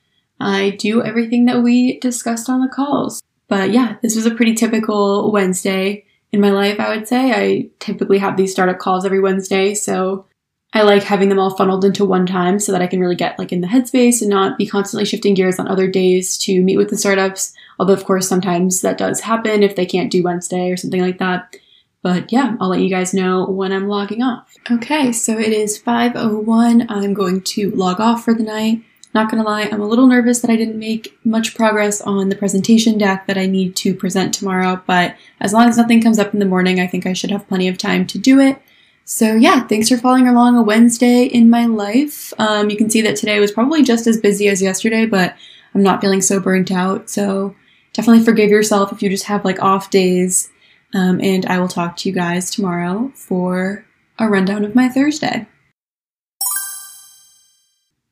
I 0.41 0.71
do 0.71 1.03
everything 1.03 1.47
that 1.47 1.63
we 1.63 1.99
discussed 2.01 2.49
on 2.49 2.61
the 2.61 2.69
calls. 2.69 3.23
But 3.49 3.71
yeah, 3.71 3.97
this 4.03 4.17
was 4.17 4.27
a 4.27 4.35
pretty 4.35 4.55
typical 4.55 5.33
Wednesday 5.33 6.05
in 6.33 6.41
my 6.41 6.51
life, 6.51 6.79
I 6.79 6.95
would 6.95 7.09
say. 7.09 7.33
I 7.33 7.71
typically 7.79 8.19
have 8.19 8.37
these 8.37 8.53
startup 8.53 8.79
calls 8.79 9.05
every 9.05 9.21
Wednesday, 9.21 9.75
so 9.75 10.27
I 10.75 10.83
like 10.83 11.03
having 11.03 11.31
them 11.31 11.39
all 11.39 11.57
funneled 11.57 11.85
into 11.85 12.05
one 12.05 12.27
time 12.27 12.59
so 12.59 12.73
that 12.73 12.83
I 12.83 12.87
can 12.87 13.01
really 13.01 13.17
get 13.17 13.39
like 13.39 13.53
in 13.53 13.63
the 13.63 13.67
headspace 13.67 14.21
and 14.21 14.29
not 14.29 14.59
be 14.59 14.67
constantly 14.67 15.07
shifting 15.07 15.35
gears 15.35 15.59
on 15.59 15.67
other 15.67 15.91
days 15.91 16.37
to 16.39 16.63
meet 16.63 16.77
with 16.77 16.91
the 16.91 16.99
startups. 16.99 17.55
Although 17.79 17.95
of 17.95 18.05
course 18.05 18.29
sometimes 18.29 18.83
that 18.83 18.99
does 18.99 19.21
happen 19.21 19.63
if 19.63 19.77
they 19.77 19.87
can't 19.87 20.11
do 20.11 20.23
Wednesday 20.23 20.71
or 20.71 20.77
something 20.77 21.01
like 21.01 21.19
that. 21.19 21.57
But 22.03 22.31
yeah, 22.31 22.57
I'll 22.61 22.69
let 22.69 22.81
you 22.81 22.89
guys 22.89 23.13
know 23.13 23.45
when 23.47 23.73
I'm 23.73 23.89
logging 23.89 24.23
off. 24.23 24.55
Okay, 24.71 25.13
so 25.13 25.39
it 25.39 25.53
is 25.53 25.79
5:01. 25.79 26.87
I'm 26.89 27.15
going 27.15 27.41
to 27.43 27.71
log 27.71 28.01
off 28.01 28.25
for 28.25 28.35
the 28.35 28.45
night. 28.45 28.83
Not 29.15 29.31
gonna 29.31 29.43
lie, 29.43 29.63
I'm 29.63 29.81
a 29.81 29.89
little 29.89 30.07
nervous 30.07 30.41
that 30.41 30.51
I 30.51 30.57
didn't 30.57 30.79
make 30.79 31.19
much 31.25 31.55
progress 31.55 32.01
on 32.03 32.29
the 32.29 32.37
presentation 32.37 32.99
deck 32.99 33.27
that 33.27 33.39
I 33.39 33.47
need 33.47 33.75
to 33.77 33.95
present 33.95 34.35
tomorrow, 34.35 34.83
but 34.87 35.17
as 35.41 35.53
long 35.53 35.69
as 35.69 35.79
nothing 35.79 36.03
comes 36.03 36.19
up 36.19 36.35
in 36.35 36.41
the 36.41 36.47
morning, 36.47 36.79
I 36.79 36.87
think 36.87 37.07
I 37.07 37.15
should 37.15 37.31
have 37.31 37.49
plenty 37.49 37.69
of 37.69 37.79
time 37.79 38.07
to 38.09 38.19
do 38.19 38.39
it. 38.39 38.61
So 39.07 39.35
yeah, 39.35 39.67
thanks 39.67 39.89
for 39.89 39.97
following 39.97 40.29
along 40.29 40.57
a 40.57 40.63
Wednesday 40.63 41.25
in 41.25 41.49
my 41.49 41.65
life. 41.65 42.35
Um, 42.39 42.69
you 42.69 42.77
can 42.77 42.91
see 42.91 43.01
that 43.01 43.17
today 43.17 43.41
was 43.41 43.51
probably 43.51 43.83
just 43.83 44.07
as 44.07 44.21
busy 44.21 44.49
as 44.49 44.61
yesterday, 44.61 45.07
but 45.07 45.35
I'm 45.75 45.83
not 45.83 46.03
feeling 46.03 46.21
so 46.21 46.39
burnt 46.39 46.71
out. 46.71 47.09
So 47.09 47.57
definitely 47.95 48.23
forgive 48.23 48.51
yourself 48.51 48.93
if 48.93 49.03
you 49.03 49.09
just 49.09 49.25
have 49.25 49.47
like 49.47 49.63
off 49.63 49.89
days. 49.89 50.51
Um, 50.95 51.21
and 51.21 51.45
I 51.47 51.59
will 51.59 51.69
talk 51.69 51.97
to 51.99 52.09
you 52.09 52.15
guys 52.15 52.51
tomorrow 52.51 53.13
for 53.15 53.85
a 54.19 54.29
rundown 54.29 54.65
of 54.65 54.75
my 54.75 54.89
Thursday. 54.89 55.47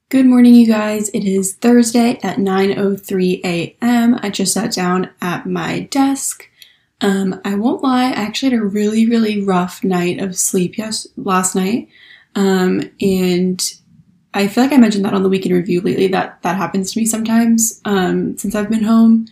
Good 0.09 0.27
morning, 0.27 0.55
you 0.55 0.69
guys. 0.69 1.09
It 1.09 1.25
is 1.25 1.55
Thursday 1.55 2.21
at 2.23 2.39
9:03 2.39 3.41
a.m. 3.45 4.19
I 4.23 4.31
just 4.31 4.53
sat 4.53 4.73
down 4.73 5.11
at 5.21 5.47
my 5.47 5.81
desk. 5.91 6.49
Um, 7.01 7.41
I 7.45 7.57
won't 7.57 7.83
lie, 7.83 8.11
I 8.11 8.13
actually 8.13 8.53
had 8.53 8.61
a 8.61 8.65
really, 8.65 9.07
really 9.07 9.43
rough 9.43 9.85
night 9.85 10.21
of 10.21 10.37
sleep 10.37 10.79
yes 10.79 11.07
last 11.17 11.55
night. 11.55 11.89
Um, 12.35 12.91
and 13.01 13.61
I 14.33 14.49
feel 14.49 14.65
like 14.65 14.73
I 14.73 14.77
mentioned 14.77 15.05
that 15.05 15.15
on 15.15 15.23
the 15.23 15.29
weekend 15.29 15.55
review 15.55 15.81
lately 15.81 16.07
that 16.09 16.41
that 16.43 16.57
happens 16.57 16.93
to 16.93 17.01
me 17.01 17.07
sometimes 17.07 17.81
um, 17.85 18.37
since 18.39 18.55
I've 18.55 18.71
been 18.71 18.85
home. 18.85 19.27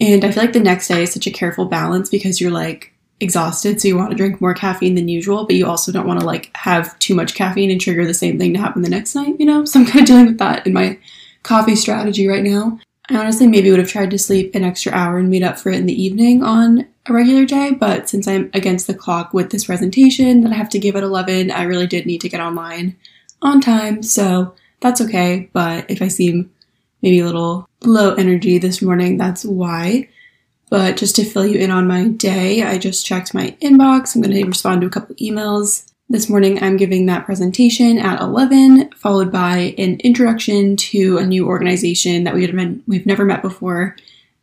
And 0.00 0.24
I 0.24 0.32
feel 0.32 0.42
like 0.42 0.52
the 0.52 0.60
next 0.60 0.88
day 0.88 1.02
is 1.02 1.12
such 1.12 1.26
a 1.26 1.30
careful 1.30 1.66
balance 1.66 2.08
because 2.08 2.40
you're 2.40 2.50
like 2.50 2.92
exhausted, 3.20 3.80
so 3.80 3.86
you 3.86 3.98
want 3.98 4.10
to 4.10 4.16
drink 4.16 4.40
more 4.40 4.54
caffeine 4.54 4.94
than 4.94 5.08
usual, 5.08 5.44
but 5.46 5.54
you 5.54 5.66
also 5.66 5.92
don't 5.92 6.06
want 6.06 6.20
to 6.20 6.26
like 6.26 6.50
have 6.56 6.98
too 7.00 7.14
much 7.14 7.34
caffeine 7.34 7.70
and 7.70 7.80
trigger 7.80 8.06
the 8.06 8.14
same 8.14 8.38
thing 8.38 8.54
to 8.54 8.58
happen 8.58 8.80
the 8.80 8.88
next 8.88 9.14
night, 9.14 9.36
you 9.38 9.44
know? 9.44 9.64
So 9.66 9.78
I'm 9.78 9.86
kind 9.86 10.00
of 10.00 10.06
dealing 10.06 10.26
with 10.26 10.38
that 10.38 10.66
in 10.66 10.72
my 10.72 10.98
coffee 11.42 11.76
strategy 11.76 12.26
right 12.26 12.42
now. 12.42 12.78
I 13.10 13.16
honestly 13.16 13.46
maybe 13.46 13.70
would 13.70 13.78
have 13.78 13.90
tried 13.90 14.10
to 14.12 14.18
sleep 14.18 14.54
an 14.54 14.64
extra 14.64 14.92
hour 14.92 15.18
and 15.18 15.28
made 15.28 15.42
up 15.42 15.58
for 15.58 15.70
it 15.70 15.76
in 15.76 15.86
the 15.86 16.02
evening 16.02 16.42
on 16.42 16.86
a 17.06 17.12
regular 17.12 17.44
day, 17.44 17.72
but 17.72 18.08
since 18.08 18.26
I'm 18.26 18.50
against 18.54 18.86
the 18.86 18.94
clock 18.94 19.34
with 19.34 19.50
this 19.50 19.64
presentation 19.64 20.40
that 20.42 20.52
I 20.52 20.56
have 20.56 20.70
to 20.70 20.78
give 20.78 20.96
at 20.96 21.02
11, 21.02 21.50
I 21.50 21.62
really 21.64 21.86
did 21.86 22.06
need 22.06 22.20
to 22.22 22.28
get 22.28 22.40
online 22.40 22.96
on 23.42 23.60
time, 23.60 24.02
so 24.02 24.54
that's 24.80 25.00
okay. 25.02 25.50
But 25.52 25.90
if 25.90 26.00
I 26.00 26.08
seem 26.08 26.50
maybe 27.02 27.20
a 27.20 27.26
little 27.26 27.68
low 27.82 28.14
energy 28.14 28.58
this 28.58 28.82
morning, 28.82 29.16
that's 29.16 29.44
why. 29.44 30.08
But 30.70 30.96
just 30.96 31.16
to 31.16 31.24
fill 31.24 31.46
you 31.46 31.58
in 31.58 31.70
on 31.70 31.88
my 31.88 32.08
day, 32.08 32.62
I 32.62 32.78
just 32.78 33.04
checked 33.04 33.34
my 33.34 33.56
inbox. 33.60 34.14
I'm 34.14 34.22
going 34.22 34.34
to 34.34 34.44
respond 34.46 34.80
to 34.80 34.86
a 34.86 34.90
couple 34.90 35.16
emails. 35.16 35.86
This 36.08 36.28
morning, 36.28 36.62
I'm 36.62 36.76
giving 36.76 37.06
that 37.06 37.24
presentation 37.24 37.98
at 37.98 38.20
11, 38.20 38.90
followed 38.92 39.30
by 39.30 39.74
an 39.78 40.00
introduction 40.00 40.76
to 40.76 41.18
a 41.18 41.26
new 41.26 41.46
organization 41.46 42.24
that 42.24 42.34
we 42.34 42.42
had 42.42 42.54
been, 42.54 42.82
we've 42.86 43.06
never 43.06 43.24
met 43.24 43.42
before 43.42 43.96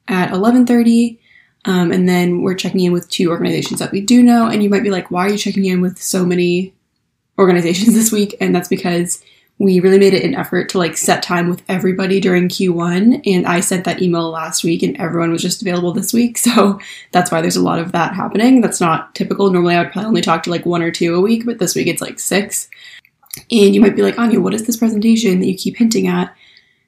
at 0.07 0.31
11:30. 0.31 1.17
Um, 1.65 1.91
and 1.91 2.07
then 2.07 2.41
we're 2.41 2.55
checking 2.55 2.81
in 2.81 2.93
with 2.93 3.09
two 3.09 3.29
organizations 3.29 3.79
that 3.79 3.91
we 3.91 3.99
do 3.99 4.23
know. 4.23 4.47
And 4.47 4.63
you 4.63 4.69
might 4.69 4.83
be 4.83 4.89
like, 4.89 5.11
why 5.11 5.25
are 5.25 5.29
you 5.29 5.37
checking 5.37 5.65
in 5.65 5.81
with 5.81 6.01
so 6.01 6.25
many 6.25 6.73
organizations 7.37 7.93
this 7.93 8.11
week? 8.11 8.35
And 8.39 8.55
that's 8.55 8.69
because 8.69 9.21
we 9.59 9.79
really 9.79 9.97
made 9.97 10.13
it 10.13 10.23
an 10.23 10.35
effort 10.35 10.69
to 10.69 10.77
like 10.77 10.95
set 10.95 11.23
time 11.23 11.49
with 11.49 11.63
everybody 11.67 12.19
during 12.19 12.47
Q1. 12.47 13.21
And 13.25 13.47
I 13.47 13.59
sent 13.59 13.85
that 13.85 14.01
email 14.01 14.29
last 14.29 14.63
week 14.63 14.83
and 14.83 14.95
everyone 14.97 15.31
was 15.31 15.41
just 15.41 15.61
available 15.61 15.93
this 15.93 16.13
week. 16.13 16.37
So 16.47 16.79
that's 17.11 17.29
why 17.29 17.41
there's 17.41 17.57
a 17.57 17.63
lot 17.63 17.79
of 17.79 17.91
that 17.91 18.15
happening. 18.15 18.61
That's 18.61 18.79
not 18.79 19.13
typical. 19.15 19.51
Normally 19.51 19.75
I 19.75 19.83
would 19.83 19.91
probably 19.91 20.07
only 20.07 20.21
talk 20.21 20.43
to 20.43 20.49
like 20.49 20.65
one 20.65 20.81
or 20.81 20.91
two 20.91 21.13
a 21.13 21.19
week, 21.19 21.45
but 21.45 21.59
this 21.59 21.75
week 21.75 21.87
it's 21.87 22.01
like 22.01 22.19
six. 22.19 22.69
And 23.51 23.75
you 23.75 23.81
might 23.81 23.95
be 23.95 24.01
like, 24.01 24.17
Anya, 24.17 24.39
what 24.39 24.53
is 24.53 24.65
this 24.65 24.77
presentation 24.77 25.39
that 25.39 25.45
you 25.45 25.57
keep 25.57 25.75
hinting 25.75 26.07
at 26.07 26.33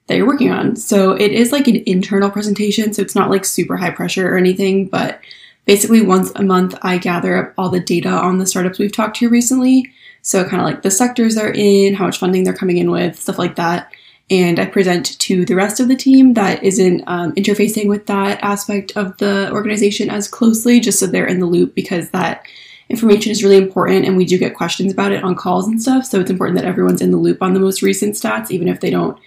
that 0.07 0.15
you're 0.15 0.25
working 0.25 0.49
on? 0.49 0.75
So 0.75 1.11
it 1.11 1.31
is 1.31 1.51
like 1.51 1.67
an 1.67 1.83
internal 1.85 2.31
presentation. 2.31 2.93
So 2.93 3.01
it's 3.01 3.15
not 3.15 3.29
like 3.29 3.43
super 3.43 3.75
high 3.75 3.91
pressure 3.91 4.33
or 4.33 4.37
anything, 4.37 4.87
but 4.87 5.19
basically 5.65 6.01
once 6.01 6.31
a 6.35 6.43
month 6.43 6.75
I 6.81 6.97
gather 6.97 7.37
up 7.37 7.53
all 7.57 7.69
the 7.69 7.79
data 7.79 8.09
on 8.09 8.37
the 8.37 8.47
startups 8.47 8.79
we've 8.79 8.91
talked 8.91 9.17
to 9.17 9.29
recently 9.29 9.91
so, 10.29 10.47
kind 10.47 10.61
of 10.61 10.67
like 10.67 10.83
the 10.83 10.91
sectors 10.91 11.33
they're 11.33 11.51
in, 11.51 11.95
how 11.95 12.05
much 12.05 12.19
funding 12.19 12.43
they're 12.43 12.53
coming 12.53 12.77
in 12.77 12.91
with, 12.91 13.19
stuff 13.19 13.39
like 13.39 13.55
that. 13.55 13.91
And 14.29 14.59
I 14.59 14.67
present 14.67 15.17
to 15.21 15.43
the 15.43 15.55
rest 15.55 15.79
of 15.79 15.87
the 15.87 15.95
team 15.95 16.35
that 16.35 16.61
isn't 16.61 17.03
um, 17.07 17.33
interfacing 17.33 17.87
with 17.87 18.05
that 18.05 18.39
aspect 18.43 18.95
of 18.95 19.17
the 19.17 19.51
organization 19.51 20.07
as 20.07 20.27
closely, 20.27 20.79
just 20.79 20.99
so 20.99 21.07
they're 21.07 21.25
in 21.25 21.39
the 21.39 21.47
loop 21.47 21.73
because 21.73 22.11
that 22.11 22.43
information 22.89 23.31
is 23.31 23.43
really 23.43 23.57
important 23.57 24.05
and 24.05 24.17
we 24.17 24.23
do 24.25 24.37
get 24.37 24.53
questions 24.53 24.91
about 24.91 25.11
it 25.11 25.23
on 25.23 25.33
calls 25.33 25.67
and 25.67 25.81
stuff. 25.81 26.05
So, 26.05 26.19
it's 26.19 26.29
important 26.29 26.59
that 26.59 26.67
everyone's 26.67 27.01
in 27.01 27.09
the 27.09 27.17
loop 27.17 27.41
on 27.41 27.55
the 27.55 27.59
most 27.59 27.81
recent 27.81 28.13
stats, 28.13 28.51
even 28.51 28.67
if 28.67 28.81
they 28.81 28.91
don't 28.91 29.17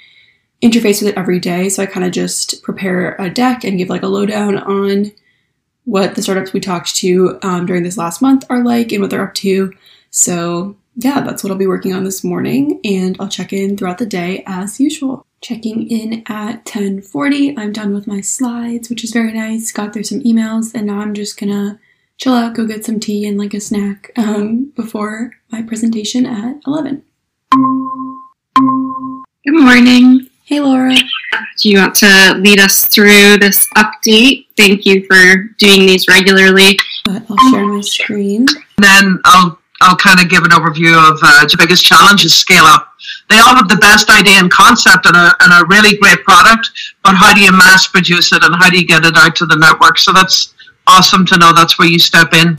interface 0.62 1.03
with 1.03 1.11
it 1.11 1.19
every 1.19 1.41
day. 1.41 1.69
So, 1.69 1.83
I 1.83 1.87
kind 1.87 2.07
of 2.07 2.12
just 2.12 2.62
prepare 2.62 3.17
a 3.17 3.29
deck 3.29 3.65
and 3.65 3.77
give 3.77 3.88
like 3.88 4.05
a 4.05 4.07
lowdown 4.07 4.57
on 4.57 5.11
what 5.83 6.15
the 6.15 6.23
startups 6.23 6.53
we 6.53 6.61
talked 6.61 6.95
to 6.95 7.41
um, 7.43 7.67
during 7.67 7.83
this 7.83 7.99
last 7.99 8.23
month 8.23 8.45
are 8.49 8.62
like 8.62 8.93
and 8.93 9.01
what 9.01 9.11
they're 9.11 9.27
up 9.27 9.35
to. 9.35 9.73
So 10.12 10.77
yeah, 10.94 11.20
that's 11.20 11.42
what 11.42 11.50
I'll 11.50 11.59
be 11.59 11.66
working 11.66 11.94
on 11.94 12.05
this 12.05 12.22
morning, 12.22 12.81
and 12.85 13.16
I'll 13.18 13.28
check 13.28 13.52
in 13.52 13.76
throughout 13.76 13.98
the 13.98 14.07
day 14.07 14.42
as 14.46 14.78
usual. 14.78 15.26
Checking 15.40 15.88
in 15.88 16.22
at 16.26 16.64
10:40. 16.64 17.55
I'm 17.59 17.72
done 17.72 17.94
with 17.94 18.07
my 18.07 18.20
slides, 18.20 18.88
which 18.90 19.02
is 19.02 19.12
very 19.12 19.33
nice. 19.33 19.72
Got 19.72 19.92
through 19.92 20.05
some 20.05 20.20
emails, 20.20 20.74
and 20.74 20.87
now 20.87 21.00
I'm 21.00 21.14
just 21.14 21.38
gonna 21.38 21.81
chill 22.18 22.35
out, 22.35 22.55
go 22.55 22.66
get 22.66 22.85
some 22.85 23.00
tea 23.00 23.26
and 23.26 23.38
like 23.38 23.55
a 23.55 23.61
snack 23.61 24.12
um, 24.16 24.72
before 24.76 25.33
my 25.50 25.62
presentation 25.62 26.26
at 26.26 26.61
11. 26.66 27.02
Good 29.44 29.61
morning. 29.61 30.28
Hey, 30.44 30.61
Laura. 30.61 30.94
Do 30.94 31.68
you 31.68 31.78
want 31.78 31.94
to 31.96 32.35
lead 32.38 32.61
us 32.61 32.87
through 32.87 33.38
this 33.38 33.66
update? 33.76 34.46
Thank 34.57 34.87
you 34.87 35.05
for 35.07 35.48
doing 35.59 35.87
these 35.87 36.07
regularly. 36.07 36.76
But 37.05 37.24
I'll 37.28 37.50
share 37.50 37.66
my 37.66 37.81
screen. 37.81 38.46
Then 38.78 39.18
I'll 39.24 39.59
I'll 39.83 39.97
kind 39.97 40.21
of 40.21 40.29
give 40.29 40.45
an 40.45 40.51
overview 40.51 40.95
of 40.95 41.18
uh, 41.23 41.45
the 41.47 41.57
biggest 41.59 41.85
challenge 41.85 42.25
is 42.25 42.35
scale 42.35 42.64
up. 42.64 42.95
They 43.29 43.38
all 43.38 43.57
have 43.57 43.68
the 43.68 43.77
best 43.77 44.11
idea 44.11 44.35
and 44.35 44.51
concept 44.51 45.07
and 45.07 45.16
a, 45.16 45.35
and 45.40 45.53
a 45.53 45.66
really 45.66 45.97
great 45.99 46.23
product, 46.25 46.71
but 47.03 47.14
how 47.14 47.35
do 47.35 47.40
you 47.40 47.51
mass 47.51 47.88
produce 47.88 48.33
it 48.33 48.45
and 48.45 48.55
how 48.55 48.71
do 48.71 48.79
you 48.79 48.87
get 48.87 49.05
it 49.05 49.16
out 49.16 49.35
to 49.37 49.47
the 49.47 49.57
network? 49.57 49.99
So 49.99 50.12
that's 50.12 50.55
awesome 50.87 51.27
to 51.27 51.38
know 51.38 51.53
that's 51.53 51.79
where 51.79 51.88
you 51.88 51.99
step 51.99 52.33
in. 52.33 52.59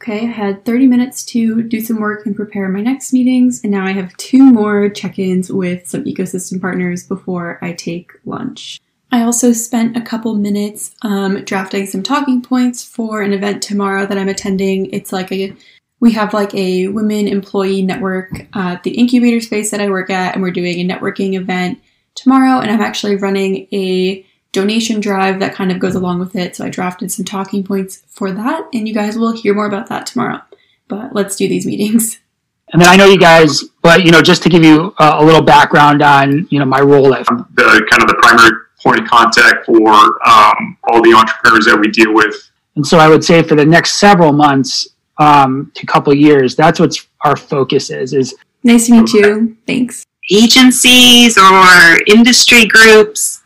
Okay, 0.00 0.20
I 0.20 0.30
had 0.30 0.64
30 0.64 0.86
minutes 0.86 1.24
to 1.26 1.62
do 1.62 1.80
some 1.80 2.00
work 2.00 2.24
and 2.24 2.34
prepare 2.34 2.68
my 2.68 2.80
next 2.80 3.12
meetings, 3.12 3.62
and 3.62 3.72
now 3.72 3.84
I 3.84 3.92
have 3.92 4.16
two 4.16 4.42
more 4.42 4.88
check 4.88 5.18
ins 5.18 5.52
with 5.52 5.86
some 5.86 6.04
ecosystem 6.04 6.60
partners 6.60 7.06
before 7.06 7.58
I 7.60 7.72
take 7.72 8.12
lunch. 8.24 8.80
I 9.10 9.22
also 9.22 9.52
spent 9.52 9.96
a 9.96 10.02
couple 10.02 10.34
minutes 10.34 10.94
um, 11.02 11.44
drafting 11.44 11.86
some 11.86 12.02
talking 12.02 12.42
points 12.42 12.84
for 12.84 13.22
an 13.22 13.32
event 13.32 13.62
tomorrow 13.62 14.06
that 14.06 14.18
I'm 14.18 14.28
attending. 14.28 14.86
It's 14.92 15.12
like 15.12 15.32
a 15.32 15.54
we 16.00 16.12
have 16.12 16.32
like 16.32 16.54
a 16.54 16.88
women 16.88 17.26
employee 17.26 17.82
network 17.82 18.30
at 18.54 18.82
the 18.82 18.92
incubator 18.92 19.40
space 19.40 19.70
that 19.70 19.80
I 19.80 19.90
work 19.90 20.10
at, 20.10 20.34
and 20.34 20.42
we're 20.42 20.50
doing 20.50 20.78
a 20.78 20.94
networking 20.94 21.34
event 21.34 21.80
tomorrow. 22.14 22.60
And 22.60 22.70
I'm 22.70 22.80
actually 22.80 23.16
running 23.16 23.66
a 23.72 24.24
donation 24.52 25.00
drive 25.00 25.40
that 25.40 25.54
kind 25.54 25.72
of 25.72 25.78
goes 25.78 25.94
along 25.94 26.20
with 26.20 26.36
it. 26.36 26.56
So 26.56 26.64
I 26.64 26.68
drafted 26.68 27.10
some 27.10 27.24
talking 27.24 27.64
points 27.64 28.02
for 28.08 28.30
that, 28.32 28.68
and 28.72 28.86
you 28.86 28.94
guys 28.94 29.18
will 29.18 29.32
hear 29.32 29.54
more 29.54 29.66
about 29.66 29.88
that 29.88 30.06
tomorrow. 30.06 30.40
But 30.86 31.14
let's 31.14 31.36
do 31.36 31.48
these 31.48 31.66
meetings. 31.66 32.18
And 32.70 32.82
then 32.82 32.88
I 32.90 32.96
know 32.96 33.06
you 33.06 33.16
guys, 33.16 33.64
but 33.80 34.04
you 34.04 34.10
know, 34.10 34.20
just 34.20 34.42
to 34.42 34.50
give 34.50 34.62
you 34.62 34.94
uh, 34.98 35.16
a 35.18 35.24
little 35.24 35.40
background 35.40 36.02
on 36.02 36.46
you 36.50 36.58
know 36.58 36.66
my 36.66 36.80
role 36.82 37.14
at 37.14 37.24
the 37.24 37.86
kind 37.90 38.02
of 38.02 38.08
the 38.08 38.18
primary 38.20 38.50
point 38.82 39.00
of 39.00 39.08
contact 39.08 39.64
for 39.64 39.88
um, 40.28 40.76
all 40.84 41.00
the 41.00 41.14
entrepreneurs 41.14 41.64
that 41.64 41.78
we 41.80 41.88
deal 41.90 42.12
with. 42.12 42.50
And 42.76 42.86
so 42.86 42.98
I 42.98 43.08
would 43.08 43.24
say 43.24 43.42
for 43.42 43.54
the 43.54 43.64
next 43.64 43.94
several 43.94 44.32
months, 44.32 44.86
um, 45.18 45.72
to 45.74 45.82
a 45.82 45.86
couple 45.86 46.12
years. 46.14 46.54
That's 46.54 46.80
what 46.80 46.94
our 47.24 47.36
focus 47.36 47.90
is. 47.90 48.12
Is 48.12 48.34
nice 48.62 48.86
to 48.86 49.00
meet 49.00 49.12
you. 49.12 49.56
Thanks. 49.66 50.04
Agencies 50.30 51.38
or 51.38 51.98
industry 52.06 52.66
groups 52.66 53.42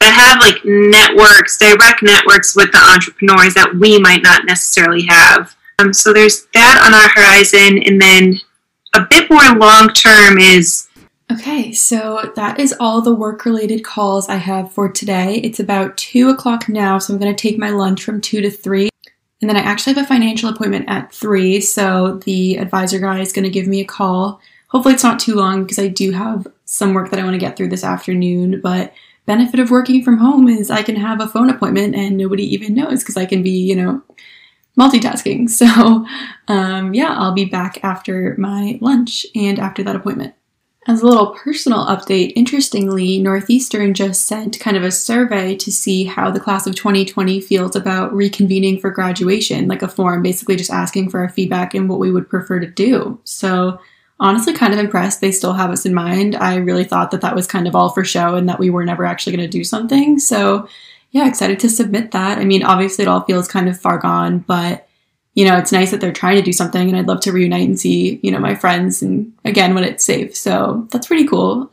that 0.00 0.12
have 0.12 0.40
like 0.40 0.60
networks, 0.64 1.58
direct 1.58 2.02
networks 2.02 2.54
with 2.54 2.70
the 2.72 2.78
entrepreneurs 2.78 3.54
that 3.54 3.74
we 3.74 3.98
might 3.98 4.22
not 4.22 4.44
necessarily 4.44 5.06
have. 5.06 5.54
Um, 5.78 5.92
so 5.92 6.12
there's 6.12 6.46
that 6.54 6.82
on 6.84 6.94
our 6.94 7.08
horizon, 7.14 7.82
and 7.82 8.00
then 8.00 8.40
a 8.94 9.06
bit 9.08 9.30
more 9.30 9.58
long 9.58 9.88
term 9.88 10.38
is 10.38 10.88
Okay, 11.32 11.72
so 11.72 12.32
that 12.36 12.60
is 12.60 12.74
all 12.78 13.00
the 13.00 13.14
work 13.14 13.46
related 13.46 13.82
calls 13.82 14.28
I 14.28 14.36
have 14.36 14.72
for 14.72 14.90
today. 14.90 15.36
It's 15.36 15.58
about 15.58 15.96
two 15.96 16.28
o'clock 16.28 16.68
now, 16.68 16.98
so 16.98 17.14
I'm 17.14 17.18
going 17.18 17.34
to 17.34 17.40
take 17.40 17.58
my 17.58 17.70
lunch 17.70 18.04
from 18.04 18.20
two 18.20 18.42
to 18.42 18.50
three. 18.50 18.90
And 19.44 19.50
then 19.50 19.58
I 19.58 19.68
actually 19.68 19.92
have 19.92 20.06
a 20.06 20.08
financial 20.08 20.48
appointment 20.48 20.86
at 20.88 21.12
three, 21.12 21.60
so 21.60 22.18
the 22.24 22.56
advisor 22.56 22.98
guy 22.98 23.20
is 23.20 23.30
going 23.30 23.42
to 23.42 23.50
give 23.50 23.66
me 23.66 23.82
a 23.82 23.84
call. 23.84 24.40
Hopefully, 24.68 24.94
it's 24.94 25.04
not 25.04 25.20
too 25.20 25.34
long 25.34 25.64
because 25.64 25.78
I 25.78 25.88
do 25.88 26.12
have 26.12 26.46
some 26.64 26.94
work 26.94 27.10
that 27.10 27.20
I 27.20 27.24
want 27.24 27.34
to 27.34 27.38
get 27.38 27.54
through 27.54 27.68
this 27.68 27.84
afternoon. 27.84 28.62
But 28.62 28.94
benefit 29.26 29.60
of 29.60 29.70
working 29.70 30.02
from 30.02 30.16
home 30.16 30.48
is 30.48 30.70
I 30.70 30.82
can 30.82 30.96
have 30.96 31.20
a 31.20 31.28
phone 31.28 31.50
appointment 31.50 31.94
and 31.94 32.16
nobody 32.16 32.54
even 32.54 32.72
knows 32.72 33.00
because 33.02 33.18
I 33.18 33.26
can 33.26 33.42
be, 33.42 33.50
you 33.50 33.76
know, 33.76 34.02
multitasking. 34.80 35.50
So, 35.50 36.06
um, 36.48 36.94
yeah, 36.94 37.14
I'll 37.14 37.34
be 37.34 37.44
back 37.44 37.84
after 37.84 38.36
my 38.38 38.78
lunch 38.80 39.26
and 39.34 39.58
after 39.58 39.82
that 39.82 39.94
appointment. 39.94 40.32
As 40.86 41.00
a 41.00 41.06
little 41.06 41.28
personal 41.28 41.86
update, 41.86 42.34
interestingly, 42.36 43.18
Northeastern 43.18 43.94
just 43.94 44.26
sent 44.26 44.60
kind 44.60 44.76
of 44.76 44.82
a 44.82 44.90
survey 44.90 45.56
to 45.56 45.72
see 45.72 46.04
how 46.04 46.30
the 46.30 46.40
class 46.40 46.66
of 46.66 46.74
2020 46.74 47.40
feels 47.40 47.74
about 47.74 48.12
reconvening 48.12 48.78
for 48.78 48.90
graduation, 48.90 49.66
like 49.66 49.80
a 49.80 49.88
form 49.88 50.22
basically 50.22 50.56
just 50.56 50.70
asking 50.70 51.08
for 51.08 51.20
our 51.20 51.30
feedback 51.30 51.72
and 51.72 51.88
what 51.88 52.00
we 52.00 52.12
would 52.12 52.28
prefer 52.28 52.60
to 52.60 52.66
do. 52.66 53.18
So, 53.24 53.80
honestly, 54.20 54.52
kind 54.52 54.74
of 54.74 54.78
impressed 54.78 55.22
they 55.22 55.32
still 55.32 55.54
have 55.54 55.70
us 55.70 55.86
in 55.86 55.94
mind. 55.94 56.36
I 56.36 56.56
really 56.56 56.84
thought 56.84 57.10
that 57.12 57.22
that 57.22 57.34
was 57.34 57.46
kind 57.46 57.66
of 57.66 57.74
all 57.74 57.88
for 57.88 58.04
show 58.04 58.34
and 58.34 58.46
that 58.50 58.58
we 58.58 58.68
were 58.68 58.84
never 58.84 59.06
actually 59.06 59.36
going 59.36 59.50
to 59.50 59.58
do 59.58 59.64
something. 59.64 60.18
So, 60.18 60.68
yeah, 61.12 61.26
excited 61.26 61.60
to 61.60 61.70
submit 61.70 62.10
that. 62.10 62.36
I 62.36 62.44
mean, 62.44 62.62
obviously, 62.62 63.04
it 63.04 63.08
all 63.08 63.22
feels 63.22 63.48
kind 63.48 63.70
of 63.70 63.80
far 63.80 63.96
gone, 63.96 64.40
but 64.40 64.86
you 65.34 65.44
know, 65.44 65.56
it's 65.56 65.72
nice 65.72 65.90
that 65.90 66.00
they're 66.00 66.12
trying 66.12 66.36
to 66.36 66.42
do 66.42 66.52
something 66.52 66.88
and 66.88 66.96
I'd 66.96 67.08
love 67.08 67.20
to 67.20 67.32
reunite 67.32 67.68
and 67.68 67.78
see, 67.78 68.20
you 68.22 68.30
know, 68.30 68.38
my 68.38 68.54
friends 68.54 69.02
and 69.02 69.32
again 69.44 69.74
when 69.74 69.84
it's 69.84 70.04
safe. 70.04 70.36
So 70.36 70.86
that's 70.90 71.08
pretty 71.08 71.26
cool. 71.26 71.70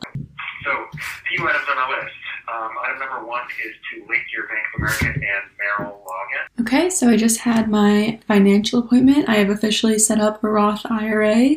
So 0.64 0.70
a 0.70 0.98
few 1.28 1.48
items 1.48 1.64
on 1.70 1.78
our 1.78 1.90
list. 1.90 2.14
Um, 2.52 2.70
item 2.84 2.98
number 2.98 3.26
one 3.26 3.42
is 3.64 3.72
to 3.92 4.08
link 4.08 4.24
your 4.32 4.46
Bank 4.48 4.62
of 4.74 4.80
America 4.80 5.06
and 5.06 5.50
Merrill 5.58 6.02
login. 6.06 6.60
Okay, 6.62 6.90
so 6.90 7.08
I 7.08 7.16
just 7.16 7.38
had 7.38 7.70
my 7.70 8.20
financial 8.26 8.80
appointment. 8.80 9.28
I 9.28 9.36
have 9.36 9.50
officially 9.50 9.98
set 9.98 10.20
up 10.20 10.42
a 10.42 10.48
Roth 10.48 10.84
IRA. 10.90 11.56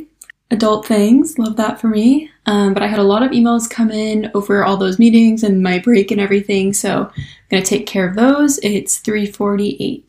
Adult 0.51 0.85
things, 0.85 1.39
love 1.39 1.57
that 1.57 1.81
for 1.81 1.87
me. 1.87 2.29
Um, 2.45 2.75
but 2.75 2.83
I 2.83 2.87
had 2.87 2.99
a 2.99 3.03
lot 3.03 3.23
of 3.23 3.31
emails 3.31 3.67
come 3.67 3.89
in 3.89 4.29
over 4.35 4.63
all 4.63 4.77
those 4.77 4.99
meetings 4.99 5.41
and 5.41 5.63
my 5.63 5.79
break 5.79 6.11
and 6.11 6.21
everything, 6.21 6.71
so 6.71 7.05
I'm 7.05 7.23
gonna 7.49 7.65
take 7.65 7.87
care 7.87 8.07
of 8.07 8.15
those. 8.15 8.59
It's 8.59 8.97
348. 8.97 10.04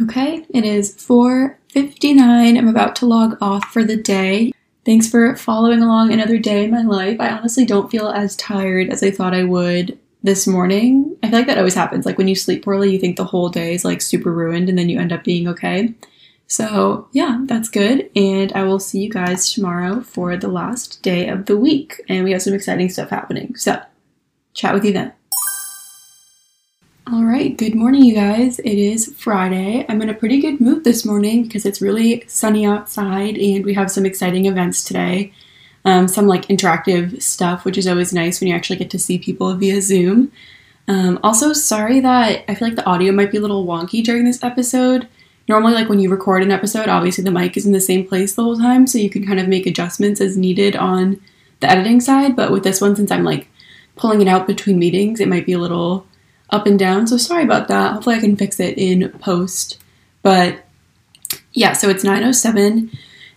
Okay, 0.00 0.44
it 0.50 0.64
is 0.64 0.96
4:59. 0.96 2.58
I'm 2.58 2.68
about 2.68 2.96
to 2.96 3.06
log 3.06 3.38
off 3.40 3.64
for 3.66 3.84
the 3.84 3.96
day. 3.96 4.52
Thanks 4.84 5.08
for 5.08 5.36
following 5.36 5.82
along 5.82 6.12
another 6.12 6.36
day 6.36 6.64
in 6.64 6.72
my 6.72 6.82
life. 6.82 7.20
I 7.20 7.30
honestly 7.30 7.64
don't 7.64 7.90
feel 7.90 8.08
as 8.08 8.34
tired 8.36 8.90
as 8.90 9.02
I 9.02 9.10
thought 9.12 9.34
I 9.34 9.44
would 9.44 9.98
this 10.22 10.46
morning. 10.48 11.16
I 11.22 11.28
feel 11.28 11.38
like 11.38 11.46
that 11.46 11.58
always 11.58 11.74
happens. 11.74 12.06
Like 12.06 12.18
when 12.18 12.26
you 12.26 12.34
sleep 12.34 12.64
poorly, 12.64 12.90
you 12.90 12.98
think 12.98 13.16
the 13.16 13.24
whole 13.24 13.48
day 13.48 13.74
is 13.74 13.84
like 13.84 14.02
super 14.02 14.32
ruined 14.32 14.68
and 14.68 14.76
then 14.76 14.88
you 14.88 14.98
end 14.98 15.12
up 15.12 15.22
being 15.22 15.46
okay. 15.48 15.94
So, 16.46 17.08
yeah, 17.12 17.42
that's 17.44 17.68
good. 17.68 18.10
And 18.16 18.52
I 18.52 18.64
will 18.64 18.78
see 18.78 19.00
you 19.00 19.10
guys 19.10 19.52
tomorrow 19.52 20.00
for 20.00 20.36
the 20.36 20.48
last 20.48 21.02
day 21.02 21.28
of 21.28 21.46
the 21.46 21.56
week. 21.56 22.02
And 22.08 22.24
we 22.24 22.32
have 22.32 22.42
some 22.42 22.52
exciting 22.54 22.90
stuff 22.90 23.10
happening. 23.10 23.54
So, 23.56 23.80
chat 24.54 24.74
with 24.74 24.84
you 24.84 24.92
then. 24.92 25.12
All 27.12 27.24
right, 27.24 27.54
good 27.54 27.74
morning, 27.74 28.02
you 28.02 28.14
guys. 28.14 28.58
It 28.60 28.78
is 28.78 29.14
Friday. 29.18 29.84
I'm 29.90 30.00
in 30.00 30.08
a 30.08 30.14
pretty 30.14 30.40
good 30.40 30.58
mood 30.58 30.84
this 30.84 31.04
morning 31.04 31.42
because 31.42 31.66
it's 31.66 31.82
really 31.82 32.24
sunny 32.28 32.64
outside 32.64 33.36
and 33.36 33.62
we 33.62 33.74
have 33.74 33.90
some 33.90 34.06
exciting 34.06 34.46
events 34.46 34.82
today. 34.82 35.30
Um, 35.84 36.08
some 36.08 36.26
like 36.26 36.46
interactive 36.46 37.20
stuff, 37.20 37.66
which 37.66 37.76
is 37.76 37.86
always 37.86 38.14
nice 38.14 38.40
when 38.40 38.48
you 38.48 38.54
actually 38.54 38.78
get 38.78 38.88
to 38.88 38.98
see 38.98 39.18
people 39.18 39.52
via 39.54 39.82
Zoom. 39.82 40.32
Um, 40.88 41.20
also, 41.22 41.52
sorry 41.52 42.00
that 42.00 42.42
I 42.48 42.54
feel 42.54 42.68
like 42.68 42.76
the 42.76 42.86
audio 42.86 43.12
might 43.12 43.30
be 43.30 43.36
a 43.36 43.42
little 43.42 43.66
wonky 43.66 44.02
during 44.02 44.24
this 44.24 44.42
episode. 44.42 45.06
Normally, 45.46 45.74
like 45.74 45.90
when 45.90 46.00
you 46.00 46.08
record 46.08 46.42
an 46.42 46.50
episode, 46.50 46.88
obviously 46.88 47.22
the 47.22 47.30
mic 47.30 47.54
is 47.58 47.66
in 47.66 47.72
the 47.72 47.82
same 47.82 48.08
place 48.08 48.34
the 48.34 48.44
whole 48.44 48.56
time, 48.56 48.86
so 48.86 48.96
you 48.96 49.10
can 49.10 49.26
kind 49.26 49.38
of 49.38 49.46
make 49.46 49.66
adjustments 49.66 50.22
as 50.22 50.38
needed 50.38 50.74
on 50.74 51.20
the 51.60 51.70
editing 51.70 52.00
side. 52.00 52.34
But 52.34 52.50
with 52.50 52.64
this 52.64 52.80
one, 52.80 52.96
since 52.96 53.10
I'm 53.10 53.24
like 53.24 53.48
pulling 53.94 54.22
it 54.22 54.28
out 54.28 54.46
between 54.46 54.78
meetings, 54.78 55.20
it 55.20 55.28
might 55.28 55.44
be 55.44 55.52
a 55.52 55.58
little 55.58 56.06
up 56.50 56.66
and 56.66 56.78
down. 56.78 57.06
So 57.06 57.16
sorry 57.16 57.44
about 57.44 57.68
that. 57.68 57.92
Hopefully 57.92 58.16
I 58.16 58.20
can 58.20 58.36
fix 58.36 58.60
it 58.60 58.78
in 58.78 59.08
post. 59.18 59.78
But 60.22 60.64
yeah, 61.52 61.72
so 61.72 61.88
it's 61.88 62.04
907 62.04 62.90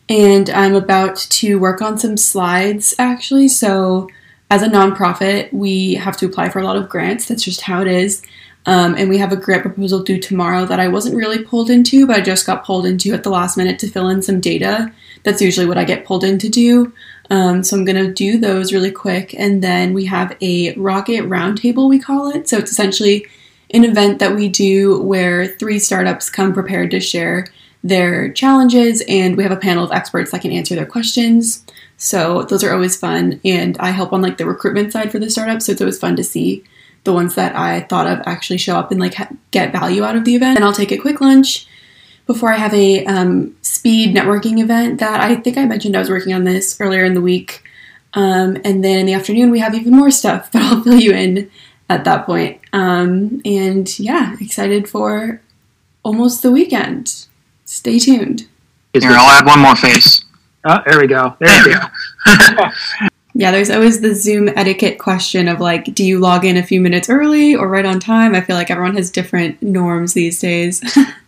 and 0.10 0.49
I'm 0.49 0.76
about 0.76 1.16
to 1.18 1.60
work 1.60 1.82
on 1.82 1.97
some 1.97 2.18
slides 2.18 2.93
actually. 2.97 3.47
So 3.47 4.10
as 4.49 4.64
a 4.64 4.68
nonprofit, 4.68 5.51
we 5.51 5.95
have 5.95 6.18
to 6.18 6.26
apply 6.26 6.49
for 6.49 6.60
a 6.60 6.64
lot 6.64 6.78
of 6.78 6.89
grants. 6.89 7.28
That's 7.28 7.43
just 7.43 7.62
how 7.62 7.82
it 7.82 7.88
is. 7.88 8.24
Um, 8.68 8.95
and 8.95 9.09
we 9.09 9.18
have 9.18 9.32
a 9.32 9.38
grant 9.38 9.63
proposal 9.63 10.03
due 10.03 10.20
tomorrow 10.20 10.65
that 10.65 10.80
I 10.80 10.89
wasn't 10.89 11.15
really 11.15 11.41
pulled 11.41 11.70
into, 11.70 12.05
but 12.05 12.18
I 12.18 12.22
just 12.22 12.45
got 12.45 12.65
pulled 12.65 12.86
into 12.86 13.13
at 13.13 13.24
the 13.24 13.30
last 13.30 13.57
minute 13.57 13.80
to 13.80 13.88
fill 13.88 14.09
in 14.09 14.22
some 14.22 14.41
data. 14.41 14.91
That's 15.24 15.41
usually 15.41 15.65
what 15.65 15.78
I 15.78 15.86
get 15.86 16.05
pulled 16.05 16.26
in 16.26 16.38
to 16.39 16.49
do. 16.49 16.93
Um, 17.30 17.63
so 17.63 17.78
I'm 17.78 17.86
going 17.86 18.05
to 18.05 18.13
do 18.13 18.38
those 18.38 18.74
really 18.74 18.91
quick. 18.91 19.34
And 19.34 19.63
then 19.63 19.93
we 19.93 20.05
have 20.05 20.36
a 20.41 20.74
rocket 20.76 21.24
roundtable, 21.26 21.89
we 21.89 21.97
call 21.97 22.30
it. 22.30 22.49
So 22.49 22.57
it's 22.57 22.72
essentially 22.72 23.26
an 23.72 23.86
event 23.86 24.20
that 24.20 24.36
we 24.36 24.49
do 24.49 25.01
where 25.01 25.47
three 25.47 25.80
startups 25.80 26.30
come 26.30 26.53
prepared 26.53 26.91
to 26.91 26.99
share 26.99 27.47
their 27.84 28.32
challenges, 28.34 29.01
and 29.07 29.38
we 29.38 29.43
have 29.43 29.51
a 29.51 29.57
panel 29.57 29.84
of 29.86 29.91
experts 29.91 30.32
that 30.32 30.41
can 30.41 30.51
answer 30.51 30.76
their 30.76 30.86
questions. 30.86 31.63
So 31.95 32.43
those 32.43 32.63
are 32.63 32.74
always 32.74 32.97
fun. 32.97 33.39
And 33.45 33.78
I 33.80 33.91
help 33.91 34.11
on 34.11 34.22
like 34.22 34.38
the 34.38 34.45
recruitment 34.45 34.91
side 34.91 35.11
for 35.11 35.20
the 35.20 35.30
startups. 35.30 35.65
So 35.65 35.72
it's 35.72 35.82
always 35.82 35.99
fun 35.99 36.18
to 36.18 36.24
see 36.24 36.65
the 37.03 37.13
ones 37.13 37.35
that 37.35 37.55
I 37.55 37.81
thought 37.81 38.07
of 38.07 38.21
actually 38.25 38.57
show 38.57 38.77
up 38.77 38.91
and 38.91 38.99
like 38.99 39.15
ha- 39.15 39.29
get 39.51 39.71
value 39.71 40.03
out 40.03 40.15
of 40.15 40.25
the 40.25 40.35
event. 40.35 40.57
And 40.57 40.65
I'll 40.65 40.73
take 40.73 40.91
a 40.91 40.97
quick 40.97 41.21
lunch 41.21 41.67
before 42.25 42.51
I 42.51 42.57
have 42.57 42.73
a 42.73 43.05
um, 43.05 43.55
speed 43.61 44.15
networking 44.15 44.59
event 44.59 44.99
that 44.99 45.21
I 45.21 45.35
think 45.35 45.57
I 45.57 45.65
mentioned 45.65 45.95
I 45.95 45.99
was 45.99 46.09
working 46.09 46.33
on 46.33 46.43
this 46.43 46.79
earlier 46.79 47.05
in 47.05 47.13
the 47.13 47.21
week. 47.21 47.63
Um, 48.13 48.57
and 48.65 48.83
then 48.83 48.99
in 48.99 49.05
the 49.05 49.13
afternoon, 49.13 49.51
we 49.51 49.59
have 49.59 49.73
even 49.73 49.93
more 49.93 50.11
stuff, 50.11 50.49
but 50.53 50.61
I'll 50.61 50.83
fill 50.83 50.99
you 50.99 51.13
in 51.13 51.49
at 51.89 52.03
that 52.03 52.25
point. 52.25 52.59
Um, 52.73 53.41
and 53.45 53.97
yeah, 53.99 54.35
excited 54.39 54.89
for 54.89 55.41
almost 56.03 56.43
the 56.43 56.51
weekend. 56.51 57.25
Stay 57.65 57.99
tuned. 57.99 58.47
Here, 58.93 59.11
I'll 59.11 59.29
add 59.29 59.45
one 59.45 59.59
more 59.59 59.75
face. 59.75 60.23
Oh, 60.65 60.79
there 60.85 60.99
we 60.99 61.07
go. 61.07 61.35
There, 61.39 61.63
we 61.65 61.73
go. 61.73 63.07
Yeah, 63.38 63.51
there's 63.51 63.69
always 63.69 64.01
the 64.01 64.13
Zoom 64.15 64.49
etiquette 64.49 64.97
question 64.97 65.47
of 65.47 65.59
like, 65.59 65.93
do 65.93 66.03
you 66.03 66.17
log 66.17 66.43
in 66.43 66.57
a 66.57 66.63
few 66.63 66.81
minutes 66.81 67.07
early 67.07 67.53
or 67.53 67.67
right 67.67 67.85
on 67.85 67.99
time? 67.99 68.33
I 68.33 68.41
feel 68.41 68.55
like 68.55 68.71
everyone 68.71 68.95
has 68.95 69.11
different 69.11 69.61
norms 69.61 70.13
these 70.13 70.39
days. 70.39 70.81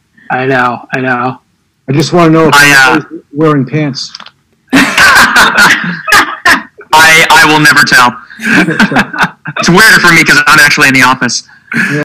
I 0.32 0.48
know, 0.48 0.88
I 0.92 1.02
know. 1.02 1.40
I 1.88 1.92
just 1.92 2.12
want 2.12 2.30
to 2.30 2.34
know 2.34 2.48
if 2.48 2.56
I, 2.56 2.98
uh, 2.98 3.02
wearing 3.32 3.64
pants. 3.64 4.12
I 4.74 6.68
I 7.30 7.46
will 7.46 7.60
never 7.60 7.84
tell. 7.84 8.20
it's 9.60 9.70
weirder 9.70 10.00
for 10.00 10.12
me 10.12 10.24
because 10.24 10.42
I'm 10.48 10.58
actually 10.58 10.88
in 10.88 10.96
the 10.96 11.04
office. 11.04 11.48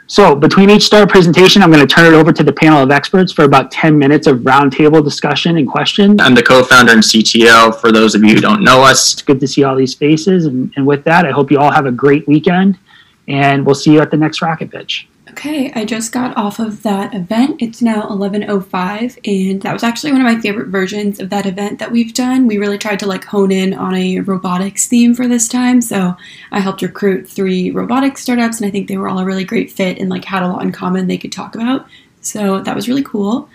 So 0.07 0.35
between 0.35 0.71
each 0.71 0.85
star 0.85 1.07
presentation, 1.07 1.63
I'm 1.63 1.71
going 1.71 1.87
to 1.87 1.93
turn 1.93 2.13
it 2.13 2.17
over 2.17 2.33
to 2.33 2.43
the 2.43 2.53
panel 2.53 2.83
of 2.83 2.91
experts 2.91 3.33
for 3.33 3.45
about 3.45 3.71
10 3.71 3.99
minutes 3.99 4.27
of 4.27 4.39
roundtable 4.41 5.03
discussion 5.03 5.57
and 5.57 5.69
questions. 5.69 6.21
I'm 6.21 6.35
the 6.35 6.43
co-founder 6.43 6.93
and 6.93 7.03
CTO. 7.03 7.81
For 7.81 7.91
those 7.91 8.15
of 8.15 8.23
you 8.23 8.35
who 8.35 8.41
don't 8.41 8.63
know 8.63 8.83
us, 8.83 9.15
It's 9.15 9.23
good 9.23 9.41
to 9.41 9.49
see 9.49 9.65
all 9.65 9.77
these 9.77 9.95
faces. 9.95 10.47
And, 10.47 10.73
and 10.77 10.87
with 10.87 11.05
that, 11.05 11.25
I 11.27 11.31
hope 11.31 11.51
you 11.51 11.59
all 11.59 11.71
have 11.71 11.87
a 11.87 11.93
great 11.93 12.29
weekend. 12.29 12.79
And 13.27 13.65
we'll 13.65 13.75
see 13.75 13.93
you 13.93 14.01
at 14.01 14.11
the 14.11 14.19
next 14.19 14.43
Rocket 14.43 14.71
Pitch. 14.71 15.09
Okay, 15.37 15.73
I 15.75 15.85
just 15.85 16.13
got 16.13 16.37
off 16.37 16.61
of 16.61 16.85
that 16.85 17.13
event. 17.13 17.61
It's 17.61 17.83
now 17.83 18.03
11:05 18.03 19.19
and 19.25 19.61
that 19.63 19.73
was 19.73 19.83
actually 19.83 20.13
one 20.13 20.21
of 20.21 20.33
my 20.33 20.41
favorite 20.41 20.69
versions 20.69 21.19
of 21.19 21.29
that 21.31 21.45
event 21.45 21.81
that 21.81 21.91
we've 21.91 22.15
done. 22.15 22.47
We 22.47 22.57
really 22.57 22.79
tried 22.79 23.01
to 23.01 23.07
like 23.07 23.25
hone 23.25 23.51
in 23.51 23.75
on 23.75 23.97
a 23.97 24.21
robotics 24.21 24.87
theme 24.87 25.13
for 25.13 25.27
this 25.27 25.49
time. 25.49 25.81
So, 25.81 26.15
I 26.53 26.61
helped 26.61 26.83
recruit 26.83 27.29
3 27.29 27.73
robotics 27.73 28.23
startups 28.23 28.61
and 28.61 28.69
I 28.69 28.71
think 28.71 28.87
they 28.87 28.97
were 28.97 29.09
all 29.09 29.19
a 29.19 29.25
really 29.25 29.43
great 29.43 29.73
fit 29.73 29.99
and 29.99 30.09
like 30.09 30.25
had 30.25 30.45
a 30.45 30.49
lot 30.49 30.63
in 30.63 30.71
common 30.71 31.09
they 31.09 31.19
could 31.19 31.33
talk 31.33 31.57
about. 31.57 31.89
So, 32.21 32.61
that 32.61 32.77
was 32.77 32.89
really 32.89 33.03
cool. 33.03 33.49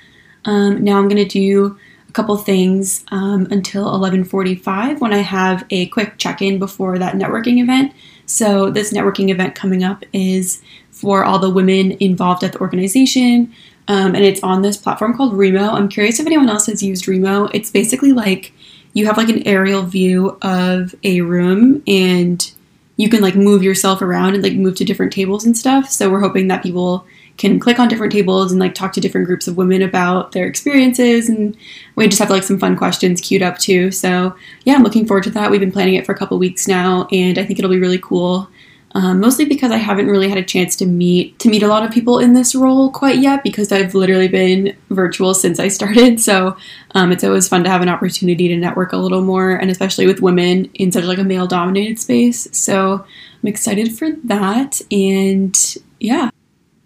Um, 0.44 0.84
now 0.84 0.98
I'm 0.98 1.08
going 1.08 1.26
to 1.26 1.40
do 1.40 1.80
a 2.10 2.12
couple 2.12 2.36
things 2.36 3.06
um, 3.12 3.48
until 3.52 3.86
11:45 3.86 5.00
when 5.00 5.14
I 5.14 5.20
have 5.20 5.66
a 5.70 5.86
quick 5.88 6.18
check-in 6.18 6.60
before 6.60 7.00
that 7.00 7.16
networking 7.16 7.64
event. 7.64 7.94
So 8.30 8.70
this 8.70 8.94
networking 8.94 9.30
event 9.30 9.56
coming 9.56 9.84
up 9.84 10.06
is 10.14 10.62
for 10.92 11.24
all 11.24 11.40
the 11.40 11.50
women 11.50 11.94
involved 12.00 12.44
at 12.44 12.54
the 12.54 12.60
organization, 12.60 13.52
um, 13.88 14.14
and 14.14 14.24
it's 14.24 14.44
on 14.44 14.62
this 14.62 14.78
platform 14.78 15.18
called 15.18 15.34
Remo. 15.34 15.72
I'm 15.72 15.90
curious 15.90 16.20
if 16.20 16.28
anyone 16.28 16.48
else 16.48 16.68
has 16.68 16.84
used 16.84 17.08
Remo. 17.08 17.46
It's 17.46 17.72
basically 17.72 18.14
like 18.14 18.54
you 18.94 19.08
have 19.08 19.18
like 19.18 19.30
an 19.30 19.48
aerial 19.48 19.82
view 19.82 20.38
of 20.44 20.94
a 21.04 21.22
room 21.22 21.82
and 21.88 22.52
you 22.98 23.10
can 23.10 23.22
like 23.22 23.36
move 23.36 23.64
yourself 23.64 24.02
around 24.02 24.36
and 24.36 24.44
like 24.44 24.54
move 24.54 24.76
to 24.76 24.86
different 24.86 25.12
tables 25.12 25.44
and 25.44 25.58
stuff. 25.58 25.90
So 25.90 26.10
we're 26.12 26.20
hoping 26.20 26.50
that 26.50 26.62
people 26.62 27.08
can 27.40 27.58
click 27.58 27.80
on 27.80 27.88
different 27.88 28.12
tables 28.12 28.52
and 28.52 28.60
like 28.60 28.76
talk 28.76 28.92
to 28.94 29.00
different 29.00 29.26
groups 29.26 29.48
of 29.48 29.58
women 29.58 29.82
about 29.82 30.34
their 30.34 30.46
experiences 30.46 31.30
and 31.30 31.58
we 31.96 32.06
just 32.06 32.20
have 32.20 32.30
like 32.30 32.44
some 32.44 32.60
fun 32.60 32.76
questions 32.76 33.22
queued 33.22 33.42
up 33.42 33.58
too. 33.58 33.92
So 33.92 34.36
yeah, 34.66 34.76
I'm 34.76 34.84
looking 34.84 35.08
forward 35.08 35.24
to 35.24 35.30
that. 35.32 35.50
We've 35.50 35.60
been 35.60 35.72
planning 35.72 35.96
it 35.96 36.06
for 36.06 36.12
a 36.12 36.18
couple 36.18 36.38
weeks 36.38 36.68
now 36.68 37.08
and 37.12 37.40
I 37.40 37.46
think 37.46 37.58
it'll 37.58 37.72
be 37.72 37.80
really 37.80 37.98
cool. 37.98 38.50
Um, 38.94 39.20
mostly 39.20 39.46
because 39.46 39.72
I 39.72 39.78
haven't 39.78 40.08
really 40.08 40.28
had 40.28 40.40
a 40.40 40.44
chance 40.44 40.76
to 40.78 40.86
meet 40.86 41.38
to 41.40 41.50
meet 41.50 41.62
a 41.62 41.68
lot 41.68 41.86
of 41.86 41.92
people 41.92 42.18
in 42.18 42.34
this 42.34 42.56
role 42.56 42.92
quite 42.92 43.20
yet 43.20 43.44
because 43.44 43.72
I've 43.72 43.94
literally 43.94 44.28
been 44.28 44.76
virtual 44.90 45.34
since 45.34 45.60
I 45.60 45.68
started. 45.68 46.20
So 46.20 46.58
um, 46.96 47.12
it's 47.12 47.24
always 47.24 47.48
fun 47.48 47.64
to 47.64 47.70
have 47.70 47.84
an 47.84 47.90
opportunity 47.90 48.48
to 48.48 48.58
network 48.58 48.92
a 48.92 48.98
little 48.98 49.22
more, 49.22 49.52
and 49.52 49.70
especially 49.70 50.08
with 50.08 50.22
women 50.22 50.72
in 50.74 50.92
such 50.92 51.04
like 51.04 51.20
a 51.20 51.24
male 51.24 51.46
dominated 51.46 52.00
space. 52.00 52.48
So 52.52 53.06
I'm 53.44 53.48
excited 53.48 53.96
for 53.96 54.10
that, 54.24 54.82
and 54.92 55.56
yeah, 56.00 56.32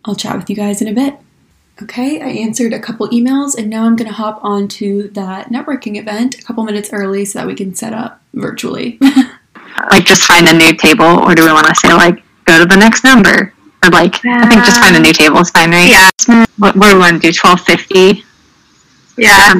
I'll 0.05 0.15
chat 0.15 0.35
with 0.37 0.49
you 0.49 0.55
guys 0.55 0.81
in 0.81 0.87
a 0.87 0.93
bit. 0.93 1.17
Okay, 1.81 2.21
I 2.21 2.27
answered 2.27 2.71
a 2.71 2.79
couple 2.79 3.09
emails, 3.09 3.57
and 3.57 3.69
now 3.69 3.85
I'm 3.85 3.95
gonna 3.95 4.11
hop 4.11 4.39
onto 4.43 5.09
that 5.11 5.49
networking 5.49 5.97
event 5.97 6.39
a 6.39 6.43
couple 6.43 6.63
minutes 6.63 6.93
early 6.93 7.25
so 7.25 7.39
that 7.39 7.47
we 7.47 7.55
can 7.55 7.73
set 7.73 7.93
up 7.93 8.21
virtually. 8.33 8.99
like 9.91 10.05
just 10.05 10.23
find 10.23 10.47
a 10.47 10.53
new 10.53 10.73
table, 10.75 11.05
or 11.05 11.33
do 11.33 11.45
we 11.45 11.51
want 11.51 11.67
to 11.67 11.75
say 11.75 11.91
like 11.93 12.23
go 12.45 12.59
to 12.59 12.65
the 12.65 12.77
next 12.77 13.03
number, 13.03 13.53
or 13.83 13.89
like 13.89 14.23
I 14.25 14.47
think 14.47 14.63
just 14.63 14.79
find 14.79 14.95
a 14.95 14.99
new 14.99 15.13
table 15.13 15.39
is 15.39 15.49
fine, 15.49 15.71
right? 15.71 15.89
Yeah. 15.89 16.45
What, 16.57 16.75
what 16.75 16.89
do 16.89 16.95
we 16.95 16.99
want 16.99 17.21
to 17.21 17.27
do? 17.27 17.33
Twelve 17.33 17.61
fifty. 17.61 18.23
Yeah. 19.17 19.53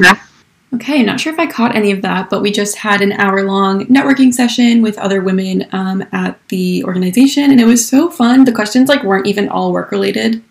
Okay, 0.74 1.04
not 1.04 1.20
sure 1.20 1.32
if 1.32 1.38
I 1.38 1.46
caught 1.46 1.76
any 1.76 1.92
of 1.92 2.02
that, 2.02 2.30
but 2.30 2.42
we 2.42 2.50
just 2.50 2.76
had 2.78 3.00
an 3.00 3.12
hour 3.12 3.44
long 3.44 3.86
networking 3.86 4.34
session 4.34 4.82
with 4.82 4.98
other 4.98 5.22
women 5.22 5.68
um, 5.70 6.04
at 6.10 6.36
the 6.48 6.82
organization, 6.84 7.52
and 7.52 7.60
it 7.60 7.66
was 7.66 7.86
so 7.86 8.10
fun. 8.10 8.44
The 8.44 8.52
questions 8.52 8.88
like 8.88 9.04
weren't 9.04 9.28
even 9.28 9.48
all 9.48 9.72
work 9.72 9.92
related; 9.92 10.42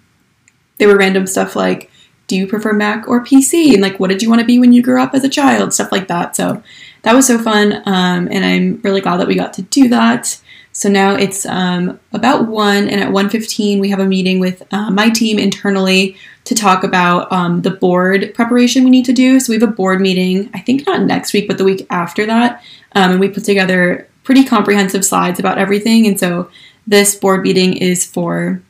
they 0.78 0.88
were 0.88 0.98
random 0.98 1.28
stuff 1.28 1.58
like, 1.58 1.92
"Do 2.28 2.38
you 2.38 2.48
prefer 2.48 2.72
Mac 2.72 3.06
or 3.08 3.22
PC?" 3.22 3.74
and 3.74 3.82
like, 3.82 4.00
"What 4.00 4.12
did 4.12 4.22
you 4.22 4.30
want 4.30 4.40
to 4.40 4.48
be 4.48 4.60
when 4.60 4.72
you 4.72 4.82
grew 4.82 5.02
up 5.02 5.14
as 5.14 5.26
a 5.26 5.30
child?" 5.30 5.74
Stuff 5.74 5.92
like 5.92 6.08
that. 6.08 6.38
So 6.38 6.64
that 7.02 7.16
was 7.16 7.28
so 7.28 7.38
fun, 7.38 7.82
um, 7.86 8.30
and 8.32 8.46
I'm 8.46 8.80
really 8.82 9.02
glad 9.02 9.18
that 9.18 9.28
we 9.28 9.36
got 9.36 9.52
to 9.54 9.62
do 9.64 9.90
that. 9.90 10.40
So 10.72 10.90
now 10.90 11.16
it's 11.16 11.46
um, 11.46 12.00
about 12.14 12.48
one, 12.48 12.88
and 12.88 13.02
at 13.02 13.12
1:15 13.12 13.82
we 13.82 13.90
have 13.90 14.00
a 14.00 14.06
meeting 14.06 14.40
with 14.40 14.64
uh, 14.72 14.90
my 14.90 15.10
team 15.10 15.38
internally 15.38 16.16
to 16.46 16.56
talk 16.56 16.84
about 16.84 17.32
um, 17.32 17.62
the 17.62 17.72
board 17.72 18.34
preparation 18.34 18.84
we 18.84 18.90
need 18.90 19.06
to 19.06 19.14
do. 19.14 19.40
So 19.40 19.52
we 19.52 19.60
have 19.60 19.70
a 19.70 19.74
board 19.74 20.02
meeting, 20.02 20.50
I 20.54 20.60
think 20.60 20.86
not 20.86 21.04
next 21.04 21.34
week, 21.34 21.48
but 21.48 21.58
the 21.58 21.64
week 21.64 21.88
after 21.90 22.26
that, 22.26 22.62
um, 22.94 23.12
and 23.12 23.20
we 23.20 23.30
put 23.30 23.46
together 23.46 24.08
pretty 24.24 24.44
comprehensive 24.44 25.06
slides 25.06 25.40
about 25.40 25.58
everything. 25.58 26.06
And 26.08 26.20
so 26.20 26.50
this 26.86 27.16
board 27.16 27.44
meeting 27.44 27.78
is 27.78 28.06
for 28.06 28.62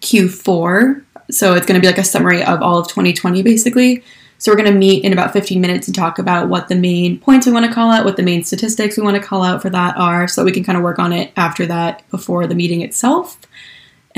Q4, 0.00 1.04
so 1.30 1.54
it's 1.54 1.66
going 1.66 1.80
to 1.80 1.84
be 1.84 1.90
like 1.90 1.98
a 1.98 2.04
summary 2.04 2.42
of 2.42 2.60
all 2.62 2.78
of 2.78 2.88
2020, 2.88 3.42
basically. 3.42 4.02
So 4.38 4.50
we're 4.50 4.56
going 4.56 4.72
to 4.72 4.78
meet 4.78 5.04
in 5.04 5.12
about 5.12 5.34
15 5.34 5.60
minutes 5.60 5.86
and 5.86 5.94
talk 5.94 6.18
about 6.18 6.48
what 6.48 6.68
the 6.68 6.74
main 6.74 7.18
points 7.20 7.46
we 7.46 7.52
want 7.52 7.66
to 7.66 7.72
call 7.72 7.90
out, 7.90 8.06
what 8.06 8.16
the 8.16 8.22
main 8.22 8.42
statistics 8.42 8.96
we 8.96 9.02
want 9.02 9.16
to 9.16 9.22
call 9.22 9.42
out 9.42 9.60
for 9.60 9.68
that 9.68 9.96
are, 9.98 10.26
so 10.26 10.44
we 10.44 10.52
can 10.52 10.64
kind 10.64 10.78
of 10.78 10.84
work 10.84 10.98
on 10.98 11.12
it 11.12 11.30
after 11.36 11.66
that 11.66 12.08
before 12.10 12.46
the 12.46 12.54
meeting 12.54 12.80
itself. 12.80 13.38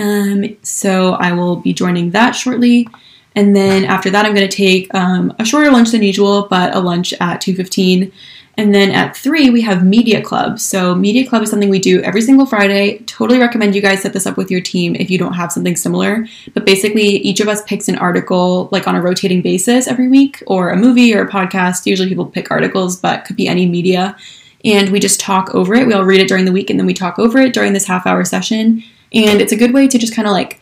Um, 0.03 0.57
so 0.63 1.13
I 1.13 1.33
will 1.33 1.57
be 1.57 1.73
joining 1.73 2.11
that 2.11 2.33
shortly. 2.33 2.89
And 3.37 3.55
then 3.57 3.85
after 3.85 4.11
that, 4.11 4.27
I'm 4.27 4.35
going 4.35 4.49
to 4.49 4.55
take 4.55 4.93
um, 4.95 5.33
a 5.39 5.45
shorter 5.45 5.71
lunch 5.71 5.93
than 5.93 6.03
usual, 6.03 6.49
but 6.51 6.75
a 6.75 6.81
lunch 6.81 7.15
at 7.15 7.41
2.15. 7.41 8.13
And 8.59 8.75
then 8.75 8.91
at 8.91 9.17
3, 9.17 9.49
we 9.49 9.63
have 9.63 9.87
Media 9.87 10.21
Club. 10.21 10.59
So 10.59 10.95
Media 10.95 11.27
Club 11.27 11.43
is 11.43 11.51
something 11.51 11.71
we 11.71 11.79
do 11.79 12.03
every 12.03 12.21
single 12.21 12.45
Friday. 12.45 12.99
Totally 13.07 13.39
recommend 13.39 13.75
you 13.75 13.81
guys 13.81 14.03
set 14.03 14.13
this 14.13 14.27
up 14.27 14.37
with 14.37 14.51
your 14.51 14.61
team 14.61 14.95
if 14.97 15.09
you 15.09 15.19
don't 15.19 15.33
have 15.35 15.53
something 15.53 15.77
similar. 15.77 16.27
But 16.53 16.67
basically, 16.67 17.07
each 17.19 17.41
of 17.41 17.49
us 17.49 17.63
picks 17.63 17.89
an 17.89 17.97
article 17.97 18.69
like 18.73 18.87
on 18.87 18.97
a 18.97 19.01
rotating 19.01 19.41
basis 19.41 19.87
every 19.87 20.09
week, 20.09 20.43
or 20.47 20.71
a 20.71 20.77
movie 20.77 21.15
or 21.15 21.23
a 21.23 21.31
podcast. 21.31 21.87
Usually 21.87 22.09
people 22.09 22.27
pick 22.27 22.51
articles, 22.51 22.97
but 22.97 23.25
could 23.25 23.37
be 23.37 23.49
any 23.49 23.67
media. 23.67 24.17
And 24.65 24.91
we 24.91 25.01
just 25.01 25.21
talk 25.21 25.55
over 25.55 25.75
it. 25.75 25.87
We 25.87 25.95
all 25.95 26.05
read 26.05 26.21
it 26.21 26.29
during 26.29 26.45
the 26.45 26.53
week 26.53 26.69
and 26.69 26.79
then 26.79 26.87
we 26.87 26.95
talk 26.95 27.19
over 27.19 27.39
it 27.39 27.55
during 27.55 27.73
this 27.73 27.87
half 27.87 28.07
hour 28.07 28.25
session. 28.25 28.83
And 29.15 29.41
it's 29.41 29.53
a 29.53 29.57
good 29.57 29.75
way 29.75 29.89
to 29.89 29.99
just 29.99 30.15
kind 30.15 30.27
of 30.27 30.33
like 30.33 30.61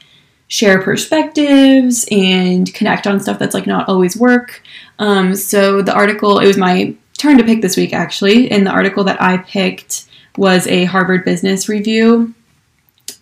share 0.49 0.83
perspectives 0.83 2.07
and 2.11 2.73
connect 2.75 3.07
on 3.07 3.21
stuff 3.21 3.39
that's 3.39 3.55
like 3.55 3.67
not 3.67 3.89
always 3.89 4.17
work. 4.17 4.63
Um, 4.99 5.35
so 5.35 5.81
the 5.81 5.95
article, 5.95 6.41
it 6.41 6.47
was 6.47 6.57
my 6.57 6.95
turn 7.19 7.39
to 7.39 7.45
pick 7.45 7.63
this 7.63 7.77
week 7.77 7.93
actually, 7.93 8.51
and 8.51 8.67
the 8.67 8.71
article 8.71 9.05
that 9.05 9.21
I 9.23 9.39
picked 9.39 10.07
was 10.37 10.67
a 10.67 10.87
Harvard 10.87 11.25
Business 11.25 11.69
Review 11.69 12.35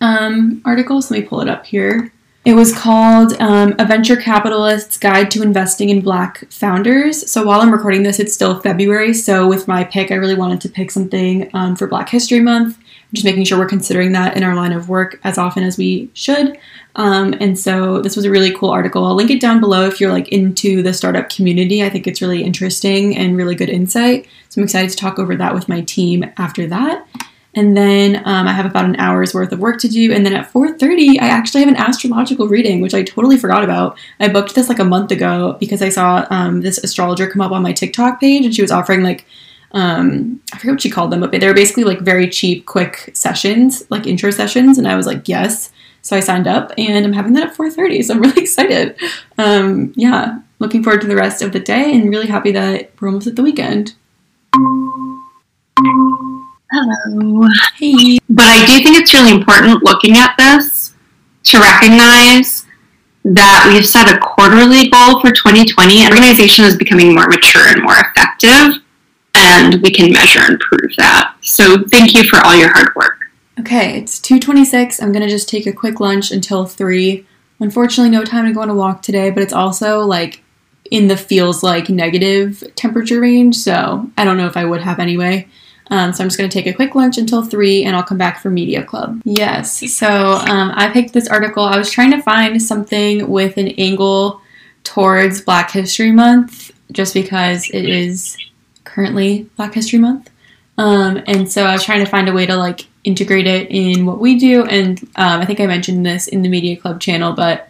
um, 0.01 0.62
article. 0.64 1.03
So 1.03 1.14
let 1.14 1.22
me 1.22 1.29
pull 1.29 1.41
it 1.41 1.49
up 1.49 1.66
here. 1.66 2.12
It 2.45 2.55
was 2.55 2.74
called 2.74 3.35
um, 3.43 3.74
A 3.79 3.85
Venture 3.85 4.16
Capitalist's 4.16 4.97
Guide 4.97 5.31
to 5.33 5.43
Investing 5.43 5.91
in 5.91 6.01
Black 6.01 6.51
Founders. 6.51 7.31
So 7.31 7.45
while 7.45 7.61
I'm 7.61 7.70
recording 7.70 8.05
this, 8.05 8.18
it's 8.18 8.33
still 8.33 8.59
February. 8.61 9.12
So 9.12 9.47
with 9.47 9.68
my 9.68 9.85
pick, 9.85 10.11
I 10.11 10.14
really 10.14 10.35
wanted 10.35 10.62
to 10.62 10.70
pick 10.70 10.91
something 10.91 11.51
um, 11.53 11.76
for 11.76 11.87
Black 11.87 12.09
History 12.09 12.41
Month 12.41 12.79
just 13.14 13.24
making 13.24 13.44
sure 13.44 13.59
we're 13.59 13.66
considering 13.66 14.12
that 14.12 14.36
in 14.36 14.42
our 14.42 14.54
line 14.54 14.72
of 14.72 14.88
work 14.88 15.18
as 15.24 15.38
often 15.38 15.62
as 15.62 15.78
we 15.78 16.11
should. 16.14 16.59
Um, 16.96 17.34
and 17.40 17.59
so 17.59 18.02
this 18.02 18.16
was 18.16 18.24
a 18.24 18.30
really 18.30 18.52
cool 18.52 18.70
article. 18.70 19.04
I'll 19.04 19.14
link 19.14 19.30
it 19.30 19.40
down 19.40 19.61
below 19.61 19.86
if 19.86 20.00
you're 20.00 20.12
like 20.12 20.28
into 20.28 20.82
the 20.82 20.92
startup 20.92 21.30
community. 21.30 21.82
I 21.82 21.88
think 21.88 22.06
it's 22.06 22.20
really 22.20 22.42
interesting 22.42 23.16
and 23.16 23.36
really 23.36 23.54
good 23.54 23.70
insight. 23.70 24.26
So 24.48 24.61
I'm 24.61 24.64
excited 24.64 24.90
to 24.90 24.96
talk 24.96 25.18
over 25.18 25.36
that 25.36 25.54
with 25.54 25.68
my 25.68 25.80
team 25.82 26.24
after 26.36 26.66
that. 26.66 27.06
And 27.54 27.76
then 27.76 28.16
um, 28.24 28.46
I 28.46 28.52
have 28.52 28.66
about 28.66 28.84
an 28.84 28.96
hour's 28.96 29.32
worth 29.32 29.52
of 29.52 29.59
work 29.59 29.80
to 29.80 29.88
do. 29.88 30.12
And 30.12 30.24
then 30.24 30.34
at 30.34 30.52
4:30, 30.52 31.20
I 31.20 31.28
actually 31.28 31.61
have 31.61 31.68
an 31.68 31.76
astrological 31.76 32.46
reading, 32.46 32.80
which 32.80 32.94
I 32.94 33.02
totally 33.02 33.38
forgot 33.38 33.64
about. 33.64 33.98
I 34.20 34.28
booked 34.28 34.54
this 34.54 34.68
like 34.68 34.78
a 34.78 34.84
month 34.84 35.11
ago 35.11 35.56
because 35.59 35.82
I 35.82 35.88
saw 35.88 36.26
um, 36.30 36.61
this 36.61 36.78
astrologer 36.78 37.26
come 37.26 37.40
up 37.40 37.52
on 37.52 37.62
my 37.62 37.72
TikTok 37.72 38.20
page, 38.20 38.44
and 38.44 38.54
she 38.54 38.62
was 38.62 38.70
offering 38.70 39.02
like 39.02 39.24
um 39.72 40.40
i 40.52 40.58
forget 40.58 40.72
what 40.72 40.82
she 40.82 40.90
called 40.90 41.10
them 41.10 41.20
but 41.20 41.30
they 41.30 41.46
were 41.46 41.54
basically 41.54 41.84
like 41.84 42.00
very 42.00 42.28
cheap 42.28 42.64
quick 42.66 43.10
sessions 43.12 43.82
like 43.90 44.06
intro 44.06 44.30
sessions 44.30 44.78
and 44.78 44.88
i 44.88 44.96
was 44.96 45.06
like 45.06 45.28
yes 45.28 45.70
so 46.02 46.16
i 46.16 46.20
signed 46.20 46.46
up 46.46 46.72
and 46.78 47.04
i'm 47.04 47.12
having 47.12 47.34
that 47.34 47.48
at 47.48 47.56
4.30 47.56 48.04
so 48.04 48.14
i'm 48.14 48.20
really 48.22 48.42
excited 48.42 48.96
um 49.36 49.92
yeah 49.96 50.40
looking 50.58 50.82
forward 50.82 51.00
to 51.02 51.06
the 51.06 51.16
rest 51.16 51.42
of 51.42 51.52
the 51.52 51.60
day 51.60 51.94
and 51.94 52.10
really 52.10 52.26
happy 52.26 52.52
that 52.52 52.90
we're 53.00 53.08
almost 53.08 53.26
at 53.26 53.36
the 53.36 53.42
weekend 53.42 53.94
Hello. 56.70 57.48
Hey. 57.76 58.18
But 58.28 58.44
I 58.44 58.66
do 58.66 58.82
think 58.82 58.98
it's 58.98 59.14
really 59.14 59.30
important 59.30 59.82
looking 59.84 60.16
at 60.16 60.34
this 60.36 60.94
to 61.44 61.58
recognize 61.58 62.66
that 63.24 63.70
we've 63.72 63.86
set 63.86 64.14
a 64.14 64.18
quarterly 64.18 64.90
goal 64.90 65.20
for 65.20 65.30
2020. 65.30 66.06
Organization 66.06 66.64
is 66.64 66.76
becoming 66.76 67.14
more 67.14 67.26
mature 67.26 67.68
and 67.68 67.82
more 67.82 67.94
effective 67.96 68.82
and 69.39 69.80
we 69.82 69.91
can 69.91 70.12
measure 70.12 70.41
and 70.43 70.59
prove 70.61 70.91
that. 70.97 71.34
So 71.43 71.84
thank 71.91 72.14
you 72.14 72.24
for 72.24 72.39
all 72.45 72.57
your 72.57 72.72
hard 72.72 72.95
work. 72.95 73.18
Okay, 73.61 73.99
it's 73.99 74.20
2:26. 74.20 75.03
I'm 75.03 75.12
going 75.12 75.24
to 75.24 75.28
just 75.28 75.49
take 75.49 75.66
a 75.66 75.72
quick 75.72 76.01
lunch 76.01 76.30
until 76.30 76.64
3. 76.64 77.26
Unfortunately, 77.61 78.11
no 78.11 78.24
time 78.24 78.47
to 78.47 78.53
go 78.53 78.61
on 78.61 78.70
a 78.70 78.74
walk 78.74 79.03
today, 79.03 79.30
but 79.30 79.43
it's 79.43 79.53
also 79.53 80.01
like 80.01 80.43
in 80.91 81.09
the 81.09 81.16
feels 81.16 81.62
like 81.62 81.89
negative 81.89 82.62
temperature 82.76 83.20
range, 83.20 83.57
so 83.57 84.09
I 84.16 84.24
don't 84.24 84.36
know 84.36 84.47
if 84.47 84.57
I 84.57 84.64
would 84.64 84.80
have 84.82 84.99
anyway. 84.99 85.49
Um, 85.91 86.12
so 86.12 86.22
I'm 86.22 86.28
just 86.28 86.39
going 86.39 86.49
to 86.49 86.55
take 86.55 86.66
a 86.66 86.76
quick 86.76 86.95
lunch 86.95 87.16
until 87.16 87.43
3 87.43 87.84
and 87.84 87.97
I'll 87.97 88.03
come 88.03 88.18
back 88.18 88.41
for 88.41 88.51
Media 88.51 88.84
Club. 88.84 89.20
Yes, 89.24 89.93
so 89.93 90.07
um, 90.07 90.72
I 90.74 90.91
picked 90.93 91.14
this 91.14 91.28
article. 91.28 91.64
I 91.64 91.78
was 91.78 91.91
trying 91.91 92.11
to 92.11 92.22
find 92.22 92.61
something 92.62 93.28
with 93.28 93.57
an 93.57 93.68
angle 93.78 94.41
towards 94.84 95.41
Black 95.41 95.70
History 95.70 96.12
Month 96.12 96.72
just 96.93 97.14
because 97.14 97.68
it 97.70 97.89
is 97.89 98.36
currently 98.99 99.49
Black 99.57 99.74
History 99.74 100.01
Month. 100.01 100.28
Um, 100.76 101.22
and 101.28 101.51
so 101.51 101.64
I 101.64 101.72
was 101.72 101.84
trying 101.84 102.05
to 102.05 102.11
find 102.11 102.28
a 102.28 102.32
way 102.32 102.46
to 102.46 102.57
like 102.57 102.86
integrate 103.05 103.46
it 103.46 103.70
in 103.70 104.07
what 104.07 104.18
we 104.18 104.40
do. 104.40 104.64
And 104.64 105.01
um, 105.14 105.40
I 105.40 105.44
think 105.44 105.61
I 105.61 105.66
mentioned 105.66 106.05
this 106.05 106.26
in 106.26 106.42
the 106.42 106.49
Media 106.49 106.76
Club 106.76 107.01
channel, 107.01 107.32
but 107.32 107.68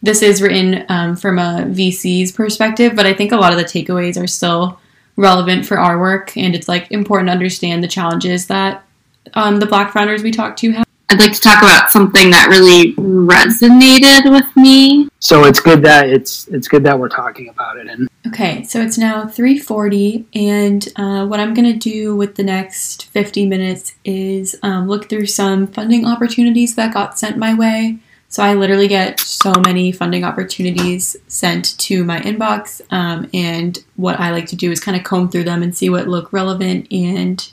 this 0.00 0.22
is 0.22 0.40
written 0.40 0.86
um, 0.88 1.14
from 1.14 1.38
a 1.38 1.66
VC's 1.68 2.32
perspective. 2.32 2.96
But 2.96 3.04
I 3.04 3.12
think 3.12 3.32
a 3.32 3.36
lot 3.36 3.52
of 3.52 3.58
the 3.58 3.66
takeaways 3.66 4.22
are 4.22 4.26
still 4.26 4.80
relevant 5.16 5.66
for 5.66 5.78
our 5.78 6.00
work, 6.00 6.34
and 6.38 6.54
it's 6.54 6.68
like 6.68 6.90
important 6.90 7.28
to 7.28 7.32
understand 7.32 7.84
the 7.84 7.88
challenges 7.88 8.46
that 8.46 8.82
um, 9.34 9.58
the 9.58 9.66
Black 9.66 9.92
founders 9.92 10.22
we 10.22 10.30
talked 10.30 10.58
to 10.60 10.72
have. 10.72 10.86
I'd 11.12 11.20
like 11.20 11.34
to 11.34 11.40
talk 11.42 11.62
about 11.62 11.90
something 11.90 12.30
that 12.30 12.48
really 12.48 12.94
resonated 12.94 14.32
with 14.32 14.56
me. 14.56 15.10
So 15.18 15.44
it's 15.44 15.60
good 15.60 15.82
that 15.82 16.08
it's 16.08 16.48
it's 16.48 16.68
good 16.68 16.84
that 16.84 16.98
we're 16.98 17.10
talking 17.10 17.50
about 17.50 17.76
it. 17.76 17.86
And 17.86 18.08
okay, 18.26 18.64
so 18.64 18.80
it's 18.80 18.96
now 18.96 19.26
three 19.26 19.58
forty, 19.58 20.24
and 20.34 20.88
uh, 20.96 21.26
what 21.26 21.38
I'm 21.38 21.52
gonna 21.52 21.76
do 21.76 22.16
with 22.16 22.36
the 22.36 22.42
next 22.42 23.10
fifty 23.10 23.44
minutes 23.44 23.92
is 24.06 24.58
um, 24.62 24.88
look 24.88 25.10
through 25.10 25.26
some 25.26 25.66
funding 25.66 26.06
opportunities 26.06 26.76
that 26.76 26.94
got 26.94 27.18
sent 27.18 27.36
my 27.36 27.52
way. 27.52 27.98
So 28.30 28.42
I 28.42 28.54
literally 28.54 28.88
get 28.88 29.20
so 29.20 29.52
many 29.66 29.92
funding 29.92 30.24
opportunities 30.24 31.14
sent 31.28 31.76
to 31.80 32.04
my 32.04 32.20
inbox, 32.20 32.80
um, 32.90 33.28
and 33.34 33.78
what 33.96 34.18
I 34.18 34.30
like 34.30 34.46
to 34.46 34.56
do 34.56 34.72
is 34.72 34.80
kind 34.80 34.96
of 34.96 35.04
comb 35.04 35.30
through 35.30 35.44
them 35.44 35.62
and 35.62 35.76
see 35.76 35.90
what 35.90 36.08
look 36.08 36.32
relevant 36.32 36.90
and 36.90 37.46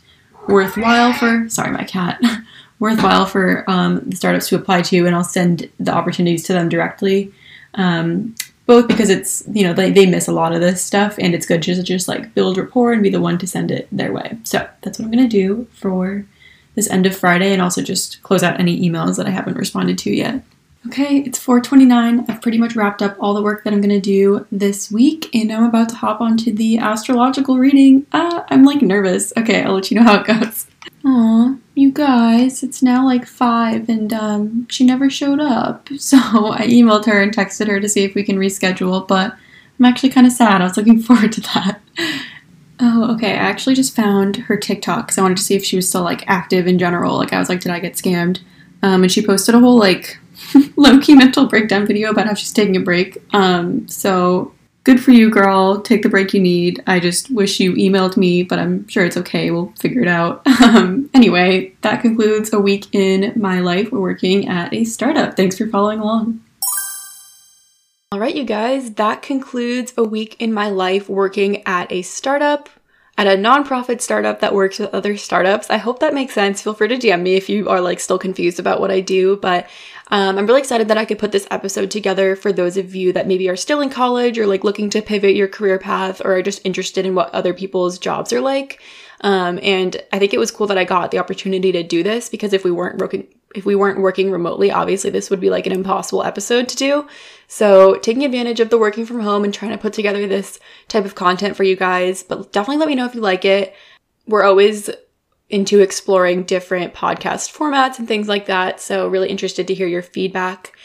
worthwhile 0.48 1.12
for. 1.12 1.50
Sorry, 1.50 1.72
my 1.72 1.84
cat. 1.84 2.22
worthwhile 2.80 3.26
for 3.26 3.64
um, 3.68 4.02
the 4.10 4.16
startups 4.16 4.50
to 4.50 4.56
apply 4.56 4.82
to, 4.84 5.06
and 5.06 5.16
I'll 5.16 5.24
send 5.24 5.70
the 5.80 5.94
opportunities 5.94 6.44
to 6.46 6.54
them 6.54 6.70
directly. 6.70 7.32
Um, 7.76 8.36
both 8.66 8.88
because 8.88 9.10
it's 9.10 9.44
you 9.52 9.64
know 9.64 9.74
they, 9.74 9.90
they 9.92 10.06
miss 10.06 10.28
a 10.28 10.32
lot 10.32 10.54
of 10.54 10.62
this 10.62 10.84
stuff, 10.84 11.16
and 11.18 11.34
it's 11.34 11.48
good 11.48 11.64
to 11.64 11.82
just 11.82 12.08
like 12.08 12.34
build 12.36 12.58
rapport 12.58 12.94
and 12.94 13.02
be 13.02 13.10
the 13.10 13.20
one 13.20 13.38
to 13.40 13.48
send 13.48 13.72
it 13.72 13.88
their 13.92 14.14
way. 14.14 14.38
So 14.44 14.70
that's 14.82 15.00
what 15.00 15.06
I'm 15.06 15.12
gonna 15.12 15.28
do 15.28 15.68
for 15.74 16.26
this 16.76 16.90
end 16.90 17.06
of 17.06 17.18
Friday, 17.18 17.52
and 17.52 17.62
also 17.62 17.82
just 17.82 18.22
close 18.22 18.44
out 18.44 18.60
any 18.60 18.80
emails 18.88 19.18
that 19.18 19.26
I 19.26 19.32
haven't 19.32 19.58
responded 19.58 19.98
to 20.00 20.12
yet. 20.12 20.44
Okay, 20.88 21.18
it's 21.18 21.40
4:29. 21.40 22.26
I've 22.30 22.42
pretty 22.44 22.60
much 22.60 22.76
wrapped 22.76 23.02
up 23.02 23.18
all 23.20 23.34
the 23.34 23.42
work 23.42 23.64
that 23.64 23.74
I'm 23.74 23.82
gonna 23.82 24.00
do 24.00 24.46
this 24.52 24.92
week, 24.92 25.30
and 25.34 25.52
I'm 25.52 25.64
about 25.64 25.90
to 25.90 25.96
hop 25.96 26.22
onto 26.22 26.54
the 26.54 26.78
astrological 26.78 27.58
reading. 27.58 28.06
Ah, 28.14 28.46
I'm 28.50 28.64
like 28.64 28.84
nervous. 28.84 29.34
Okay, 29.36 29.64
I'll 29.64 29.74
let 29.74 29.90
you 29.90 30.00
know 30.00 30.04
how 30.04 30.22
it 30.22 30.28
goes. 30.28 30.68
Aw, 31.06 31.56
you 31.80 31.92
guys, 31.92 32.62
it's 32.62 32.84
now 32.84 33.06
like 33.06 33.26
five 33.26 33.88
and 33.90 34.14
um, 34.14 34.68
she 34.70 34.84
never 34.86 35.10
showed 35.10 35.40
up. 35.40 35.90
So 36.00 36.18
I 36.18 36.68
emailed 36.68 37.06
her 37.06 37.22
and 37.22 37.36
texted 37.36 37.68
her 37.68 37.80
to 37.80 37.88
see 37.88 38.04
if 38.04 38.16
we 38.16 38.24
can 38.24 38.38
reschedule, 38.38 39.08
but 39.08 39.36
I'm 39.78 39.86
actually 39.86 40.10
kind 40.10 40.26
of 40.26 40.34
sad. 40.34 40.62
I 40.62 40.66
was 40.66 40.76
looking 40.76 41.00
forward 41.02 41.32
to 41.34 41.42
that. 41.42 41.82
Oh, 42.80 43.14
okay. 43.14 43.34
I 43.34 43.36
actually 43.36 43.76
just 43.76 43.96
found 43.96 44.38
her 44.38 44.58
TikTok 44.58 45.08
because 45.08 45.18
I 45.18 45.22
wanted 45.22 45.38
to 45.38 45.44
see 45.44 45.56
if 45.56 45.64
she 45.64 45.76
was 45.76 45.88
still 45.88 46.04
like 46.04 46.24
active 46.28 46.68
in 46.68 46.80
general. 46.80 47.18
Like, 47.18 47.34
I 47.34 47.40
was 47.40 47.50
like, 47.50 47.62
did 47.62 47.72
I 47.72 47.80
get 47.80 47.94
scammed? 47.94 48.40
Um, 48.82 49.04
and 49.04 49.12
she 49.12 49.26
posted 49.26 49.56
a 49.56 49.60
whole 49.60 49.78
like 49.78 50.18
low 50.76 51.00
key 51.00 51.16
mental 51.16 51.46
breakdown 51.46 51.86
video 51.86 52.10
about 52.10 52.28
how 52.28 52.34
she's 52.34 52.54
taking 52.54 52.78
a 52.78 52.80
break. 52.80 53.18
Um, 53.34 53.88
so 53.88 54.54
good 54.90 55.04
for 55.04 55.12
you, 55.12 55.30
girl. 55.30 55.80
Take 55.80 56.02
the 56.02 56.10
break 56.10 56.34
you 56.34 56.40
need. 56.40 56.82
I 56.88 57.00
just 57.00 57.30
wish 57.30 57.60
you 57.60 57.74
emailed 57.74 58.18
me, 58.18 58.42
but 58.42 58.58
I'm 58.58 58.88
sure 58.88 59.06
it's 59.06 59.18
okay. 59.18 59.52
We'll 59.52 59.72
figure 59.78 60.02
it 60.02 60.08
out. 60.08 60.42
Um, 60.70 61.10
anyway, 61.16 61.74
that 61.82 62.02
concludes 62.02 62.54
a 62.54 62.60
week 62.60 62.94
in 62.94 63.34
my 63.36 63.60
life 63.60 63.92
working 63.92 64.48
at 64.48 64.72
a 64.72 64.84
startup. 64.84 65.36
Thanks 65.36 65.58
for 65.58 65.66
following 65.68 66.00
along. 66.00 66.42
All 68.12 68.20
right, 68.20 68.36
you 68.36 68.44
guys, 68.44 68.94
that 68.96 69.24
concludes 69.24 69.94
a 69.98 70.04
week 70.04 70.36
in 70.38 70.54
my 70.54 70.70
life 70.70 71.10
working 71.10 71.66
at 71.66 71.92
a 71.92 72.04
startup, 72.04 72.70
at 73.18 73.26
a 73.26 73.32
nonprofit 73.32 74.00
startup 74.02 74.42
that 74.42 74.54
works 74.54 74.78
with 74.78 74.94
other 74.94 75.18
startups. 75.18 75.72
I 75.72 75.78
hope 75.78 76.00
that 76.02 76.14
makes 76.14 76.34
sense. 76.34 76.62
Feel 76.62 76.76
free 76.76 76.90
to 76.90 76.98
DM 76.98 77.22
me 77.22 77.36
if 77.36 77.50
you 77.50 77.68
are 77.70 77.82
like 77.82 78.00
still 78.00 78.20
confused 78.20 78.60
about 78.60 78.80
what 78.80 78.92
I 78.92 79.00
do, 79.00 79.38
but 79.38 79.68
um, 80.12 80.38
I'm 80.38 80.48
really 80.48 80.60
excited 80.60 80.88
that 80.88 80.98
I 80.98 81.06
could 81.06 81.20
put 81.20 81.32
this 81.32 81.48
episode 81.52 81.92
together 81.92 82.36
for 82.36 82.52
those 82.52 82.78
of 82.78 82.96
you 82.96 83.14
that 83.14 83.28
maybe 83.28 83.48
are 83.50 83.56
still 83.56 83.82
in 83.82 83.90
college 83.90 84.40
or 84.40 84.48
like 84.48 84.64
looking 84.64 84.90
to 84.92 85.02
pivot 85.02 85.36
your 85.36 85.48
career 85.48 85.78
path 85.78 86.22
or 86.24 86.36
are 86.36 86.42
just 86.42 86.62
interested 86.66 87.06
in 87.06 87.16
what 87.16 87.34
other 87.34 87.54
people's 87.54 88.00
jobs 88.00 88.34
are 88.34 88.42
like. 88.42 88.82
Um, 89.22 89.60
and 89.62 90.02
I 90.12 90.20
think 90.20 90.34
it 90.34 90.40
was 90.40 90.50
cool 90.50 90.68
that 90.68 90.78
I 90.78 90.84
got 90.86 91.12
the 91.12 91.20
opportunity 91.20 91.72
to 91.74 91.84
do 91.84 92.04
this 92.04 92.30
because 92.30 92.54
if 92.54 92.64
we 92.64 92.72
weren't 92.72 93.00
working 93.00 93.28
if 93.56 93.66
we 93.66 93.76
weren't 93.76 94.00
working 94.00 94.30
remotely, 94.32 94.72
obviously 94.72 95.10
this 95.10 95.32
would 95.32 95.40
be 95.40 95.50
like 95.50 95.66
an 95.66 95.72
impossible 95.72 96.24
episode 96.24 96.70
to 96.70 96.76
do. 96.76 97.08
So, 97.48 97.96
taking 97.96 98.24
advantage 98.24 98.60
of 98.60 98.70
the 98.70 98.78
working 98.78 99.08
from 99.08 99.22
home 99.22 99.44
and 99.44 99.52
trying 99.52 99.72
to 99.72 99.78
put 99.78 99.94
together 99.94 100.28
this 100.28 100.60
type 100.88 101.04
of 101.04 101.16
content 101.16 101.56
for 101.56 101.64
you 101.64 101.76
guys, 101.76 102.22
but 102.22 102.52
definitely 102.52 102.78
let 102.78 102.90
me 102.90 102.94
know 102.94 103.06
if 103.06 103.16
you 103.16 103.22
like 103.22 103.46
it. 103.46 103.74
We're 104.28 104.44
always 104.44 104.92
into 105.50 105.80
exploring 105.80 106.44
different 106.44 106.94
podcast 106.94 107.56
formats 107.56 108.00
and 108.00 108.08
things 108.08 108.28
like 108.28 108.46
that. 108.46 108.80
So, 108.80 109.08
really 109.08 109.30
interested 109.30 109.68
to 109.68 109.74
hear 109.74 109.88
your 109.88 110.04
feedback. 110.04 110.78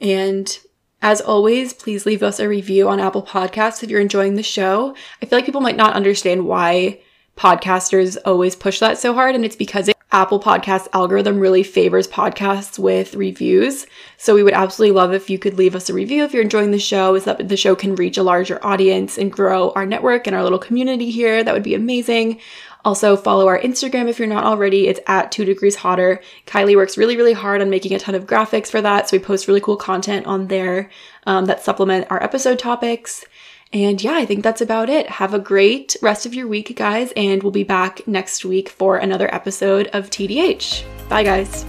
And 0.00 0.58
as 1.02 1.20
always, 1.20 1.72
please 1.72 2.04
leave 2.04 2.22
us 2.22 2.38
a 2.38 2.48
review 2.48 2.88
on 2.88 3.00
Apple 3.00 3.22
Podcasts 3.22 3.82
if 3.82 3.90
you're 3.90 4.00
enjoying 4.00 4.34
the 4.34 4.42
show. 4.42 4.94
I 5.22 5.26
feel 5.26 5.38
like 5.38 5.46
people 5.46 5.62
might 5.62 5.76
not 5.76 5.94
understand 5.94 6.46
why 6.46 7.00
podcasters 7.36 8.18
always 8.26 8.54
push 8.54 8.80
that 8.80 8.98
so 8.98 9.14
hard, 9.14 9.34
and 9.34 9.44
it's 9.44 9.56
because 9.56 9.88
it, 9.88 9.96
Apple 10.12 10.40
Podcast 10.40 10.88
algorithm 10.92 11.38
really 11.38 11.62
favors 11.62 12.08
podcasts 12.08 12.78
with 12.78 13.14
reviews. 13.14 13.86
So 14.18 14.34
we 14.34 14.42
would 14.42 14.52
absolutely 14.52 14.96
love 14.96 15.14
if 15.14 15.30
you 15.30 15.38
could 15.38 15.56
leave 15.56 15.74
us 15.74 15.88
a 15.88 15.94
review 15.94 16.24
if 16.24 16.34
you're 16.34 16.42
enjoying 16.42 16.72
the 16.72 16.78
show, 16.78 17.18
so 17.18 17.32
that 17.32 17.48
the 17.48 17.56
show 17.56 17.74
can 17.74 17.94
reach 17.94 18.18
a 18.18 18.22
larger 18.22 18.62
audience 18.66 19.16
and 19.16 19.32
grow 19.32 19.70
our 19.70 19.86
network 19.86 20.26
and 20.26 20.36
our 20.36 20.42
little 20.42 20.58
community 20.58 21.10
here. 21.10 21.42
That 21.42 21.54
would 21.54 21.62
be 21.62 21.74
amazing. 21.74 22.40
Also, 22.84 23.16
follow 23.16 23.46
our 23.48 23.58
Instagram 23.58 24.08
if 24.08 24.18
you're 24.18 24.28
not 24.28 24.44
already. 24.44 24.88
It's 24.88 25.00
at 25.06 25.30
two 25.30 25.44
degrees 25.44 25.76
hotter. 25.76 26.20
Kylie 26.46 26.76
works 26.76 26.96
really, 26.96 27.16
really 27.16 27.32
hard 27.32 27.60
on 27.60 27.70
making 27.70 27.94
a 27.94 27.98
ton 27.98 28.14
of 28.14 28.26
graphics 28.26 28.68
for 28.68 28.80
that. 28.80 29.08
So 29.08 29.16
we 29.16 29.22
post 29.22 29.48
really 29.48 29.60
cool 29.60 29.76
content 29.76 30.26
on 30.26 30.48
there 30.48 30.90
um, 31.26 31.46
that 31.46 31.62
supplement 31.62 32.06
our 32.10 32.22
episode 32.22 32.58
topics. 32.58 33.24
And 33.72 34.02
yeah, 34.02 34.14
I 34.14 34.26
think 34.26 34.42
that's 34.42 34.60
about 34.60 34.90
it. 34.90 35.08
Have 35.08 35.32
a 35.32 35.38
great 35.38 35.96
rest 36.02 36.26
of 36.26 36.34
your 36.34 36.48
week, 36.48 36.74
guys, 36.76 37.12
and 37.16 37.42
we'll 37.42 37.52
be 37.52 37.62
back 37.62 38.06
next 38.08 38.44
week 38.44 38.68
for 38.68 38.96
another 38.96 39.32
episode 39.32 39.88
of 39.92 40.10
TDH. 40.10 40.84
Bye, 41.08 41.22
guys. 41.22 41.64